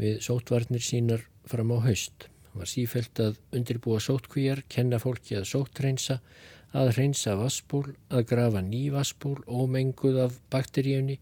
við 0.01 0.21
sótvarnir 0.25 0.83
sínar 0.83 1.23
fram 1.51 1.71
á 1.75 1.79
haust. 1.85 2.27
Hann 2.51 2.63
var 2.63 2.71
sífælt 2.71 3.21
að 3.23 3.39
undirbúa 3.55 4.01
sótkvíjar, 4.03 4.65
kenna 4.69 4.99
fólki 4.99 5.37
að 5.39 5.47
sóttreinsa, 5.53 6.19
að 6.75 6.93
hreinsa 6.97 7.37
vassból, 7.39 7.85
að 8.11 8.27
grafa 8.33 8.63
ný 8.67 8.89
vassból, 8.95 9.37
ómenguð 9.47 10.19
af 10.27 10.41
bakteríunni. 10.51 11.21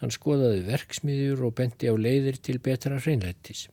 Hann 0.00 0.14
skoðaði 0.14 0.62
verksmiðjur 0.68 1.44
og 1.48 1.56
bendi 1.58 1.90
á 1.90 1.94
leiðir 1.98 2.38
til 2.38 2.58
betra 2.62 3.00
hreinlættis. 3.02 3.66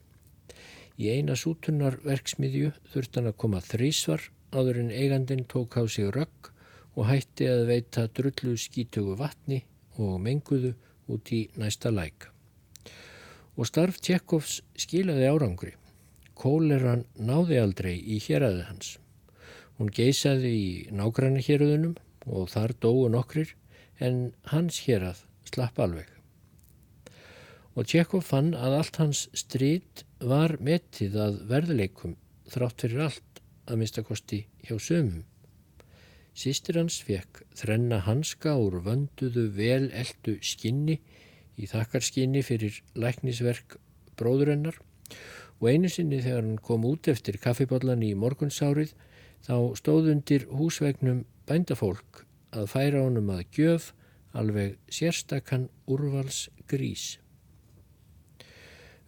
Í 0.98 1.14
eina 1.14 1.38
sútunar 1.38 2.00
verksmiðju 2.02 2.74
þurft 2.92 3.20
hann 3.20 3.30
að 3.30 3.38
koma 3.44 3.62
þrísvar 3.62 4.24
áður 4.50 4.82
en 4.82 4.92
eigandin 4.92 5.46
tók 5.46 5.78
á 5.78 5.86
sig 5.86 6.10
rögg 6.10 6.50
og 6.98 7.06
hætti 7.12 7.46
að 7.52 7.68
veita 7.70 8.08
drullu 8.10 8.58
skítugu 8.58 9.14
vatni 9.20 9.62
og 10.02 10.18
menguðu 10.26 10.74
út 11.12 11.32
í 11.34 11.48
næsta 11.60 11.92
læk. 11.94 12.28
Og 13.58 13.70
starf 13.70 13.98
Tjekkovs 14.04 14.62
skilaði 14.78 15.30
árangri. 15.32 15.74
Kóleran 16.38 17.06
náði 17.18 17.58
aldrei 17.62 17.96
í 17.98 18.20
héræði 18.22 18.68
hans. 18.68 18.98
Hún 19.78 19.90
geysaði 19.94 20.52
í 20.54 20.70
nágranna 20.94 21.42
héröðunum 21.42 21.98
og 22.28 22.52
þar 22.54 22.76
dóu 22.82 23.08
nokkrir 23.14 23.56
en 24.04 24.32
hans 24.52 24.84
hérað 24.86 25.24
slapp 25.50 25.80
alveg. 25.82 26.08
Og 27.78 27.86
Tjekkov 27.86 28.26
fann 28.26 28.54
að 28.58 28.80
allt 28.80 29.02
hans 29.02 29.28
strít 29.38 30.04
var 30.18 30.56
metið 30.62 31.18
að 31.22 31.42
verðleikum 31.50 32.16
þrátt 32.50 32.86
fyrir 32.86 33.04
allt 33.06 33.42
að 33.68 33.82
minnstakosti 33.82 34.40
hjá 34.66 34.78
sömum. 34.82 35.26
Sýstir 36.38 36.78
hans 36.78 37.00
fekk 37.02 37.40
þrenna 37.58 37.98
hanska 38.06 38.52
úr 38.62 38.76
vönduðu 38.86 39.48
vel 39.56 39.88
eldu 39.90 40.36
skinni 40.46 41.00
í 41.58 41.66
þakkarskinni 41.72 42.44
fyrir 42.46 42.78
læknisverk 42.94 43.80
bróðurennar 44.20 44.78
og 45.58 45.66
einu 45.72 45.90
sinni 45.90 46.20
þegar 46.22 46.44
hann 46.44 46.60
kom 46.62 46.86
út 46.86 47.10
eftir 47.10 47.40
kaffibóllan 47.42 48.06
í 48.06 48.12
morgunsárið 48.14 48.94
þá 49.48 49.56
stóð 49.82 50.12
undir 50.14 50.46
húsvegnum 50.54 51.24
bændafólk 51.50 52.22
að 52.54 52.70
færa 52.70 53.02
honum 53.08 53.34
að 53.34 53.44
gjöf 53.58 53.92
alveg 54.38 54.78
sérstakann 54.94 55.72
úrvals 55.90 56.48
grís. 56.70 57.16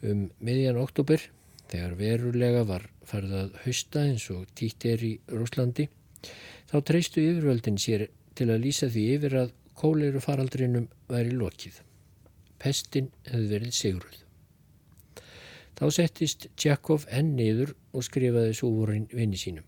Um 0.02 0.30
miðjan 0.42 0.82
oktober, 0.82 1.22
þegar 1.70 1.94
verulega 2.00 2.66
var 2.66 2.90
farið 3.06 3.38
að 3.44 3.58
hausta 3.68 4.06
eins 4.10 4.26
og 4.34 4.50
títt 4.58 4.90
er 4.90 5.04
í 5.06 5.14
Rúslandi, 5.30 5.90
þá 6.70 6.78
treystu 6.86 7.24
yfirvöldin 7.26 7.80
sér 7.82 8.08
til 8.38 8.50
að 8.54 8.64
lýsa 8.66 8.90
því 8.94 9.06
yfir 9.16 9.36
að 9.42 9.54
kóleiru 9.80 10.22
faraldrinum 10.22 10.90
væri 11.10 11.34
lokið. 11.34 11.82
Pestin 12.60 13.10
hefði 13.30 13.48
verið 13.54 13.76
sigruð. 13.76 14.18
Þá 15.80 15.86
settist 15.96 16.50
Tjakov 16.60 17.06
enn 17.08 17.36
niður 17.38 17.72
og 17.96 18.04
skrifaði 18.04 18.56
svo 18.58 18.72
vorin 18.76 19.08
vinni 19.16 19.40
sínum. 19.40 19.64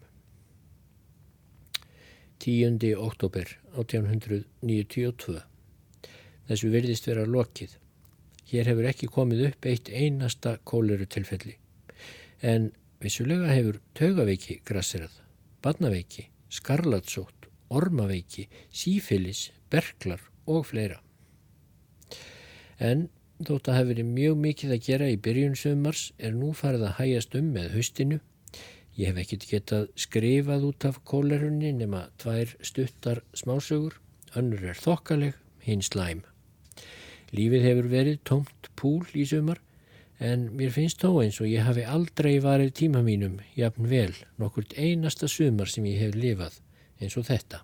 10. 2.42 2.82
oktober 2.98 3.48
1892. 3.78 5.38
Þessu 6.50 6.72
verðist 6.74 7.08
vera 7.08 7.24
lokið. 7.30 7.78
Hér 8.52 8.72
hefur 8.74 8.90
ekki 8.90 9.08
komið 9.08 9.46
upp 9.52 9.70
eitt 9.72 9.92
einasta 9.94 10.58
kóleru 10.68 11.08
tilfelli. 11.08 11.56
En 12.42 12.72
vissulega 13.00 13.54
hefur 13.54 13.80
taugaveiki 13.96 14.60
grassirað, 14.68 15.14
badnaveiki, 15.64 16.31
skarlatsótt, 16.52 17.48
ormaveiki, 17.72 18.48
sífilis, 18.74 19.50
berklar 19.72 20.22
og 20.50 20.68
fleira. 20.72 21.00
En 22.82 23.08
þótt 23.46 23.70
að 23.70 23.78
hafi 23.78 23.90
verið 23.94 24.12
mjög 24.18 24.42
mikið 24.46 24.76
að 24.76 24.84
gera 24.88 25.10
í 25.10 25.18
byrjun 25.26 25.58
sömars 25.58 26.04
er 26.20 26.36
nú 26.36 26.52
farið 26.58 26.88
að 26.90 26.98
hægast 27.00 27.38
um 27.40 27.50
með 27.56 27.72
haustinu. 27.78 28.20
Ég 28.98 29.12
hef 29.12 29.22
ekkert 29.24 29.48
getað 29.50 29.88
skrifað 29.96 30.68
út 30.68 30.88
af 30.90 31.00
kólerunni 31.08 31.72
nema 31.78 32.08
tvær 32.22 32.52
stuttar 32.66 33.24
smásögur, 33.38 33.96
önnur 34.36 34.68
er 34.74 34.78
þokkaleg, 34.78 35.38
hins 35.64 35.94
læm. 35.96 36.26
Lífið 37.32 37.68
hefur 37.70 37.92
verið 37.94 38.24
tómt 38.28 38.72
púl 38.76 39.06
í 39.16 39.24
sumar 39.30 39.62
en 40.22 40.46
mér 40.54 40.70
finnst 40.74 41.02
þó 41.02 41.24
eins 41.24 41.40
og 41.42 41.50
ég 41.50 41.66
hafi 41.66 41.84
aldrei 41.90 42.36
varið 42.44 42.76
tíma 42.78 43.02
mínum 43.06 43.40
jafn 43.58 43.88
vel 43.90 44.14
nokkurt 44.42 44.76
einasta 44.78 45.30
sumar 45.32 45.72
sem 45.72 45.88
ég 45.90 46.04
hef 46.04 46.18
lifað 46.18 46.60
eins 47.02 47.18
og 47.18 47.26
þetta. 47.26 47.64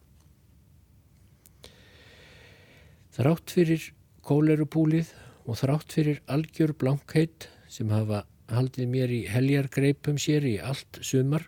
Þrátt 3.13 3.53
fyrir 3.53 3.85
kólerupúlið 4.25 5.13
og 5.45 5.61
þrátt 5.61 5.93
fyrir 5.93 6.19
algjör 6.25 6.73
blankheit 6.81 7.47
sem 7.69 7.93
hafa 7.93 8.25
haldið 8.49 8.89
mér 8.89 9.13
í 9.13 9.21
heljargreipum 9.29 10.17
sér 10.21 10.45
í 10.49 10.57
allt 10.57 10.99
sumar 11.05 11.45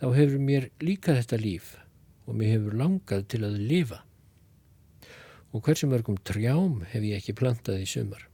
þá 0.00 0.06
hefur 0.16 0.38
mér 0.42 0.70
líka 0.84 1.16
þetta 1.16 1.40
líf 1.40 1.74
og 2.26 2.36
mér 2.36 2.58
hefur 2.58 2.76
langað 2.80 3.28
til 3.32 3.44
að 3.48 3.60
lifa 3.72 4.02
og 5.50 5.64
hversu 5.66 5.88
mörgum 5.90 6.20
trjám 6.22 6.82
hef 6.92 7.02
ég 7.02 7.18
ekki 7.18 7.34
plantað 7.34 7.80
í 7.82 7.88
sumar. 7.88 8.29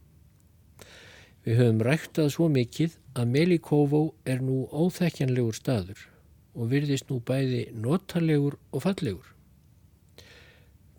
Við 1.47 1.61
höfum 1.61 1.77
ræktað 1.87 2.25
svo 2.33 2.49
mikið 2.51 2.97
að 3.15 3.29
Melikóvó 3.31 4.01
er 4.27 4.41
nú 4.43 4.65
óþekkjanlegur 4.67 5.55
staður 5.55 5.99
og 6.51 6.73
virðist 6.73 7.05
nú 7.07 7.21
bæði 7.23 7.61
notalegur 7.71 8.57
og 8.75 8.81
fallegur. 8.83 9.29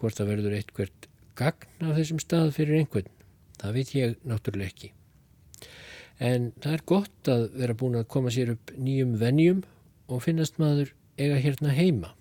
Hvort 0.00 0.16
það 0.16 0.30
verður 0.30 0.54
eitthvert 0.56 1.08
gagn 1.36 1.84
af 1.84 1.98
þessum 1.98 2.22
stað 2.22 2.54
fyrir 2.56 2.78
einhvern, 2.78 3.10
það 3.60 3.76
veit 3.76 3.92
ég 3.92 4.14
náttúrulega 4.24 4.72
ekki. 4.72 4.88
En 6.16 6.46
það 6.64 6.76
er 6.78 6.84
gott 6.94 7.30
að 7.34 7.44
vera 7.58 7.76
búin 7.82 7.98
að 8.00 8.08
koma 8.14 8.32
sér 8.32 8.54
upp 8.54 8.72
nýjum 8.80 9.18
vennjum 9.20 9.60
og 10.08 10.22
finnast 10.24 10.56
maður 10.62 10.94
eiga 11.20 11.42
hérna 11.44 11.74
heima 11.76 12.14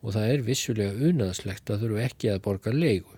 og 0.00 0.14
það 0.16 0.30
er 0.38 0.46
vissulega 0.46 1.10
unaðslegt 1.10 1.68
að 1.68 1.84
þurfu 1.84 2.00
ekki 2.00 2.32
að 2.32 2.40
borga 2.48 2.72
leigu. 2.72 3.12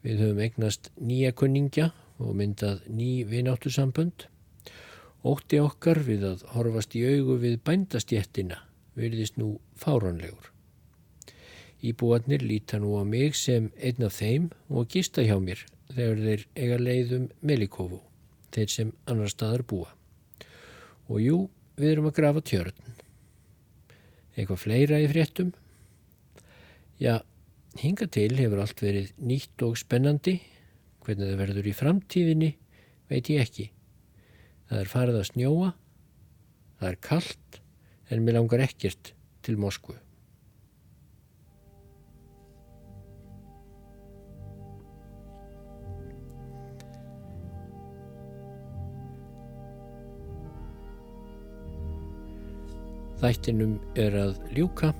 Við 0.00 0.24
höfum 0.24 0.42
eignast 0.46 0.88
nýja 0.96 1.34
kunningja 1.36 1.90
og 2.18 2.34
myndað 2.38 2.84
ný 2.90 3.24
vináttusambönd. 3.28 4.28
Ótti 5.24 5.60
okkar 5.62 6.02
við 6.04 6.26
að 6.28 6.44
horfast 6.52 6.94
í 6.98 7.04
augu 7.08 7.38
við 7.40 7.60
bændastjettina 7.64 8.60
virðist 8.94 9.38
nú 9.40 9.56
fáranlegur. 9.80 10.50
Íbúarnir 11.84 12.44
líta 12.44 12.78
nú 12.80 12.94
á 12.96 13.04
mig 13.04 13.36
sem 13.36 13.70
einn 13.76 14.04
af 14.06 14.16
þeim 14.20 14.48
og 14.70 14.88
gista 14.88 15.24
hjá 15.24 15.36
mér 15.40 15.64
þegar 15.90 16.22
þeir 16.22 16.44
eiga 16.56 16.78
leiðum 16.80 17.26
Melikovu, 17.44 18.00
þeir 18.54 18.70
sem 18.72 18.92
annar 19.10 19.32
staðar 19.32 19.66
búa. 19.68 19.90
Og 21.10 21.20
jú, 21.20 21.38
við 21.76 21.90
erum 21.96 22.08
að 22.08 22.16
grafa 22.20 22.40
tjörn. 22.40 22.94
Eitthvað 24.34 24.62
fleira 24.62 25.00
í 25.02 25.10
fréttum? 25.10 25.52
Já, 26.98 27.20
hinga 27.78 28.08
til 28.08 28.32
hefur 28.38 28.62
allt 28.62 28.80
verið 28.80 29.12
nýtt 29.20 29.66
og 29.66 29.76
spennandi. 29.78 30.38
Hvernig 31.04 31.28
það 31.28 31.40
verður 31.42 31.66
í 31.68 31.74
framtíðinni 31.76 32.50
veit 33.12 33.28
ég 33.28 33.42
ekki. 33.44 33.66
Það 34.70 34.80
er 34.80 34.88
farið 34.88 35.18
að 35.18 35.28
snjóa, 35.28 35.68
það 36.80 36.88
er 36.88 36.98
kallt 37.04 37.60
en 38.08 38.24
mér 38.24 38.38
langar 38.38 38.64
ekkert 38.64 39.12
til 39.44 39.58
Moskvu. 39.60 39.98
Þættinum 53.20 53.78
er 53.96 54.16
að 54.20 54.34
ljúka. 54.56 54.90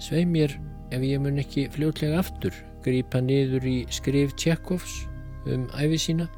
Svei 0.00 0.24
mér 0.26 0.54
ef 0.94 1.02
ég 1.06 1.20
mun 1.22 1.38
ekki 1.42 1.68
fljótlega 1.74 2.22
aftur 2.22 2.54
grípa 2.82 3.20
niður 3.22 3.66
í 3.68 3.78
skrif 3.92 4.32
Tjekovs 4.40 5.09
um 5.46 5.66
æfi 5.78 5.98
sína. 6.00 6.28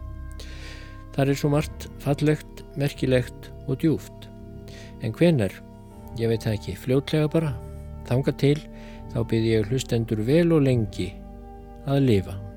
Það 1.13 1.33
er 1.33 1.41
svo 1.41 1.51
margt 1.53 1.89
fallegt, 2.03 2.63
merkilegt 2.81 3.51
og 3.67 3.81
djúft. 3.83 4.29
En 5.03 5.13
hvenar? 5.13 5.53
Ég 6.21 6.29
veit 6.31 6.45
það 6.45 6.59
ekki. 6.59 6.77
Fljótlega 6.79 7.29
bara. 7.33 7.53
Þanga 8.09 8.37
til 8.39 8.59
þá 9.13 9.21
byrði 9.29 9.53
ég 9.57 9.69
hlustendur 9.69 10.25
vel 10.27 10.49
og 10.55 10.65
lengi 10.67 11.13
að 11.89 12.09
lifa. 12.09 12.52